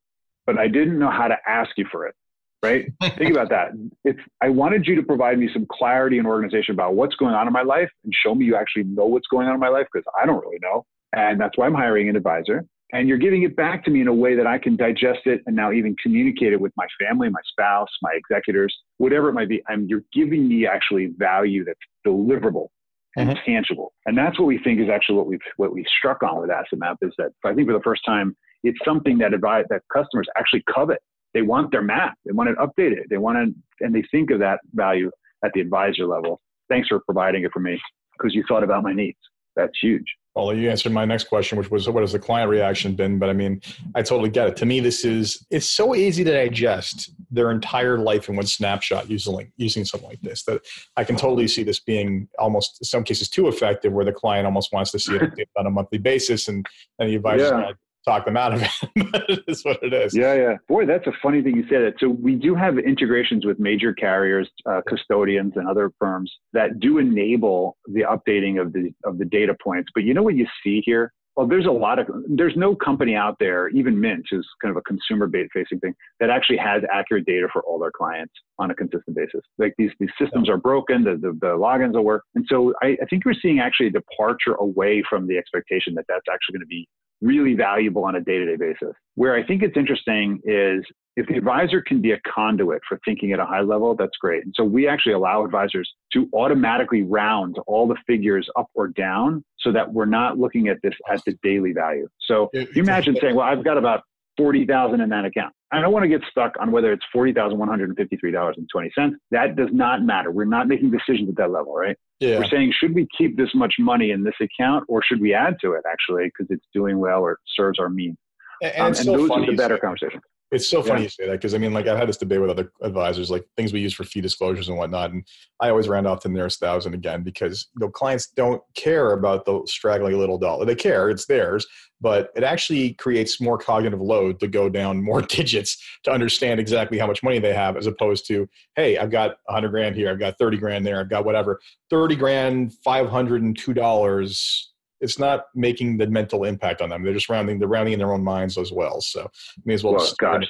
but 0.47 0.59
I 0.59 0.69
didn't 0.69 0.99
know 0.99 1.11
how 1.11 1.29
to 1.29 1.37
ask 1.47 1.71
you 1.77 1.87
for 1.93 2.07
it 2.07 2.15
right? 2.63 2.87
Think 3.19 3.33
about 3.33 3.51
that. 3.51 3.71
It's 4.05 4.21
I 4.41 4.49
wanted 4.49 4.87
you 4.87 4.95
to 4.97 5.03
provide 5.03 5.39
me 5.39 5.49
some 5.53 5.67
clarity 5.71 6.19
and 6.19 6.27
organization 6.27 6.75
about 6.75 6.95
what's 6.95 7.17
going 7.17 7.35
on 7.35 7.47
in 7.47 7.53
my 7.53 7.63
life 7.63 7.91
and 8.05 8.13
show 8.25 8.35
me 8.35 8.45
you 8.45 8.57
actually 8.57 8.85
know 8.85 9.07
what's 9.07 9.27
going 9.29 9.49
on 9.49 9.55
in 9.55 9.61
my 9.61 9.69
life 9.69 9.87
because 9.93 10.07
I 10.21 10.27
don't 10.27 10.41
really 10.41 10.59
know. 10.63 10.85
And 11.15 11.41
that's 11.41 11.59
why 11.59 11.67
I'm 11.67 11.75
hiring 11.75 12.09
an 12.09 12.17
advisor. 12.17 12.65
And 12.95 13.09
you're 13.09 13.19
giving 13.19 13.43
it 13.43 13.57
back 13.57 13.85
to 13.85 13.91
me 13.91 14.03
in 14.03 14.09
a 14.09 14.15
way 14.15 14.37
that 14.37 14.47
I 14.47 14.59
can 14.59 14.77
digest 14.77 15.21
it 15.25 15.41
and 15.47 15.57
now 15.57 15.73
even 15.73 15.97
communicate 16.03 16.53
it 16.53 16.61
with 16.61 16.73
my 16.77 16.87
family, 17.01 17.31
my 17.31 17.41
spouse, 17.51 17.89
my 18.03 18.13
executors, 18.15 18.75
whatever 18.99 19.31
it 19.31 19.33
might 19.33 19.49
be. 19.49 19.63
And 19.69 19.89
you're 19.89 20.05
giving 20.13 20.47
me 20.47 20.67
actually 20.67 21.11
value 21.17 21.65
that's 21.65 21.81
deliverable 22.07 22.69
and 23.17 23.31
mm-hmm. 23.31 23.51
tangible. 23.51 23.93
And 24.05 24.17
that's 24.17 24.39
what 24.39 24.47
we 24.47 24.59
think 24.59 24.79
is 24.81 24.89
actually 24.91 25.17
what 25.17 25.27
we've 25.27 25.41
what 25.57 25.73
we've 25.73 25.87
struck 25.99 26.23
on 26.23 26.41
with 26.41 26.51
Asset 26.51 26.79
Map 26.79 26.99
is 27.01 27.13
that 27.17 27.31
I 27.45 27.55
think 27.55 27.67
for 27.67 27.75
the 27.75 27.83
first 27.83 28.03
time, 28.05 28.37
it's 28.63 28.79
something 28.85 29.19
that 29.19 29.33
advise 29.33 29.65
that 29.71 29.83
customers 29.93 30.29
actually 30.37 30.63
covet 30.73 30.99
they 31.35 31.43
want 31.43 31.71
their 31.71 31.83
map. 31.83 32.15
They 32.25 32.33
want 32.33 32.51
it 32.51 32.59
updated. 32.59 33.09
They 33.09 33.19
want 33.19 33.39
to, 33.39 33.85
and 33.85 33.95
they 33.95 34.05
think 34.11 34.31
of 34.31 34.39
that 34.41 34.61
value 34.75 35.11
at 35.45 35.53
the 35.55 35.61
advisor 35.61 36.07
level. 36.07 36.41
Thanks 36.69 36.89
for 36.89 37.01
providing 37.01 37.45
it 37.45 37.53
for 37.53 37.61
me 37.61 37.81
because 38.17 38.35
you 38.35 38.45
thought 38.49 38.65
about 38.65 38.83
my 38.83 38.93
needs. 38.93 39.19
That's 39.57 39.79
huge. 39.81 40.05
Well, 40.35 40.55
you 40.55 40.71
answered 40.71 40.93
my 40.93 41.05
next 41.05 41.25
question, 41.25 41.59
which 41.59 41.71
was 41.71 41.87
what 41.91 42.03
has 42.03 42.13
the 42.13 42.19
client 42.19 42.49
reaction 42.49 42.95
been? 42.95 43.19
But 43.19 43.29
I 43.29 43.35
mean, 43.35 43.61
I 43.95 44.01
totally 44.01 44.31
get 44.31 44.49
it. 44.49 44.57
To 44.57 44.67
me, 44.67 44.81
this 44.81 45.05
is 45.05 45.45
it's 45.51 45.69
so 45.69 45.95
easy 45.95 46.25
to 46.25 46.33
digest 46.33 47.13
their 47.31 47.51
entire 47.51 47.99
life 47.99 48.31
in 48.31 48.37
one 48.37 48.47
snapshot 48.47 49.11
using 49.11 49.53
using 49.59 49.85
something 49.85 50.09
like 50.09 50.23
this 50.23 50.45
that 50.45 50.63
I 50.97 51.05
can 51.05 51.17
totally 51.17 51.49
see 51.49 51.65
this 51.65 51.81
being 51.81 52.29
almost 52.39 52.79
in 52.81 52.87
some 52.87 53.05
cases 53.05 53.29
too 53.29 53.49
effective, 53.49 53.93
where 53.93 54.07
the 54.07 54.13
client 54.13 54.47
almost 54.47 54.73
wants 54.73 54.91
to 54.93 54.99
see 54.99 55.17
it 55.17 55.49
on 55.59 55.67
a 55.67 55.71
monthly 55.71 55.99
basis, 55.99 56.49
and 56.49 56.65
and 56.99 57.11
the 57.11 57.17
advisor 57.17 57.45
yeah 57.45 57.73
talk 58.05 58.25
them 58.25 58.37
out 58.37 58.55
of 58.55 58.63
it. 58.63 59.43
It's 59.47 59.65
what 59.65 59.83
it 59.83 59.93
is. 59.93 60.15
Yeah, 60.15 60.35
yeah. 60.35 60.57
Boy, 60.69 60.87
that's 60.87 61.07
a 61.07 61.13
funny 61.23 61.43
thing 61.43 61.57
you 61.57 61.65
said. 61.69 61.83
It. 61.83 61.95
So 61.99 62.09
we 62.09 62.35
do 62.35 62.55
have 62.55 62.79
integrations 62.79 63.45
with 63.45 63.59
major 63.59 63.93
carriers, 63.93 64.49
uh, 64.67 64.81
custodians, 64.89 65.53
and 65.57 65.69
other 65.69 65.93
firms 65.99 66.33
that 66.53 66.81
do 66.81 66.99
enable 66.99 67.77
the 67.87 68.03
updating 68.03 68.61
of 68.61 68.73
the 68.73 68.93
of 69.05 69.19
the 69.19 69.25
data 69.25 69.55
points. 69.63 69.91
But 69.95 70.05
you 70.05 70.15
know 70.15 70.23
what 70.23 70.35
you 70.35 70.47
see 70.65 70.83
here? 70.85 71.13
Well, 71.37 71.47
there's 71.47 71.67
a 71.67 71.71
lot 71.71 71.99
of 71.99 72.07
there's 72.29 72.57
no 72.57 72.75
company 72.75 73.15
out 73.15 73.37
there, 73.41 73.69
even 73.69 73.99
Mint, 73.99 74.27
who's 74.31 74.47
kind 74.61 74.71
of 74.71 74.77
a 74.77 74.83
consumer 74.83 75.31
facing 75.55 75.81
thing, 75.81 75.95
that 76.21 76.29
actually 76.29 76.59
has 76.59 76.83
accurate 76.93 77.25
data 77.25 77.49
for 77.51 77.63
all 77.63 77.79
their 77.79 77.91
clients 77.91 78.35
on 78.59 78.71
a 78.71 78.75
consistent 78.75 79.17
basis. 79.17 79.41
Like 79.57 79.73
these 79.79 79.91
these 79.99 80.11
systems 80.21 80.51
are 80.51 80.59
broken, 80.59 81.05
the, 81.05 81.13
the, 81.13 81.33
the 81.41 81.55
logins 81.57 81.95
will 81.95 82.05
work, 82.05 82.25
and 82.35 82.45
so 82.49 82.75
I, 82.83 82.99
I 83.01 83.07
think 83.09 83.25
we're 83.25 83.35
seeing 83.41 83.61
actually 83.61 83.87
a 83.87 83.93
departure 83.93 84.55
away 84.55 85.03
from 85.09 85.27
the 85.27 85.39
expectation 85.39 85.95
that 85.95 86.05
that's 86.07 86.27
actually 86.31 86.55
going 86.55 86.61
to 86.61 86.67
be 86.67 86.87
really 87.23 87.55
valuable 87.55 88.05
on 88.05 88.17
a 88.17 88.21
day 88.21 88.39
to 88.39 88.45
day 88.45 88.57
basis. 88.57 88.95
Where 89.15 89.35
I 89.35 89.47
think 89.47 89.63
it's 89.63 89.77
interesting 89.77 90.41
is 90.45 90.85
if 91.17 91.27
the 91.27 91.37
advisor 91.37 91.81
can 91.81 92.01
be 92.01 92.13
a 92.13 92.21
conduit 92.21 92.83
for 92.89 92.99
thinking 93.05 93.33
at 93.33 93.39
a 93.39 93.45
high 93.45 93.61
level, 93.61 93.95
that's 93.95 94.17
great. 94.21 94.45
And 94.45 94.55
so 94.57 94.65
we 94.65 94.89
actually 94.89 95.13
allow 95.13 95.45
advisors 95.45 95.91
to 96.15 96.29
automatically 96.35 97.03
round 97.03 97.57
all 97.67 97.87
the 97.87 97.97
figures 98.07 98.49
up 98.57 98.69
or 98.75 98.89
down 98.89 99.45
so 99.59 99.73
that 99.73 99.93
we're 99.93 100.07
not 100.07 100.39
looking 100.39 100.69
at 100.69 100.79
this 100.83 100.95
at 101.11 101.23
the 101.25 101.39
daily 101.43 101.73
value. 101.73 102.09
So 102.21 102.51
you 102.53 102.69
imagine 102.77 103.17
saying, 103.21 103.37
well, 103.37 103.47
I've 103.47 103.65
got 103.65 103.79
about 103.79 104.03
40,000 104.39 105.01
in 105.01 105.11
that 105.11 105.25
account. 105.25 105.55
I 105.73 105.81
don't 105.81 105.93
want 105.93 106.03
to 106.03 106.09
get 106.09 106.21
stuck 106.31 106.55
on 106.61 106.71
whether 106.71 106.93
it's 106.93 107.05
$40,153.20. 107.15 109.13
That 109.31 109.57
does 109.57 109.71
not 109.73 110.03
matter. 110.03 110.31
We're 110.31 110.45
not 110.45 110.69
making 110.69 110.91
decisions 110.91 111.31
at 111.31 111.37
that 111.37 111.51
level, 111.51 111.75
right? 111.75 111.97
Yeah. 112.21 112.39
We're 112.39 112.49
saying, 112.49 112.75
should 112.79 112.95
we 112.95 113.09
keep 113.17 113.39
this 113.39 113.49
much 113.55 113.75
money 113.79 114.11
in 114.11 114.23
this 114.23 114.35
account 114.41 114.85
or 114.89 115.03
should 115.03 115.21
we 115.21 115.33
add 115.35 115.57
to 115.63 115.73
it 115.73 115.83
actually 115.91 116.27
because 116.27 116.47
it's 116.51 116.67
doing 116.75 116.99
well 116.99 117.23
or 117.23 117.39
serves 117.57 117.79
our 117.79 117.89
means? 117.89 118.19
And, 118.63 118.75
um, 118.79 118.87
and 118.87 118.97
those 118.97 119.31
are 119.31 119.47
the 119.47 119.57
better 119.57 119.79
conversation. 119.79 120.21
It's 120.53 120.69
so 120.69 120.83
funny 120.83 121.01
yeah. 121.01 121.05
you 121.05 121.09
say 121.09 121.27
that 121.27 121.33
because 121.33 121.55
I 121.55 121.59
mean, 121.59 121.73
like 121.73 121.87
I've 121.87 121.99
had 121.99 122.09
this 122.09 122.19
debate 122.19 122.41
with 122.41 122.51
other 122.51 122.71
advisors, 122.83 123.31
like 123.31 123.45
things 123.57 123.73
we 123.73 123.81
use 123.81 123.95
for 123.95 124.05
fee 124.05 124.21
disclosures 124.21 124.69
and 124.69 124.77
whatnot, 124.77 125.11
and 125.11 125.27
I 125.61 125.71
always 125.71 125.89
round 125.89 126.07
off 126.07 126.21
to 126.21 126.29
the 126.29 126.35
nearest 126.35 126.61
thousand 126.61 126.93
again 126.93 127.23
because 127.23 127.69
you 127.75 127.81
know 127.81 127.91
clients 127.91 128.29
don't 128.29 128.63
care 128.75 129.13
about 129.13 129.47
the 129.47 129.63
straggling 129.67 130.19
little 130.19 130.37
dollar. 130.37 130.67
They 130.67 130.75
care, 130.75 131.09
it's 131.09 131.25
theirs, 131.25 131.67
but 132.03 132.31
it 132.37 132.45
actually 132.45 132.93
creates 132.95 133.41
more 133.41 133.57
cognitive 133.57 134.03
load 134.03 134.41
to 134.41 134.47
go 134.47 134.69
down 134.69 135.03
more 135.03 135.23
digits 135.39 135.83
to 136.05 136.13
understand 136.13 136.61
exactly 136.61 136.99
how 136.99 137.07
much 137.07 137.23
money 137.23 137.39
they 137.39 137.55
have, 137.55 137.79
as 137.79 137.87
opposed 137.87 138.27
to, 138.29 138.47
hey, 138.77 138.99
I've 138.99 139.11
got 139.11 139.37
a 139.49 139.53
hundred 139.55 139.71
grand 139.71 139.97
here, 139.97 140.11
I've 140.11 140.19
got 140.19 140.37
thirty 140.37 140.59
grand 140.59 140.85
there, 140.87 141.01
I've 141.01 141.09
got 141.09 141.25
whatever, 141.25 141.61
thirty 141.89 142.15
grand, 142.15 142.75
five 142.85 143.09
hundred 143.09 143.41
and 143.41 143.57
two 143.57 143.73
dollars 143.73 144.72
it's 145.03 145.19
not 145.19 145.47
making 145.55 145.99
the 145.99 146.07
mental 146.07 146.45
impact 146.45 146.81
on 146.81 146.89
them. 146.89 147.03
They're 147.03 147.13
just 147.13 147.29
rounding, 147.29 147.59
they're 147.59 147.69
rounding 147.69 147.93
in 147.93 147.99
their 147.99 148.13
own 148.13 148.25
minds 148.25 148.57
as 148.57 148.73
well. 148.73 149.01
So 149.01 149.29
may 149.65 149.75
as 149.75 149.85
well. 149.85 149.97
well 149.97 150.15
gosh. 150.19 150.45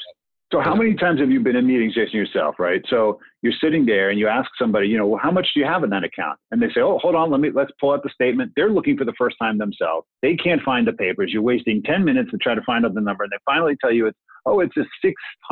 So 0.52 0.60
how 0.60 0.74
many 0.74 0.94
times 0.94 1.18
have 1.20 1.30
you 1.30 1.40
been 1.40 1.56
in 1.56 1.66
meetings, 1.66 1.94
Jason, 1.94 2.18
yourself, 2.18 2.56
right? 2.58 2.84
So 2.90 3.18
you're 3.42 3.52
sitting 3.60 3.84
there 3.84 4.10
and 4.10 4.18
you 4.18 4.28
ask 4.28 4.50
somebody, 4.58 4.88
you 4.88 4.96
know, 4.96 5.06
well, 5.06 5.20
how 5.22 5.30
much 5.30 5.48
do 5.54 5.60
you 5.60 5.66
have 5.66 5.84
in 5.84 5.90
that 5.90 6.04
account? 6.04 6.38
And 6.50 6.62
they 6.62 6.68
say, 6.68 6.80
oh, 6.80 6.98
hold 6.98 7.14
on, 7.14 7.30
let 7.30 7.40
me, 7.40 7.50
let's 7.52 7.72
pull 7.80 7.92
out 7.92 8.02
the 8.02 8.10
statement. 8.10 8.52
They're 8.56 8.70
looking 8.70 8.96
for 8.96 9.04
the 9.04 9.14
first 9.18 9.36
time 9.40 9.58
themselves. 9.58 10.06
They 10.22 10.36
can't 10.36 10.62
find 10.62 10.86
the 10.86 10.92
papers. 10.92 11.30
You're 11.32 11.42
wasting 11.42 11.82
10 11.82 12.04
minutes 12.04 12.30
to 12.30 12.38
try 12.38 12.54
to 12.54 12.62
find 12.62 12.86
out 12.86 12.94
the 12.94 13.00
number. 13.00 13.24
And 13.24 13.32
they 13.32 13.38
finally 13.44 13.76
tell 13.80 13.92
you 13.92 14.06
it's 14.06 14.18
oh, 14.46 14.60
it's 14.60 14.76
a 14.76 14.84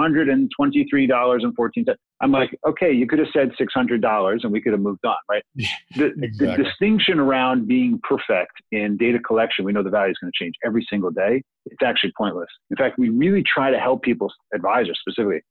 $623.14. 0.00 1.94
I'm 2.22 2.32
like, 2.32 2.50
okay, 2.66 2.92
you 2.92 3.06
could 3.06 3.18
have 3.18 3.28
said 3.32 3.52
$600 3.60 4.38
and 4.42 4.52
we 4.52 4.60
could 4.60 4.72
have 4.72 4.80
moved 4.80 5.04
on, 5.04 5.16
right? 5.28 5.42
The, 5.96 6.12
exactly. 6.22 6.46
the 6.46 6.56
distinction 6.62 7.18
around 7.18 7.66
being 7.66 7.98
perfect 8.08 8.52
in 8.70 8.96
data 8.96 9.18
collection, 9.18 9.64
we 9.64 9.72
know 9.72 9.82
the 9.82 9.90
value 9.90 10.12
is 10.12 10.18
going 10.22 10.30
to 10.32 10.44
change 10.44 10.54
every 10.64 10.86
single 10.88 11.10
day. 11.10 11.42
It's 11.66 11.82
actually 11.84 12.12
pointless. 12.16 12.46
In 12.70 12.76
fact, 12.76 12.96
we 12.96 13.08
really 13.08 13.42
try 13.42 13.72
to 13.72 13.78
help 13.78 14.02
people, 14.02 14.32
advisors 14.54 15.00
specifically, 15.00 15.42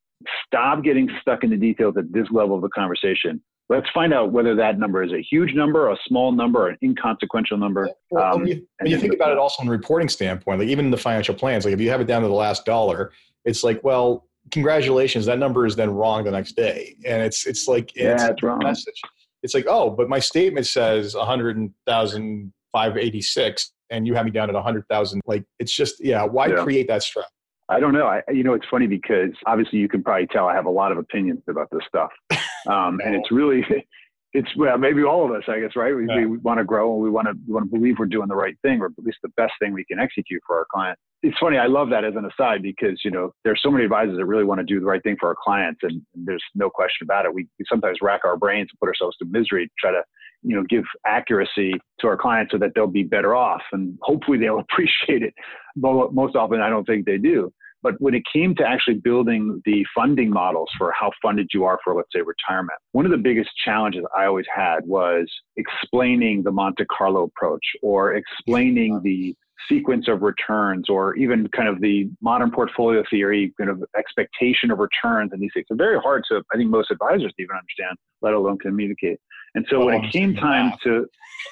stop 0.46 0.84
getting 0.84 1.10
stuck 1.22 1.44
in 1.44 1.50
the 1.50 1.58
details 1.58 1.96
at 1.98 2.12
this 2.12 2.28
level 2.32 2.56
of 2.56 2.62
the 2.62 2.70
conversation 2.70 3.42
let's 3.70 3.90
find 3.94 4.14
out 4.14 4.32
whether 4.32 4.56
that 4.56 4.80
number 4.80 5.04
is 5.04 5.14
a 5.14 5.22
huge 5.22 5.54
number, 5.54 5.90
a 5.90 5.98
small 6.08 6.32
number, 6.32 6.64
or 6.64 6.70
an 6.70 6.78
inconsequential 6.84 7.58
number. 7.58 7.90
Well, 8.12 8.34
um, 8.34 8.40
when 8.42 8.48
you, 8.48 8.68
when 8.80 8.92
you 8.92 9.00
think 9.00 9.14
about 9.14 9.32
it 9.32 9.38
also 9.38 9.64
a 9.64 9.68
reporting 9.68 10.10
standpoint, 10.10 10.60
like 10.60 10.68
even 10.68 10.86
in 10.86 10.92
the 10.92 10.98
financial 10.98 11.36
plans, 11.36 11.66
like 11.66 11.74
if 11.74 11.80
you 11.80 11.90
have 11.90 12.02
it 12.02 12.08
down 12.08 12.24
to 12.24 12.28
the 12.28 12.34
last 12.34 12.66
dollar, 12.66 13.12
it's 13.46 13.64
like, 13.64 13.82
well, 13.84 14.28
congratulations, 14.52 15.26
that 15.28 15.40
number 15.40 15.66
is 15.66 15.76
then 15.76 15.92
wrong 15.92 16.24
the 16.24 16.32
next 16.32 16.56
day. 16.56 16.96
And 17.06 17.22
it's 17.22 17.46
it's 17.46 17.68
like 17.68 17.96
it's, 17.96 18.22
yeah, 18.22 18.30
it's 18.30 18.44
wrong. 18.44 18.60
message. 18.64 19.00
It's 19.44 19.54
like, 19.54 19.66
oh, 19.68 19.90
but 19.90 20.10
my 20.10 20.20
statement 20.20 20.66
says 20.66 21.16
a 21.16 21.24
hundred 21.24 21.72
thousand 21.86 22.52
five 22.72 22.98
eighty 22.98 23.22
six 23.22 23.72
and 23.90 24.06
you 24.06 24.14
have 24.16 24.26
me 24.26 24.32
down 24.32 24.54
at 24.54 24.62
hundred 24.62 24.86
thousand. 24.90 25.22
Like 25.26 25.44
it's 25.60 25.72
just 25.72 26.04
yeah, 26.04 26.24
why 26.24 26.48
yeah. 26.48 26.64
create 26.64 26.88
that 26.88 27.04
stress? 27.04 27.28
I 27.70 27.80
don't 27.80 27.94
know. 27.94 28.08
I, 28.08 28.22
you 28.32 28.44
know, 28.44 28.54
it's 28.54 28.66
funny 28.70 28.88
because 28.88 29.32
obviously 29.46 29.78
you 29.80 29.88
can 29.88 30.04
probably 30.04 30.28
tell 30.28 30.48
I 30.48 30.56
have 30.56 30.66
a 30.66 30.72
lot 30.72 30.92
of 30.92 30.98
opinions 30.98 31.42
about 31.48 31.68
this 31.72 31.82
stuff, 31.88 32.10
um, 32.68 33.00
and 33.06 33.16
it's 33.16 33.32
really, 33.32 33.64
it's 34.34 34.50
well, 34.58 34.78
maybe 34.78 35.04
all 35.04 35.24
of 35.24 35.32
us, 35.32 35.44
I 35.48 35.60
guess, 35.60 35.76
right? 35.76 35.96
We, 35.96 36.08
yeah. 36.08 36.26
we 36.26 36.38
want 36.38 36.58
to 36.60 36.64
grow 36.64 36.94
and 36.94 37.04
we 37.04 37.12
want 37.12 37.28
to 37.28 37.34
we 37.48 37.54
want 37.54 37.72
to 37.72 37.78
believe 37.78 37.96
we're 38.00 38.08
doing 38.08 38.28
the 38.28 38.36
right 38.36 38.58
thing, 38.64 38.82
or 38.82 38.88
at 38.88 39.04
least 39.04 39.20
the 39.22 39.30
best 39.38 39.54
thing 39.60 39.74
we 39.74 39.86
can 39.86 40.00
execute 40.00 40.42
for 40.48 40.58
our 40.58 40.66
client. 40.74 40.98
It's 41.22 41.38
funny. 41.38 41.58
I 41.58 41.68
love 41.68 41.90
that 41.90 42.06
as 42.06 42.16
an 42.16 42.26
aside 42.26 42.64
because 42.64 43.02
you 43.04 43.12
know 43.12 43.34
there's 43.44 43.62
so 43.62 43.70
many 43.70 43.84
advisors 43.84 44.18
that 44.18 44.26
really 44.26 44.46
want 44.46 44.60
to 44.60 44.66
do 44.66 44.80
the 44.80 44.86
right 44.88 45.04
thing 45.04 45.18
for 45.20 45.30
our 45.30 45.36
clients, 45.40 45.82
and, 45.84 46.02
and 46.16 46.26
there's 46.26 46.44
no 46.56 46.72
question 46.72 47.06
about 47.06 47.26
it. 47.26 47.34
We, 47.34 47.48
we 47.60 47.66
sometimes 47.70 48.00
rack 48.02 48.22
our 48.24 48.38
brains 48.38 48.70
and 48.72 48.80
put 48.80 48.88
ourselves 48.88 49.16
to 49.18 49.26
misery 49.26 49.68
to 49.68 49.72
try 49.80 49.92
to 49.92 50.02
you 50.42 50.56
know 50.56 50.64
give 50.68 50.86
accuracy 51.06 51.74
to 52.00 52.08
our 52.08 52.18
clients 52.18 52.52
so 52.52 52.58
that 52.58 52.72
they'll 52.74 52.88
be 52.88 53.04
better 53.04 53.36
off, 53.36 53.62
and 53.74 53.96
hopefully 54.02 54.40
they'll 54.40 54.60
appreciate 54.72 55.22
it. 55.22 55.36
But 55.76 56.16
most 56.16 56.36
often, 56.36 56.62
I 56.62 56.70
don't 56.70 56.86
think 56.86 57.06
they 57.06 57.20
do. 57.20 57.52
But 57.82 57.96
when 58.00 58.14
it 58.14 58.24
came 58.32 58.56
to 58.56 58.68
actually 58.68 58.96
building 58.96 59.62
the 59.66 59.86
funding 59.96 60.30
models 60.30 60.70
for 60.78 60.92
how 60.92 61.12
funded 61.22 61.50
you 61.54 61.64
are 61.64 61.80
for, 61.84 61.96
let's 61.96 62.10
say, 62.14 62.22
retirement, 62.22 62.78
one 62.92 63.06
of 63.06 63.12
the 63.12 63.18
biggest 63.18 63.50
challenges 63.64 64.04
I 64.18 64.26
always 64.26 64.46
had 64.54 64.80
was 64.86 65.32
explaining 65.56 66.44
the 66.44 66.52
Monte 66.52 66.86
Carlo 66.86 67.24
approach 67.24 67.64
or 67.82 68.16
explaining 68.16 69.02
the 69.04 69.36
sequence 69.68 70.08
of 70.08 70.22
returns 70.22 70.90
or 70.90 71.16
even 71.16 71.48
kind 71.50 71.68
of 71.68 71.82
the 71.82 72.10
modern 72.22 72.50
portfolio 72.50 73.04
theory 73.10 73.54
kind 73.58 73.70
of 73.70 73.84
expectation 73.98 74.72
of 74.72 74.80
returns 74.80 75.32
and 75.34 75.42
these 75.42 75.52
things. 75.54 75.66
Are 75.70 75.76
very 75.76 76.00
hard 76.00 76.24
to 76.30 76.42
i 76.54 76.58
think 76.58 76.70
most 76.70 76.92
advisors 76.92 77.34
even 77.38 77.56
understand 77.56 77.98
let 78.22 78.34
alone 78.34 78.58
communicate. 78.58 79.20
And 79.56 79.66
so 79.70 79.80
well, 79.80 79.88
when 79.88 80.06
it 80.06 80.12
came 80.12 80.36
time 80.36 80.74
to 80.84 81.08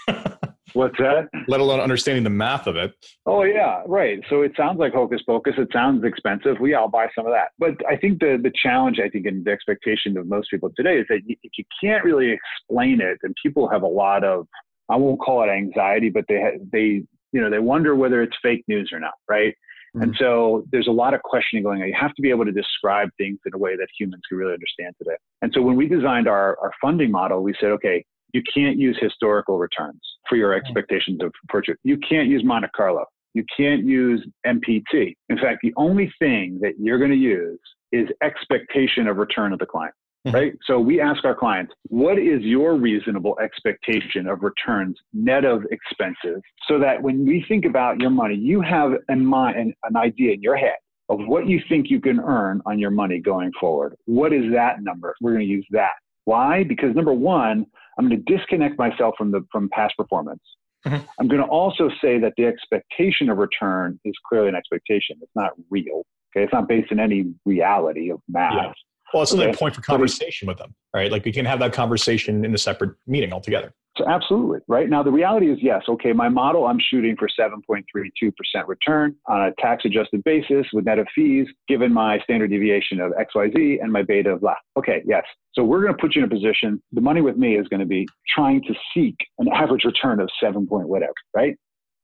What's 0.77 0.97
that? 0.99 1.27
Let 1.47 1.59
alone 1.59 1.79
understanding 1.79 2.23
the 2.23 2.29
math 2.29 2.67
of 2.67 2.75
it. 2.75 2.93
Oh 3.25 3.43
yeah, 3.43 3.81
right. 3.87 4.19
So 4.29 4.43
it 4.43 4.51
sounds 4.55 4.77
like 4.77 4.93
hocus 4.93 5.21
pocus. 5.25 5.55
It 5.57 5.69
sounds 5.73 6.03
expensive. 6.05 6.59
We 6.59 6.75
all 6.75 6.87
buy 6.87 7.07
some 7.15 7.25
of 7.25 7.31
that. 7.33 7.47
But 7.57 7.73
I 7.89 7.97
think 7.97 8.19
the 8.19 8.39
the 8.41 8.51
challenge, 8.61 8.99
I 9.03 9.09
think, 9.09 9.25
and 9.25 9.43
the 9.43 9.49
expectation 9.49 10.17
of 10.17 10.27
most 10.27 10.51
people 10.51 10.69
today 10.77 10.99
is 10.99 11.07
that 11.09 11.21
if 11.27 11.51
you 11.57 11.63
can't 11.81 12.03
really 12.03 12.31
explain 12.31 13.01
it, 13.01 13.17
then 13.23 13.33
people 13.41 13.67
have 13.67 13.81
a 13.81 13.87
lot 13.87 14.23
of 14.23 14.45
I 14.87 14.97
won't 14.97 15.19
call 15.19 15.43
it 15.43 15.47
anxiety, 15.47 16.09
but 16.09 16.25
they 16.29 16.43
they 16.71 17.03
you 17.31 17.41
know 17.41 17.49
they 17.49 17.59
wonder 17.59 17.95
whether 17.95 18.21
it's 18.21 18.37
fake 18.43 18.63
news 18.67 18.91
or 18.93 18.99
not, 18.99 19.15
right? 19.27 19.55
Mm-hmm. 19.95 20.03
And 20.03 20.15
so 20.19 20.63
there's 20.71 20.87
a 20.87 20.91
lot 20.91 21.15
of 21.15 21.23
questioning 21.23 21.63
going 21.63 21.81
on. 21.81 21.87
You 21.87 21.95
have 21.99 22.13
to 22.13 22.21
be 22.21 22.29
able 22.29 22.45
to 22.45 22.51
describe 22.51 23.09
things 23.17 23.39
in 23.47 23.53
a 23.55 23.57
way 23.57 23.75
that 23.75 23.87
humans 23.97 24.21
can 24.29 24.37
really 24.37 24.53
understand 24.53 24.93
today. 24.99 25.17
And 25.41 25.51
so 25.55 25.61
when 25.61 25.75
we 25.75 25.87
designed 25.87 26.27
our, 26.27 26.55
our 26.61 26.71
funding 26.79 27.09
model, 27.09 27.41
we 27.41 27.55
said, 27.59 27.69
okay, 27.71 28.05
you 28.33 28.41
can't 28.53 28.77
use 28.77 28.97
historical 29.01 29.57
returns 29.57 29.99
for 30.27 30.35
your 30.35 30.53
expectations 30.53 31.19
of 31.21 31.31
purchase. 31.47 31.75
You 31.83 31.97
can't 32.07 32.27
use 32.27 32.43
Monte 32.43 32.67
Carlo. 32.75 33.05
You 33.33 33.43
can't 33.55 33.85
use 33.85 34.25
MPT. 34.45 35.15
In 35.29 35.37
fact, 35.37 35.59
the 35.61 35.73
only 35.77 36.11
thing 36.19 36.59
that 36.61 36.73
you're 36.79 36.97
going 36.97 37.11
to 37.11 37.17
use 37.17 37.59
is 37.91 38.07
expectation 38.23 39.07
of 39.07 39.17
return 39.17 39.53
of 39.53 39.59
the 39.59 39.65
client. 39.65 39.93
Mm-hmm. 40.25 40.35
Right. 40.35 40.53
So 40.65 40.79
we 40.79 40.99
ask 40.99 41.23
our 41.23 41.35
clients, 41.35 41.73
what 41.87 42.17
is 42.17 42.41
your 42.41 42.75
reasonable 42.75 43.37
expectation 43.41 44.27
of 44.27 44.41
returns 44.41 44.97
net 45.13 45.45
of 45.45 45.63
expenses? 45.71 46.41
So 46.67 46.79
that 46.79 47.01
when 47.01 47.25
we 47.25 47.45
think 47.47 47.65
about 47.65 47.99
your 47.99 48.09
money, 48.09 48.35
you 48.35 48.59
have 48.61 48.93
in 49.07 49.25
mind 49.25 49.73
an 49.83 49.95
idea 49.95 50.33
in 50.33 50.41
your 50.41 50.57
head 50.57 50.75
of 51.09 51.19
what 51.27 51.47
you 51.47 51.61
think 51.69 51.89
you 51.89 52.01
can 52.01 52.19
earn 52.19 52.61
on 52.65 52.79
your 52.79 52.91
money 52.91 53.19
going 53.19 53.51
forward. 53.59 53.95
What 54.05 54.33
is 54.33 54.51
that 54.53 54.81
number? 54.81 55.15
We're 55.21 55.33
going 55.33 55.45
to 55.45 55.51
use 55.51 55.67
that. 55.71 55.93
Why? 56.25 56.63
Because 56.63 56.93
number 56.93 57.13
one, 57.13 57.65
I'm 57.97 58.07
going 58.07 58.23
to 58.23 58.37
disconnect 58.37 58.77
myself 58.77 59.15
from 59.17 59.31
the 59.31 59.45
from 59.51 59.69
past 59.69 59.95
performance. 59.97 60.41
Mm-hmm. 60.85 61.05
I'm 61.19 61.27
going 61.27 61.41
to 61.41 61.47
also 61.47 61.89
say 62.01 62.19
that 62.19 62.33
the 62.37 62.45
expectation 62.45 63.29
of 63.29 63.37
return 63.37 63.99
is 64.05 64.13
clearly 64.27 64.49
an 64.49 64.55
expectation. 64.55 65.17
It's 65.21 65.31
not 65.35 65.51
real. 65.69 66.03
Okay, 66.35 66.43
it's 66.43 66.53
not 66.53 66.67
based 66.67 66.91
in 66.91 66.99
any 66.99 67.33
reality 67.45 68.11
of 68.11 68.19
math. 68.29 68.53
Yeah. 68.53 68.73
Well, 69.13 69.23
it's 69.23 69.33
okay? 69.33 69.53
point 69.53 69.73
for 69.73 69.81
conversation 69.81 70.47
with 70.47 70.57
them, 70.57 70.75
right? 70.93 71.11
Like 71.11 71.23
we 71.23 71.31
can 71.31 71.45
have 71.45 71.59
that 71.59 71.73
conversation 71.73 72.43
in 72.43 72.53
a 72.53 72.57
separate 72.57 72.95
meeting 73.07 73.31
altogether. 73.31 73.73
So 73.97 74.07
absolutely, 74.07 74.59
right? 74.67 74.89
Now 74.89 75.01
the 75.01 75.11
reality 75.11 75.51
is 75.51 75.57
yes, 75.61 75.83
okay, 75.89 76.13
my 76.13 76.29
model 76.29 76.67
I'm 76.67 76.79
shooting 76.79 77.15
for 77.17 77.27
7.32% 77.27 78.31
return 78.67 79.15
on 79.25 79.47
a 79.47 79.51
tax 79.59 79.85
adjusted 79.85 80.23
basis 80.23 80.67
with 80.71 80.85
net 80.85 80.99
of 80.99 81.07
fees, 81.15 81.47
given 81.67 81.91
my 81.91 82.19
standard 82.19 82.51
deviation 82.51 82.99
of 83.01 83.11
XYZ 83.13 83.81
and 83.81 83.91
my 83.91 84.03
beta 84.03 84.31
of 84.31 84.41
blah. 84.41 84.55
Okay, 84.77 85.01
yes. 85.05 85.23
So 85.53 85.63
we're 85.63 85.81
going 85.81 85.93
to 85.93 85.99
put 85.99 86.15
you 86.15 86.23
in 86.23 86.31
a 86.31 86.33
position, 86.33 86.81
the 86.91 87.01
money 87.01 87.21
with 87.21 87.37
me 87.37 87.57
is 87.57 87.67
going 87.67 87.79
to 87.79 87.87
be 87.87 88.07
trying 88.35 88.61
to 88.63 88.75
seek 88.93 89.15
an 89.39 89.47
average 89.51 89.83
return 89.83 90.19
of 90.19 90.29
7 90.39 90.67
point 90.67 90.87
whatever, 90.87 91.13
right? 91.35 91.55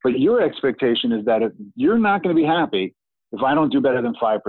But 0.03 0.19
your 0.19 0.41
expectation 0.41 1.12
is 1.12 1.23
that 1.25 1.43
if 1.43 1.51
you're 1.75 1.99
not 1.99 2.23
going 2.23 2.36
to 2.36 2.41
be 2.41 2.47
happy 2.47 2.95
if 3.34 3.41
I 3.41 3.53
don't 3.53 3.71
do 3.71 3.82
better 3.82 4.01
than 4.01 4.13
5% 4.21 4.39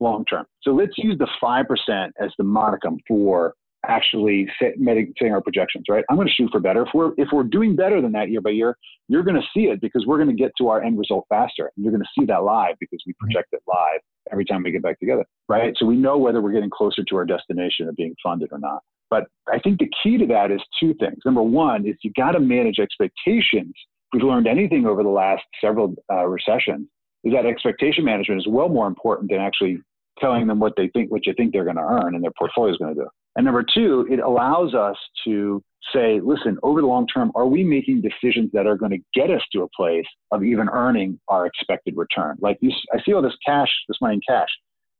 long 0.00 0.24
term. 0.26 0.46
So 0.62 0.72
let's 0.72 0.96
use 0.96 1.18
the 1.18 1.28
5% 1.42 2.10
as 2.20 2.30
the 2.38 2.44
modicum 2.44 2.98
for 3.06 3.54
actually 3.86 4.48
setting 4.60 5.32
our 5.32 5.40
projections, 5.40 5.84
right? 5.88 6.04
I'm 6.10 6.16
going 6.16 6.28
to 6.28 6.34
shoot 6.34 6.50
for 6.50 6.60
better. 6.60 6.82
If 6.82 6.88
we're 6.94 7.12
if 7.16 7.28
we're 7.32 7.44
doing 7.44 7.76
better 7.76 8.00
than 8.00 8.12
that 8.12 8.30
year 8.30 8.40
by 8.40 8.50
year, 8.50 8.76
you're 9.08 9.22
going 9.22 9.40
to 9.40 9.46
see 9.54 9.66
it 9.66 9.80
because 9.80 10.04
we're 10.06 10.16
going 10.16 10.28
to 10.28 10.34
get 10.34 10.52
to 10.58 10.68
our 10.68 10.82
end 10.82 10.98
result 10.98 11.26
faster. 11.28 11.70
And 11.76 11.84
you're 11.84 11.92
going 11.92 12.02
to 12.02 12.20
see 12.20 12.26
that 12.26 12.42
live 12.42 12.74
because 12.80 13.00
we 13.06 13.14
project 13.14 13.48
it 13.52 13.62
live 13.66 14.00
every 14.32 14.44
time 14.44 14.62
we 14.62 14.72
get 14.72 14.82
back 14.82 14.98
together, 14.98 15.24
right? 15.48 15.74
So 15.76 15.86
we 15.86 15.96
know 15.96 16.18
whether 16.18 16.40
we're 16.40 16.52
getting 16.52 16.70
closer 16.70 17.04
to 17.04 17.16
our 17.16 17.24
destination 17.24 17.88
of 17.88 17.96
being 17.96 18.14
funded 18.22 18.50
or 18.52 18.58
not. 18.58 18.82
But 19.10 19.24
I 19.50 19.58
think 19.58 19.78
the 19.78 19.88
key 20.02 20.18
to 20.18 20.26
that 20.26 20.50
is 20.50 20.60
two 20.78 20.94
things. 20.94 21.18
Number 21.24 21.42
one 21.42 21.86
is 21.86 21.94
you 22.02 22.12
got 22.16 22.32
to 22.32 22.40
manage 22.40 22.78
expectations. 22.78 23.72
If 24.12 24.22
we've 24.22 24.24
learned 24.24 24.46
anything 24.46 24.86
over 24.86 25.02
the 25.02 25.08
last 25.08 25.44
several 25.60 25.94
uh, 26.12 26.26
recessions, 26.26 26.88
is 27.24 27.32
that 27.32 27.46
expectation 27.46 28.04
management 28.04 28.40
is 28.40 28.46
well 28.48 28.68
more 28.68 28.86
important 28.86 29.30
than 29.30 29.40
actually 29.40 29.78
telling 30.20 30.46
them 30.46 30.58
what 30.58 30.74
they 30.76 30.88
think, 30.88 31.10
what 31.10 31.26
you 31.26 31.34
think 31.36 31.52
they're 31.52 31.64
going 31.64 31.76
to 31.76 31.82
earn 31.82 32.14
and 32.14 32.22
their 32.22 32.32
portfolio 32.38 32.72
is 32.72 32.78
going 32.78 32.94
to 32.94 33.02
do. 33.02 33.08
And 33.38 33.44
number 33.44 33.62
two, 33.62 34.04
it 34.10 34.18
allows 34.18 34.74
us 34.74 34.96
to 35.24 35.62
say, 35.94 36.20
listen, 36.20 36.58
over 36.64 36.80
the 36.80 36.88
long 36.88 37.06
term, 37.06 37.30
are 37.36 37.46
we 37.46 37.62
making 37.62 38.02
decisions 38.02 38.50
that 38.52 38.66
are 38.66 38.76
going 38.76 38.90
to 38.90 38.98
get 39.14 39.30
us 39.30 39.40
to 39.52 39.62
a 39.62 39.68
place 39.76 40.04
of 40.32 40.42
even 40.42 40.68
earning 40.68 41.20
our 41.28 41.46
expected 41.46 41.96
return? 41.96 42.36
Like 42.40 42.58
you, 42.60 42.72
I 42.92 43.00
see 43.04 43.12
all 43.12 43.22
this 43.22 43.36
cash, 43.46 43.68
this 43.86 43.96
money 44.00 44.14
in 44.14 44.20
cash. 44.28 44.48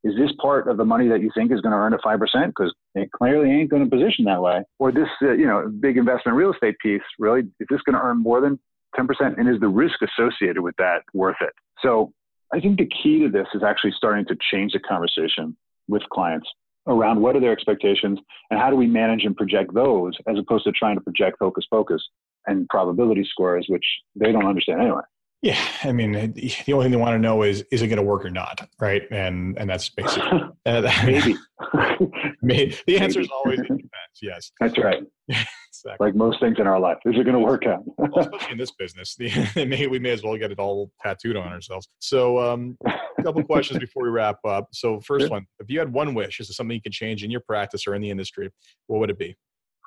Is 0.04 0.14
this 0.16 0.30
part 0.40 0.68
of 0.68 0.76
the 0.76 0.84
money 0.84 1.08
that 1.08 1.20
you 1.20 1.32
think 1.34 1.50
is 1.50 1.60
going 1.60 1.72
to 1.72 1.78
earn 1.78 1.94
a 1.94 1.98
5%? 1.98 2.20
Because 2.46 2.72
it 2.94 3.10
clearly 3.10 3.50
ain't 3.50 3.70
going 3.70 3.82
to 3.82 3.90
position 3.90 4.24
that 4.26 4.40
way. 4.40 4.62
Or 4.78 4.92
this, 4.92 5.08
uh, 5.20 5.32
you 5.32 5.48
know, 5.48 5.68
big 5.80 5.96
investment 5.96 6.38
real 6.38 6.52
estate 6.52 6.76
piece, 6.80 7.02
really, 7.18 7.40
is 7.40 7.66
this 7.68 7.82
going 7.82 7.96
to 7.96 8.00
earn 8.00 8.22
more 8.22 8.40
than 8.40 8.56
10%? 8.96 9.08
And 9.36 9.48
is 9.48 9.58
the 9.58 9.66
risk 9.66 9.96
associated 10.00 10.62
with 10.62 10.76
that 10.78 11.00
worth 11.12 11.38
it? 11.40 11.52
So 11.82 12.12
I 12.54 12.60
think 12.60 12.78
the 12.78 12.88
key 13.02 13.18
to 13.18 13.28
this 13.28 13.48
is 13.52 13.64
actually 13.64 13.94
starting 13.96 14.26
to 14.26 14.36
change 14.52 14.74
the 14.74 14.78
conversation 14.78 15.56
with 15.88 16.02
clients 16.12 16.48
around 16.88 17.20
what 17.20 17.36
are 17.36 17.40
their 17.40 17.52
expectations 17.52 18.18
and 18.50 18.58
how 18.58 18.70
do 18.70 18.76
we 18.76 18.86
manage 18.86 19.24
and 19.24 19.36
project 19.36 19.72
those 19.74 20.14
as 20.26 20.38
opposed 20.38 20.64
to 20.64 20.72
trying 20.72 20.96
to 20.96 21.02
project 21.02 21.36
hocus 21.40 21.66
pocus 21.70 22.02
and 22.46 22.68
probability 22.68 23.26
scores, 23.30 23.66
which 23.68 23.84
they 24.16 24.32
don't 24.32 24.46
understand 24.46 24.80
anyway. 24.80 25.02
Yeah, 25.40 25.60
I 25.84 25.92
mean, 25.92 26.12
the 26.12 26.72
only 26.72 26.84
thing 26.84 26.90
they 26.90 26.96
want 26.96 27.14
to 27.14 27.18
know 27.18 27.42
is 27.42 27.62
is 27.70 27.80
it 27.80 27.86
going 27.86 27.98
to 27.98 28.02
work 28.02 28.24
or 28.24 28.30
not, 28.30 28.68
right? 28.80 29.02
And 29.12 29.56
and 29.56 29.70
that's 29.70 29.88
basically 29.88 30.40
maybe. 31.04 31.36
maybe. 32.42 32.76
The 32.86 32.98
answer 32.98 33.20
is 33.20 33.28
always 33.30 33.60
it 33.60 33.68
depends. 33.68 33.92
Yes, 34.20 34.50
that's 34.58 34.76
right. 34.78 35.02
exactly. 35.28 35.94
Like 36.00 36.16
most 36.16 36.40
things 36.40 36.56
in 36.58 36.66
our 36.66 36.80
life, 36.80 36.98
is 37.04 37.14
it 37.14 37.24
going 37.24 37.34
to 37.34 37.40
work 37.40 37.66
out? 37.66 37.82
well, 37.98 38.10
especially 38.18 38.52
in 38.52 38.58
this 38.58 38.72
business, 38.72 39.14
the, 39.16 39.30
may, 39.64 39.86
we 39.86 39.98
may 39.98 40.10
as 40.10 40.22
well 40.22 40.36
get 40.36 40.50
it 40.50 40.58
all 40.58 40.90
tattooed 41.00 41.36
on 41.36 41.52
ourselves. 41.52 41.88
So, 42.00 42.38
um, 42.38 42.76
a 42.86 43.22
couple 43.22 43.42
questions 43.44 43.78
before 43.78 44.04
we 44.04 44.10
wrap 44.10 44.38
up. 44.44 44.68
So, 44.72 45.00
first 45.00 45.24
sure. 45.24 45.30
one: 45.30 45.46
If 45.60 45.70
you 45.70 45.78
had 45.78 45.92
one 45.92 46.14
wish, 46.14 46.40
is 46.40 46.50
it 46.50 46.54
something 46.54 46.74
you 46.74 46.82
could 46.82 46.92
change 46.92 47.22
in 47.22 47.30
your 47.30 47.42
practice 47.42 47.86
or 47.86 47.94
in 47.94 48.02
the 48.02 48.10
industry? 48.10 48.50
What 48.86 49.00
would 49.00 49.10
it 49.10 49.18
be? 49.18 49.36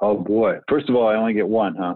Oh 0.01 0.17
boy! 0.17 0.59
First 0.69 0.89
of 0.89 0.95
all, 0.95 1.07
I 1.07 1.15
only 1.15 1.33
get 1.33 1.47
one, 1.47 1.75
huh? 1.75 1.95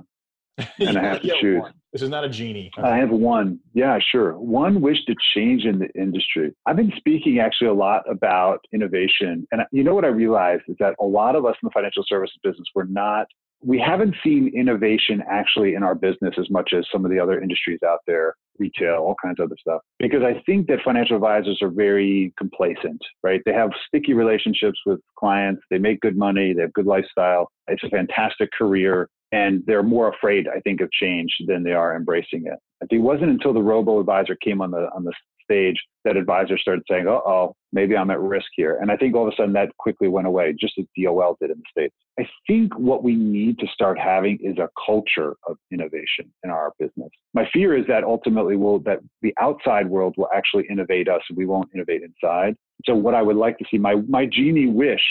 And 0.80 0.98
I 0.98 1.04
have 1.14 1.22
to 1.22 1.36
choose. 1.40 1.62
One. 1.62 1.74
This 1.96 2.02
is 2.02 2.10
not 2.10 2.26
a 2.26 2.30
genie. 2.30 2.72
I 2.84 2.98
have 2.98 3.10
one. 3.10 3.60
Yeah, 3.74 3.98
sure. 4.12 4.38
One 4.38 4.82
wish 4.82 4.98
to 5.06 5.16
change 5.34 5.64
in 5.64 5.80
the 5.80 5.88
industry. 5.96 6.54
I've 6.66 6.76
been 6.76 6.92
speaking 6.98 7.40
actually 7.40 7.68
a 7.68 7.74
lot 7.74 8.04
about 8.10 8.60
innovation. 8.74 9.48
And 9.52 9.62
you 9.72 9.84
know 9.84 9.96
what 9.96 10.04
I 10.04 10.10
realized 10.10 10.64
is 10.68 10.76
that 10.80 10.96
a 11.00 11.06
lot 11.06 11.38
of 11.38 11.46
us 11.46 11.56
in 11.64 11.68
the 11.68 11.72
financial 11.72 12.04
services 12.06 12.38
business, 12.44 12.68
we're 12.76 12.84
not, 12.84 13.28
we 13.64 13.80
haven't 13.80 14.14
seen 14.24 14.52
innovation 14.54 15.24
actually 15.32 15.76
in 15.76 15.84
our 15.84 15.96
business 15.96 16.36
as 16.38 16.50
much 16.50 16.72
as 16.78 16.86
some 16.92 17.06
of 17.06 17.12
the 17.12 17.20
other 17.20 17.40
industries 17.40 17.80
out 17.88 18.00
there, 18.06 18.36
retail, 18.60 18.96
all 18.96 19.16
kinds 19.24 19.40
of 19.40 19.46
other 19.46 19.56
stuff. 19.58 19.82
Because 19.98 20.22
I 20.22 20.42
think 20.46 20.68
that 20.68 20.80
financial 20.84 21.16
advisors 21.16 21.60
are 21.62 21.72
very 21.72 22.34
complacent, 22.38 23.02
right? 23.24 23.42
They 23.46 23.54
have 23.54 23.70
sticky 23.88 24.14
relationships 24.14 24.80
with 24.86 25.00
clients, 25.18 25.64
they 25.72 25.78
make 25.78 26.02
good 26.02 26.18
money, 26.18 26.54
they 26.54 26.64
have 26.64 26.74
good 26.74 26.88
lifestyle. 26.88 27.48
It's 27.68 27.84
a 27.84 27.90
fantastic 27.90 28.50
career 28.52 29.08
and 29.36 29.62
they're 29.68 29.84
more 29.84 30.08
afraid, 30.08 30.48
I 30.48 30.62
think, 30.62 30.80
of 30.80 30.90
change 30.92 31.36
than 31.46 31.62
they 31.64 31.74
are 31.74 31.96
embracing 31.96 32.46
it. 32.46 32.58
It 32.90 33.00
wasn't 33.00 33.32
until 33.32 33.54
the 33.54 33.62
robo 33.62 34.00
advisor 34.00 34.36
came 34.36 34.62
on 34.62 34.72
the 34.72 34.90
on 34.96 35.04
the 35.04 35.14
stage 35.44 35.76
that 36.06 36.16
advisors 36.18 36.62
started 36.62 36.84
saying, 36.90 37.06
"Oh, 37.08 37.22
oh, 37.26 37.56
maybe 37.74 37.98
I'm 37.98 38.10
at 38.12 38.20
risk 38.20 38.48
here." 38.56 38.78
And 38.82 38.90
I 38.92 38.98
think 38.98 39.14
all 39.14 39.28
of 39.28 39.34
a 39.34 39.36
sudden 39.36 39.54
that 39.54 39.76
quickly 39.78 40.08
went 40.08 40.28
away, 40.28 40.56
just 40.58 40.78
as 40.80 40.86
DOL 40.98 41.38
did 41.42 41.52
in 41.52 41.58
the 41.58 41.64
states. 41.70 41.96
I 42.20 42.28
think 42.48 42.78
what 42.80 43.04
we 43.04 43.16
need 43.16 43.60
to 43.60 43.68
start 43.68 44.00
having 44.00 44.38
is 44.42 44.58
a 44.58 44.70
culture 44.86 45.36
of 45.48 45.58
innovation 45.72 46.32
in 46.44 46.50
our 46.50 46.72
business. 46.80 47.10
My 47.34 47.48
fear 47.52 47.78
is 47.78 47.86
that 47.88 48.04
ultimately 48.04 48.56
will 48.56 48.80
that 48.80 49.00
the 49.22 49.34
outside 49.42 49.90
world 49.90 50.16
will 50.18 50.30
actually 50.34 50.66
innovate 50.70 51.10
us, 51.10 51.22
and 51.30 51.38
we 51.38 51.46
won't 51.46 51.70
innovate 51.74 52.04
inside. 52.04 52.56
So 52.86 52.96
what 52.96 53.16
I 53.16 53.22
would 53.22 53.36
like 53.36 53.58
to 53.58 53.66
see, 53.70 53.78
my 53.78 53.96
my 54.08 54.26
genie 54.26 54.68
wish 54.68 55.06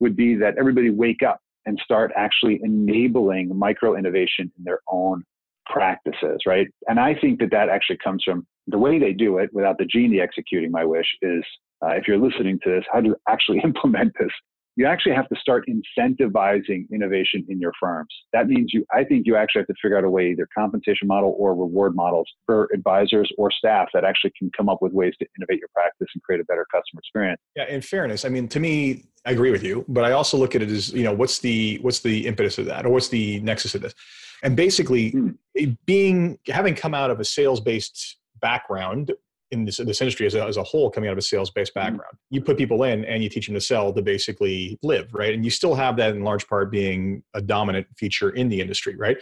would 0.00 0.16
be 0.16 0.34
that 0.34 0.58
everybody 0.58 0.90
wake 0.90 1.22
up 1.22 1.40
and 1.66 1.78
start 1.84 2.12
actually 2.16 2.60
enabling 2.62 3.56
micro 3.56 3.96
innovation 3.96 4.50
in 4.58 4.64
their 4.64 4.80
own 4.88 5.22
practices, 5.66 6.40
right? 6.46 6.68
And 6.88 6.98
I 6.98 7.14
think 7.14 7.40
that 7.40 7.50
that 7.52 7.68
actually 7.68 7.98
comes 8.02 8.22
from 8.24 8.46
the 8.66 8.78
way 8.78 8.98
they 8.98 9.12
do 9.12 9.38
it 9.38 9.50
without 9.52 9.78
the 9.78 9.84
genie 9.84 10.20
executing 10.20 10.70
my 10.70 10.84
wish 10.84 11.06
is 11.22 11.44
uh, 11.82 11.90
if 11.90 12.06
you're 12.06 12.18
listening 12.18 12.58
to 12.64 12.70
this, 12.70 12.84
how 12.92 13.00
do 13.00 13.08
you 13.08 13.16
actually 13.28 13.60
implement 13.64 14.12
this? 14.18 14.30
You 14.76 14.86
actually 14.86 15.14
have 15.14 15.28
to 15.28 15.36
start 15.38 15.68
incentivizing 15.68 16.86
innovation 16.92 17.44
in 17.48 17.60
your 17.60 17.72
firms. 17.78 18.14
That 18.32 18.46
means 18.46 18.70
you, 18.72 18.84
I 18.94 19.04
think 19.04 19.26
you 19.26 19.36
actually 19.36 19.60
have 19.62 19.66
to 19.66 19.74
figure 19.82 19.98
out 19.98 20.04
a 20.04 20.10
way, 20.10 20.30
either 20.30 20.48
compensation 20.56 21.08
model 21.08 21.34
or 21.38 21.54
reward 21.54 21.94
models 21.94 22.28
for 22.46 22.68
advisors 22.72 23.30
or 23.36 23.50
staff 23.50 23.88
that 23.92 24.04
actually 24.04 24.32
can 24.38 24.50
come 24.56 24.68
up 24.68 24.78
with 24.80 24.92
ways 24.92 25.12
to 25.18 25.26
innovate 25.36 25.58
your 25.58 25.68
practice 25.74 26.06
and 26.14 26.22
create 26.22 26.40
a 26.40 26.44
better 26.44 26.66
customer 26.72 27.00
experience. 27.00 27.40
Yeah, 27.56 27.66
in 27.66 27.82
fairness, 27.82 28.24
I 28.24 28.28
mean, 28.30 28.48
to 28.48 28.60
me, 28.60 29.04
I 29.26 29.32
agree 29.32 29.50
with 29.50 29.62
you, 29.62 29.84
but 29.88 30.04
I 30.04 30.12
also 30.12 30.36
look 30.36 30.54
at 30.54 30.62
it 30.62 30.70
as 30.70 30.92
you 30.92 31.04
know 31.04 31.12
what's 31.12 31.40
the 31.40 31.78
what's 31.82 32.00
the 32.00 32.26
impetus 32.26 32.58
of 32.58 32.66
that, 32.66 32.86
or 32.86 32.90
what's 32.90 33.08
the 33.08 33.40
nexus 33.40 33.74
of 33.74 33.82
this, 33.82 33.94
and 34.42 34.56
basically 34.56 35.12
mm. 35.12 35.36
being 35.86 36.38
having 36.46 36.74
come 36.74 36.94
out 36.94 37.10
of 37.10 37.20
a 37.20 37.24
sales 37.24 37.60
based 37.60 38.16
background 38.40 39.12
in 39.50 39.64
this, 39.64 39.78
this 39.78 40.00
industry 40.00 40.26
as 40.26 40.34
a, 40.34 40.44
as 40.44 40.56
a 40.56 40.62
whole 40.62 40.90
coming 40.90 41.08
out 41.08 41.12
of 41.12 41.18
a 41.18 41.22
sales 41.22 41.50
based 41.50 41.72
hmm. 41.74 41.80
background. 41.80 42.14
Mm. 42.14 42.18
You 42.30 42.40
put 42.42 42.56
people 42.56 42.84
in 42.84 43.04
and 43.04 43.22
you 43.22 43.28
teach 43.28 43.46
them 43.46 43.54
to 43.54 43.60
sell 43.60 43.92
to 43.92 44.00
basically 44.00 44.78
live, 44.82 45.12
right? 45.12 45.34
And 45.34 45.44
you 45.44 45.50
still 45.50 45.74
have 45.74 45.96
that 45.96 46.14
in 46.14 46.22
large 46.22 46.46
part 46.46 46.70
being 46.70 47.22
a 47.34 47.42
dominant 47.42 47.88
feature 47.96 48.30
in 48.30 48.48
the 48.48 48.60
industry, 48.60 48.96
right? 48.96 49.18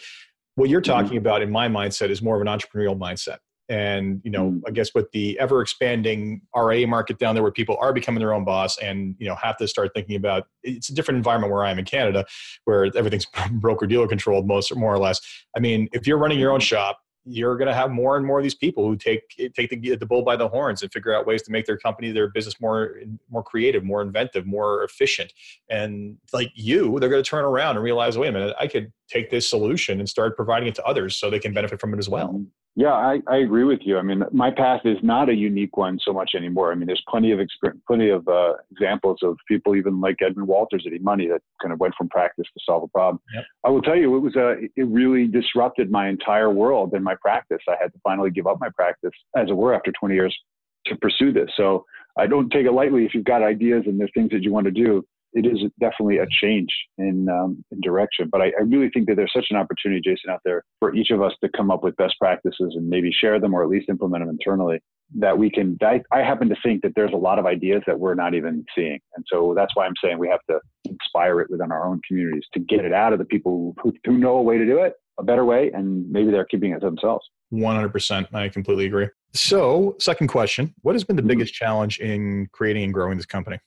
What 0.56 0.68
you're 0.68 0.80
hmm. 0.80 0.90
talking 0.90 1.14
mm. 1.14 1.20
about 1.20 1.42
in 1.42 1.50
my 1.50 1.68
mindset 1.68 2.10
is 2.10 2.22
more 2.22 2.36
of 2.36 2.42
an 2.42 2.46
entrepreneurial 2.46 2.96
mindset 2.96 3.38
and 3.68 4.20
you 4.24 4.30
know 4.30 4.50
mm. 4.50 4.62
i 4.66 4.70
guess 4.70 4.94
with 4.94 5.10
the 5.12 5.38
ever 5.38 5.60
expanding 5.60 6.40
RIA 6.56 6.86
market 6.86 7.18
down 7.18 7.34
there 7.34 7.42
where 7.42 7.52
people 7.52 7.76
are 7.80 7.92
becoming 7.92 8.20
their 8.20 8.32
own 8.32 8.44
boss 8.44 8.78
and 8.78 9.14
you 9.18 9.28
know 9.28 9.34
have 9.34 9.56
to 9.56 9.68
start 9.68 9.90
thinking 9.94 10.16
about 10.16 10.46
it's 10.62 10.88
a 10.88 10.94
different 10.94 11.16
environment 11.16 11.52
where 11.52 11.64
i 11.64 11.70
am 11.70 11.78
in 11.78 11.84
canada 11.84 12.24
where 12.64 12.84
everything's 12.96 13.26
broker 13.52 13.86
dealer 13.86 14.08
controlled 14.08 14.46
most 14.46 14.70
or 14.70 14.76
more 14.76 14.92
or 14.92 14.98
less. 14.98 15.20
I 15.56 15.60
mean 15.60 15.88
if 15.92 16.06
you're 16.06 16.18
running 16.18 16.38
your 16.38 16.52
own 16.52 16.60
shop 16.60 17.00
you're 17.30 17.58
going 17.58 17.68
to 17.68 17.74
have 17.74 17.90
more 17.90 18.16
and 18.16 18.24
more 18.24 18.38
of 18.38 18.42
these 18.42 18.54
people 18.54 18.86
who 18.86 18.96
take 18.96 19.22
take 19.54 19.68
the, 19.68 19.96
the 19.96 20.06
bull 20.06 20.22
by 20.22 20.34
the 20.34 20.48
horns 20.48 20.80
and 20.82 20.90
figure 20.90 21.14
out 21.14 21.26
ways 21.26 21.42
to 21.42 21.52
make 21.52 21.66
their 21.66 21.76
company 21.76 22.10
their 22.10 22.30
business 22.30 22.58
more 22.60 22.96
more 23.30 23.42
creative 23.42 23.84
more 23.84 24.00
inventive 24.00 24.46
more 24.46 24.82
efficient. 24.84 25.32
And 25.68 26.16
like 26.32 26.50
you 26.54 26.98
they're 26.98 27.10
going 27.10 27.22
to 27.22 27.28
turn 27.28 27.44
around 27.44 27.76
and 27.76 27.84
realize 27.84 28.16
wait 28.16 28.28
a 28.28 28.32
minute 28.32 28.56
i 28.58 28.66
could 28.66 28.92
take 29.08 29.30
this 29.30 29.48
solution 29.48 29.98
and 29.98 30.08
start 30.08 30.36
providing 30.36 30.68
it 30.68 30.74
to 30.76 30.84
others 30.84 31.16
so 31.16 31.28
they 31.28 31.38
can 31.38 31.52
benefit 31.52 31.80
from 31.80 31.92
it 31.92 31.98
as 31.98 32.08
well 32.08 32.42
yeah 32.76 32.92
i, 32.92 33.20
I 33.26 33.38
agree 33.38 33.64
with 33.64 33.80
you. 33.82 33.98
I 33.98 34.02
mean 34.02 34.22
my 34.32 34.50
path 34.50 34.82
is 34.84 34.98
not 35.02 35.28
a 35.28 35.34
unique 35.34 35.76
one 35.76 35.98
so 36.04 36.12
much 36.12 36.32
anymore. 36.36 36.72
I 36.72 36.74
mean 36.74 36.86
there's 36.86 37.02
plenty 37.08 37.32
of 37.32 37.40
plenty 37.86 38.10
of 38.10 38.26
uh, 38.28 38.54
examples 38.70 39.18
of 39.22 39.36
people 39.46 39.76
even 39.76 40.00
like 40.00 40.16
Edmond 40.20 40.48
Walters 40.48 40.84
at 40.86 40.92
eMoney 40.92 41.28
that 41.28 41.42
kind 41.60 41.72
of 41.72 41.80
went 41.80 41.94
from 41.96 42.08
practice 42.08 42.46
to 42.54 42.60
solve 42.64 42.82
a 42.82 42.88
problem. 42.88 43.20
Yep. 43.34 43.44
i 43.64 43.70
will 43.70 43.82
tell 43.82 43.96
you 43.96 44.16
it 44.16 44.20
was 44.20 44.36
a 44.36 44.56
it 44.76 44.88
really 44.88 45.26
disrupted 45.26 45.90
my 45.90 46.08
entire 46.08 46.50
world 46.50 46.92
and 46.92 47.04
my 47.04 47.16
practice. 47.20 47.62
I 47.68 47.76
had 47.80 47.92
to 47.92 47.98
finally 48.04 48.30
give 48.30 48.46
up 48.46 48.58
my 48.60 48.70
practice 48.70 49.12
as 49.36 49.48
it 49.48 49.56
were 49.56 49.74
after 49.74 49.92
20 49.92 50.14
years 50.14 50.36
to 50.86 50.96
pursue 50.96 51.32
this. 51.32 51.50
So 51.56 51.84
i 52.16 52.26
don't 52.26 52.50
take 52.50 52.66
it 52.66 52.72
lightly 52.72 53.04
if 53.04 53.14
you've 53.14 53.24
got 53.24 53.42
ideas 53.42 53.84
and 53.86 53.98
there's 53.98 54.10
things 54.12 54.30
that 54.30 54.42
you 54.42 54.52
want 54.52 54.64
to 54.64 54.70
do 54.70 55.04
it 55.32 55.46
is 55.46 55.58
definitely 55.80 56.18
a 56.18 56.26
change 56.42 56.68
in, 56.96 57.28
um, 57.28 57.64
in 57.70 57.80
direction. 57.80 58.28
But 58.30 58.40
I, 58.40 58.46
I, 58.58 58.62
really 58.62 58.88
think 58.90 59.06
that 59.08 59.16
there's 59.16 59.32
such 59.34 59.46
an 59.50 59.56
opportunity, 59.56 60.00
Jason, 60.02 60.30
out 60.30 60.40
there 60.44 60.64
for 60.80 60.94
each 60.94 61.10
of 61.10 61.22
us 61.22 61.32
to 61.42 61.50
come 61.56 61.70
up 61.70 61.84
with 61.84 61.96
best 61.96 62.14
practices 62.18 62.74
and 62.76 62.88
maybe 62.88 63.10
share 63.12 63.38
them 63.38 63.54
or 63.54 63.62
at 63.62 63.68
least 63.68 63.88
implement 63.88 64.22
them 64.22 64.30
internally. 64.30 64.80
That 65.16 65.38
we 65.38 65.50
can. 65.50 65.78
I, 65.82 66.02
I 66.12 66.18
happen 66.18 66.50
to 66.50 66.56
think 66.62 66.82
that 66.82 66.92
there's 66.94 67.14
a 67.14 67.16
lot 67.16 67.38
of 67.38 67.46
ideas 67.46 67.82
that 67.86 67.98
we're 67.98 68.14
not 68.14 68.34
even 68.34 68.62
seeing, 68.74 68.98
and 69.16 69.24
so 69.26 69.54
that's 69.56 69.74
why 69.74 69.86
I'm 69.86 69.94
saying 70.04 70.18
we 70.18 70.28
have 70.28 70.44
to 70.50 70.60
inspire 70.84 71.40
it 71.40 71.50
within 71.50 71.72
our 71.72 71.86
own 71.86 72.02
communities 72.06 72.44
to 72.52 72.60
get 72.60 72.84
it 72.84 72.92
out 72.92 73.14
of 73.14 73.18
the 73.18 73.24
people 73.24 73.74
who, 73.82 73.94
who 74.04 74.18
know 74.18 74.36
a 74.36 74.42
way 74.42 74.58
to 74.58 74.66
do 74.66 74.80
it, 74.80 74.96
a 75.18 75.22
better 75.22 75.46
way, 75.46 75.70
and 75.72 76.06
maybe 76.10 76.30
they're 76.30 76.44
keeping 76.44 76.72
it 76.72 76.80
to 76.80 76.86
themselves. 76.86 77.26
100%. 77.52 78.34
I 78.34 78.48
completely 78.50 78.84
agree. 78.84 79.08
So, 79.32 79.96
second 80.00 80.28
question 80.28 80.74
What 80.82 80.94
has 80.94 81.04
been 81.04 81.16
the 81.16 81.22
mm-hmm. 81.22 81.28
biggest 81.28 81.54
challenge 81.54 81.98
in 81.98 82.48
creating 82.52 82.84
and 82.84 82.94
growing 82.94 83.16
this 83.16 83.26
company? 83.26 83.58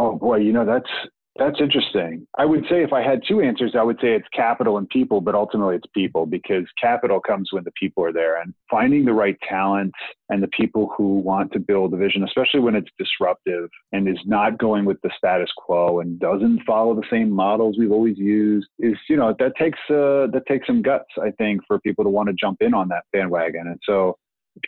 Oh 0.00 0.16
boy, 0.16 0.36
you 0.36 0.50
know 0.50 0.64
that's 0.64 0.88
that's 1.36 1.60
interesting. 1.60 2.26
I 2.38 2.46
would 2.46 2.64
say 2.70 2.82
if 2.82 2.92
I 2.92 3.02
had 3.02 3.20
two 3.28 3.42
answers, 3.42 3.74
I 3.78 3.82
would 3.82 3.98
say 4.00 4.14
it's 4.14 4.26
capital 4.34 4.78
and 4.78 4.88
people, 4.88 5.20
but 5.20 5.34
ultimately 5.34 5.76
it's 5.76 5.86
people 5.94 6.24
because 6.24 6.64
capital 6.80 7.20
comes 7.20 7.50
when 7.52 7.64
the 7.64 7.72
people 7.72 8.02
are 8.02 8.12
there 8.12 8.40
and 8.40 8.54
finding 8.70 9.04
the 9.04 9.12
right 9.12 9.36
talent 9.46 9.92
and 10.30 10.42
the 10.42 10.48
people 10.48 10.90
who 10.96 11.18
want 11.18 11.52
to 11.52 11.58
build 11.58 11.92
a 11.92 11.98
vision, 11.98 12.24
especially 12.24 12.60
when 12.60 12.74
it's 12.74 12.88
disruptive 12.98 13.68
and 13.92 14.08
is 14.08 14.18
not 14.24 14.58
going 14.58 14.86
with 14.86 14.96
the 15.02 15.10
status 15.18 15.50
quo 15.54 16.00
and 16.00 16.18
doesn't 16.18 16.62
follow 16.66 16.94
the 16.94 17.06
same 17.10 17.30
models 17.30 17.76
we've 17.78 17.92
always 17.92 18.16
used 18.16 18.68
is, 18.78 18.96
you 19.10 19.18
know, 19.18 19.34
that 19.38 19.52
takes, 19.56 19.78
uh, 19.90 20.32
that 20.32 20.44
takes 20.48 20.66
some 20.66 20.80
guts, 20.80 21.10
I 21.22 21.30
think, 21.32 21.60
for 21.66 21.78
people 21.80 22.04
to 22.04 22.10
want 22.10 22.28
to 22.28 22.34
jump 22.34 22.62
in 22.62 22.72
on 22.72 22.88
that 22.88 23.04
bandwagon. 23.12 23.66
And 23.66 23.78
so 23.84 24.16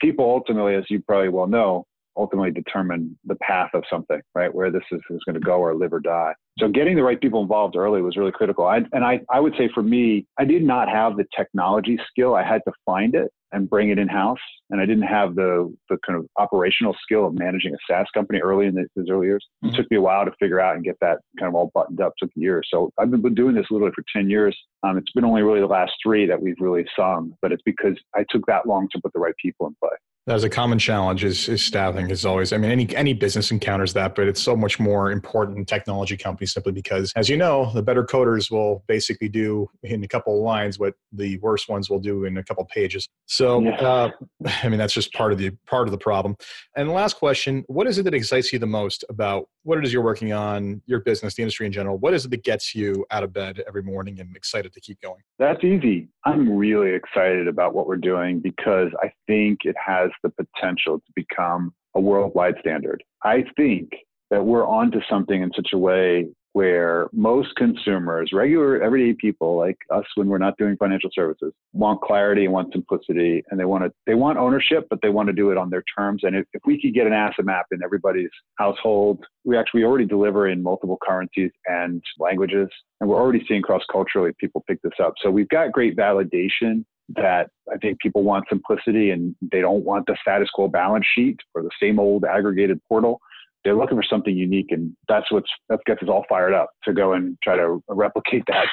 people 0.01 0.27
ultimately, 0.27 0.75
as 0.75 0.85
you 0.91 1.03
probably 1.03 1.31
well 1.31 1.47
know, 1.47 1.87
ultimately 2.17 2.51
determine 2.51 3.19
the 3.25 3.37
path 3.37 3.71
of 3.75 3.85
something, 3.91 4.21
right? 4.35 4.55
Where 4.55 4.71
this 4.71 4.83
is, 4.91 5.01
is 5.11 5.21
going 5.25 5.35
to 5.35 5.41
go 5.41 5.59
or 5.59 5.75
live 5.75 5.93
or 5.93 6.01
die. 6.01 6.35
So 6.59 6.69
getting 6.69 6.97
the 6.97 7.03
right 7.03 7.21
people 7.21 7.41
involved 7.41 7.77
early 7.77 8.03
was 8.03 8.17
really 8.17 8.33
critical. 8.33 8.67
I, 8.67 8.81
and 8.93 9.05
I, 9.05 9.21
I 9.31 9.41
would 9.41 9.55
say 9.57 9.71
for 9.73 9.83
me, 9.83 10.27
I 10.39 10.45
did 10.45 10.63
not 10.63 10.89
have 10.89 11.17
the 11.17 11.25
technology 11.37 11.99
skill. 12.09 12.35
I 12.35 12.43
had 12.43 12.61
to 12.67 12.73
find 12.85 13.15
it 13.15 13.31
and 13.53 13.69
bring 13.69 13.91
it 13.91 13.99
in 13.99 14.09
house. 14.09 14.39
And 14.71 14.81
I 14.81 14.87
didn't 14.87 15.07
have 15.07 15.35
the, 15.35 15.73
the 15.91 15.99
kind 16.07 16.19
of 16.19 16.27
operational 16.39 16.97
skill 17.03 17.27
of 17.27 17.35
managing 17.35 17.75
a 17.75 17.77
SaaS 17.87 18.07
company 18.15 18.41
early 18.41 18.67
in 18.67 18.75
the, 18.75 18.87
early 19.11 19.27
years. 19.27 19.47
Mm-hmm. 19.63 19.75
It 19.75 19.77
took 19.77 19.91
me 19.91 19.99
a 19.99 20.01
while 20.01 20.25
to 20.25 20.33
figure 20.41 20.61
out 20.61 20.75
and 20.75 20.85
get 20.85 20.97
that 21.01 21.19
kind 21.39 21.49
of 21.49 21.55
all 21.55 21.71
buttoned 21.75 22.01
up. 22.01 22.15
It 22.17 22.25
took 22.25 22.31
years. 22.35 22.67
So 22.73 22.91
I've 22.99 23.11
been 23.11 23.35
doing 23.35 23.55
this 23.55 23.67
literally 23.71 23.93
for 23.95 24.05
10 24.15 24.31
years. 24.31 24.57
Um, 24.83 24.97
it's 24.97 25.13
been 25.13 25.25
only 25.25 25.43
really 25.43 25.61
the 25.61 25.67
last 25.67 25.93
three 26.03 26.27
that 26.27 26.41
we've 26.41 26.57
really 26.59 26.87
sung, 26.97 27.35
but 27.43 27.53
it's 27.53 27.63
because 27.65 27.97
I 28.15 28.25
took 28.31 28.45
that 28.47 28.67
long 28.67 28.89
to 28.93 29.01
put 29.03 29.13
the 29.13 29.21
right 29.21 29.35
people 29.41 29.67
in 29.67 29.77
play. 29.81 29.97
That's 30.25 30.45
a 30.45 30.49
common 30.49 30.79
challenge 30.79 31.25
is, 31.25 31.49
is 31.49 31.65
staffing 31.65 32.09
is 32.11 32.25
always, 32.25 32.53
I 32.53 32.57
mean, 32.57 32.71
any, 32.71 32.95
any 32.95 33.13
business 33.13 33.51
encounters 33.51 33.93
that, 33.95 34.15
but 34.15 34.29
it's 34.29 34.41
so 34.41 34.55
much 34.55 34.79
more 34.79 35.11
important 35.11 35.59
in 35.59 35.65
technology 35.65 36.17
companies 36.17 36.53
simply 36.53 36.71
because, 36.71 37.13
as 37.17 37.29
you 37.29 37.37
know, 37.37 37.73
the 37.75 37.83
better 37.83 38.05
coders 38.05 38.49
will 38.49 38.85
basically 38.87 39.29
do 39.29 39.69
in 39.83 40.05
a 40.05 40.09
couple 40.09 40.37
of 40.37 40.43
lines 40.43 40.79
what 40.79 40.95
the 41.11 41.39
worst 41.39 41.69
ones 41.69 41.91
will 41.91 41.99
do 41.99 42.25
in 42.25 42.37
a 42.37 42.45
couple 42.45 42.63
of 42.63 42.69
pages. 42.69 43.09
So, 43.27 43.63
yeah. 43.63 43.75
uh, 43.75 44.11
I 44.63 44.69
mean, 44.69 44.79
that's 44.79 44.95
just 44.95 45.13
part 45.13 45.33
of 45.33 45.39
the, 45.39 45.51
part 45.67 45.89
of 45.89 45.91
the 45.93 45.99
problem. 45.99 46.37
And 46.77 46.89
the 46.89 46.93
last 46.93 47.15
question, 47.15 47.65
what 47.67 47.89
is 47.89 47.99
it 47.99 48.05
that 48.05 48.15
excites 48.15 48.53
you 48.53 48.61
the 48.61 48.67
most 48.67 49.05
about 49.09 49.49
what 49.65 49.79
it 49.79 49.85
is 49.85 49.93
you're 49.93 50.03
working 50.03 50.33
on, 50.33 50.83
your 50.87 51.01
business, 51.01 51.35
the 51.35 51.43
industry 51.43 51.67
in 51.67 51.73
general? 51.73 51.99
What 51.99 52.15
is 52.15 52.25
it 52.25 52.31
that 52.31 52.45
gets 52.45 52.77
you 52.77 53.05
out 53.11 53.25
of 53.25 53.33
bed 53.33 53.63
every 53.67 53.83
morning 53.83 54.21
and 54.21 54.37
excited 54.37 54.73
to 54.73 54.81
keep 54.81 55.01
going? 55.01 55.21
That's 55.41 55.65
easy. 55.65 56.09
I'm 56.25 56.57
really 56.57 56.93
excited 56.93 57.49
about 57.49 57.75
what 57.75 57.89
we're 57.89 57.97
doing 57.97 58.39
because 58.39 58.91
I 59.03 59.13
think 59.27 59.61
it 59.65 59.75
has 59.85 60.12
the 60.23 60.31
potential 60.31 60.99
to 60.99 61.13
become 61.15 61.73
a 61.95 62.01
worldwide 62.01 62.55
standard. 62.61 63.03
I 63.25 63.45
think 63.57 63.91
that 64.31 64.45
we're 64.45 64.67
onto 64.67 65.01
something 65.11 65.43
in 65.43 65.53
such 65.55 65.71
a 65.73 65.79
way 65.79 66.29
where 66.55 67.09
most 67.13 67.55
consumers, 67.57 68.31
regular 68.33 68.83
everyday 68.83 69.15
people 69.15 69.57
like 69.57 69.79
us 69.91 70.05
when 70.17 70.29
we're 70.29 70.39
not 70.39 70.57
doing 70.59 70.77
financial 70.77 71.11
services, 71.13 71.53
want 71.73 72.01
clarity 72.03 72.45
and 72.45 72.53
want 72.53 72.73
simplicity 72.73 73.43
and 73.51 73.59
they 73.59 73.65
want 73.65 73.83
to 73.83 73.93
they 74.07 74.15
want 74.15 74.39
ownership, 74.39 74.87
but 74.91 74.99
they 75.03 75.09
want 75.09 75.29
to 75.29 75.33
do 75.33 75.51
it 75.51 75.57
on 75.57 75.71
their 75.71 75.85
terms. 75.97 76.23
And 76.25 76.37
if, 76.37 76.47
if 76.53 76.63
we 76.67 76.81
could 76.81 76.95
get 76.95 77.07
an 77.07 77.13
asset 77.13 77.47
map 77.47 77.67
in 77.73 77.83
everybody's 77.83 78.31
household, 78.57 79.25
we 79.45 79.57
actually 79.57 79.85
already 79.85 80.05
deliver 80.05 80.49
in 80.49 80.63
multiple 80.63 80.99
currencies 81.03 81.51
and 81.67 82.03
languages. 82.19 82.69
And 83.01 83.09
we're 83.09 83.21
already 83.21 83.45
seeing 83.49 83.63
cross 83.63 83.83
culturally 83.91 84.33
people 84.39 84.63
pick 84.69 84.81
this 84.83 84.93
up. 85.03 85.15
So 85.23 85.31
we've 85.31 85.49
got 85.49 85.73
great 85.73 85.97
validation 85.97 86.85
that 87.17 87.51
I 87.73 87.77
think 87.79 88.01
people 88.01 88.23
want 88.23 88.47
simplicity 88.49 89.11
and 89.11 89.35
they 89.53 89.61
don't 89.61 89.85
want 89.85 90.07
the 90.07 90.17
status 90.21 90.49
quo 90.55 90.69
balance 90.69 91.07
sheet 91.15 91.37
or 91.55 91.63
the 91.63 91.71
same 91.81 91.99
old 91.99 92.25
aggregated 92.25 92.81
portal 92.89 93.21
they're 93.65 93.77
looking 93.77 93.97
for 93.97 94.05
something 94.09 94.37
unique, 94.37 94.71
and 94.71 94.95
that's 95.09 95.31
what's 95.31 95.51
that 95.69 95.81
gets 95.87 96.03
us 96.03 96.09
all 96.09 96.25
fired 96.29 96.53
up 96.53 96.71
to 96.85 96.93
go 96.93 97.13
and 97.13 97.37
try 97.43 97.57
to 97.57 97.83
replicate 97.89 98.43
that 98.49 98.67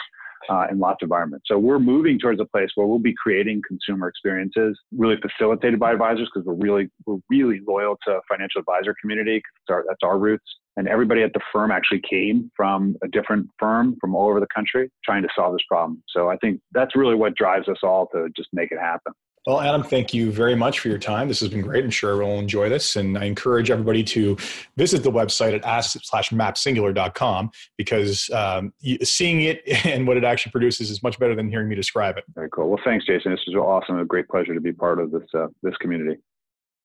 uh, 0.50 0.66
in 0.72 0.80
lots 0.80 1.02
of 1.02 1.08
environments. 1.08 1.46
So 1.48 1.58
we're 1.58 1.80
moving 1.80 2.18
towards 2.18 2.42
a 2.42 2.46
place 2.46 2.70
where 2.76 2.88
we'll 2.88 3.00
be 3.00 3.14
creating 3.22 3.62
consumer 3.68 4.08
experiences 4.08 4.80
really 4.92 5.18
facilitated 5.22 5.80
by 5.80 5.92
advisors 5.92 6.30
because 6.34 6.46
we're 6.46 6.54
really 6.54 6.90
we're 7.06 7.20
really 7.30 7.60
loyal 7.68 7.98
to 8.08 8.20
financial 8.28 8.60
advisor 8.60 8.96
community. 9.00 9.42
Our, 9.70 9.86
that's 9.88 10.02
our 10.04 10.18
roots, 10.18 10.46
and 10.78 10.88
everybody 10.88 11.24
at 11.24 11.34
the 11.34 11.42
firm 11.52 11.72
actually 11.72 12.02
came 12.10 12.52
from 12.56 12.96
a 13.04 13.08
different 13.08 13.50
firm 13.58 13.96
from 14.00 14.16
all 14.16 14.30
over 14.30 14.40
the 14.40 14.48
country 14.54 14.90
trying 15.04 15.24
to 15.24 15.30
solve 15.36 15.54
this 15.54 15.64
problem. 15.68 16.02
So 16.10 16.30
I 16.30 16.38
think 16.38 16.62
that's 16.72 16.96
really 16.96 17.16
what 17.16 17.36
drives 17.36 17.68
us 17.68 17.78
all 17.84 18.08
to 18.14 18.28
just 18.36 18.50
make 18.54 18.72
it 18.72 18.80
happen. 18.80 19.14
Well, 19.48 19.62
Adam, 19.62 19.84
thank 19.84 20.14
you 20.14 20.32
very 20.32 20.54
much 20.54 20.80
for 20.80 20.90
your 20.90 21.00
time. 21.00 21.28
This 21.28 21.40
has 21.40 21.50
been 21.50 21.62
great. 21.62 21.84
I'm 21.84 21.90
sure 21.90 22.12
everyone 22.12 22.34
will 22.34 22.40
enjoy 22.40 22.68
this. 22.70 22.96
And 22.98 23.18
I 23.18 23.24
encourage 23.24 23.72
everybody 23.72 24.04
to 24.04 24.38
visit 24.76 25.02
the 25.02 25.12
website 25.12 25.56
at 25.56 25.64
asset 25.64 26.02
slash 26.06 26.30
mapsingular.com 26.30 27.50
because 27.78 28.30
um, 28.32 28.74
seeing 29.02 29.42
it 29.42 29.62
and 29.86 30.06
what 30.06 30.18
it 30.18 30.24
actually 30.24 30.52
produces 30.52 30.92
is 30.92 31.02
much 31.02 31.18
better 31.20 31.36
than 31.36 31.50
hearing 31.50 31.70
me 31.70 31.76
describe 31.76 32.18
it. 32.18 32.26
Very 32.36 32.50
cool. 32.50 32.70
Well, 32.70 32.82
thanks, 32.84 33.06
Jason. 33.06 33.32
This 33.32 33.42
was 33.48 33.56
awesome. 33.56 33.98
A 33.98 34.06
great 34.06 34.28
pleasure 34.28 34.54
to 34.54 34.62
be 34.62 34.74
part 34.74 35.00
of 35.00 35.12
this, 35.12 35.24
uh, 35.34 35.48
this 35.64 35.76
community. 35.78 36.20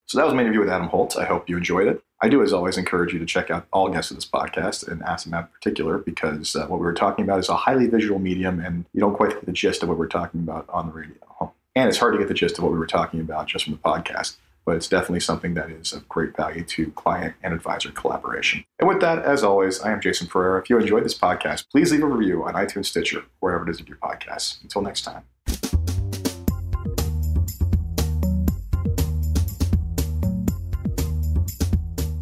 So 0.06 0.18
that 0.18 0.24
was 0.24 0.34
my 0.34 0.42
interview 0.42 0.60
with 0.60 0.68
Adam 0.68 0.88
Holt. 0.88 1.16
I 1.16 1.24
hope 1.24 1.48
you 1.48 1.56
enjoyed 1.56 1.88
it. 1.88 2.02
I 2.20 2.28
do, 2.28 2.42
as 2.42 2.52
always, 2.52 2.78
encourage 2.78 3.12
you 3.12 3.18
to 3.18 3.26
check 3.26 3.50
out 3.50 3.66
all 3.72 3.88
guests 3.90 4.10
of 4.10 4.16
this 4.16 4.26
podcast 4.26 4.86
and 4.88 5.00
Map 5.00 5.44
in 5.44 5.52
particular, 5.52 5.98
because 5.98 6.56
uh, 6.56 6.66
what 6.66 6.80
we 6.80 6.84
were 6.86 6.94
talking 6.94 7.24
about 7.24 7.38
is 7.38 7.48
a 7.48 7.56
highly 7.56 7.86
visual 7.86 8.18
medium, 8.18 8.60
and 8.60 8.86
you 8.92 9.00
don't 9.00 9.14
quite 9.14 9.30
get 9.30 9.46
the 9.46 9.52
gist 9.52 9.82
of 9.82 9.88
what 9.88 9.98
we're 9.98 10.06
talking 10.06 10.40
about 10.40 10.66
on 10.68 10.86
the 10.86 10.92
radio. 10.92 11.52
And 11.76 11.88
it's 11.88 11.98
hard 11.98 12.14
to 12.14 12.18
get 12.18 12.28
the 12.28 12.34
gist 12.34 12.56
of 12.56 12.64
what 12.64 12.72
we 12.72 12.78
were 12.78 12.86
talking 12.86 13.20
about 13.20 13.48
just 13.48 13.64
from 13.64 13.74
the 13.74 13.80
podcast, 13.80 14.36
but 14.64 14.76
it's 14.76 14.88
definitely 14.88 15.20
something 15.20 15.54
that 15.54 15.70
is 15.70 15.92
of 15.92 16.08
great 16.08 16.36
value 16.36 16.64
to 16.64 16.90
client 16.92 17.34
and 17.42 17.52
advisor 17.52 17.90
collaboration. 17.90 18.64
And 18.78 18.88
with 18.88 19.00
that, 19.00 19.24
as 19.24 19.42
always, 19.42 19.80
I 19.80 19.92
am 19.92 20.00
Jason 20.00 20.28
Pereira. 20.28 20.60
If 20.60 20.70
you 20.70 20.78
enjoyed 20.78 21.04
this 21.04 21.18
podcast, 21.18 21.68
please 21.70 21.90
leave 21.90 22.02
a 22.02 22.06
review 22.06 22.44
on 22.44 22.54
iTunes, 22.54 22.86
Stitcher, 22.86 23.24
wherever 23.40 23.68
it 23.68 23.70
is 23.70 23.78
get 23.78 23.88
your 23.88 23.98
podcasts. 23.98 24.62
Until 24.62 24.82
next 24.82 25.02
time. 25.02 25.24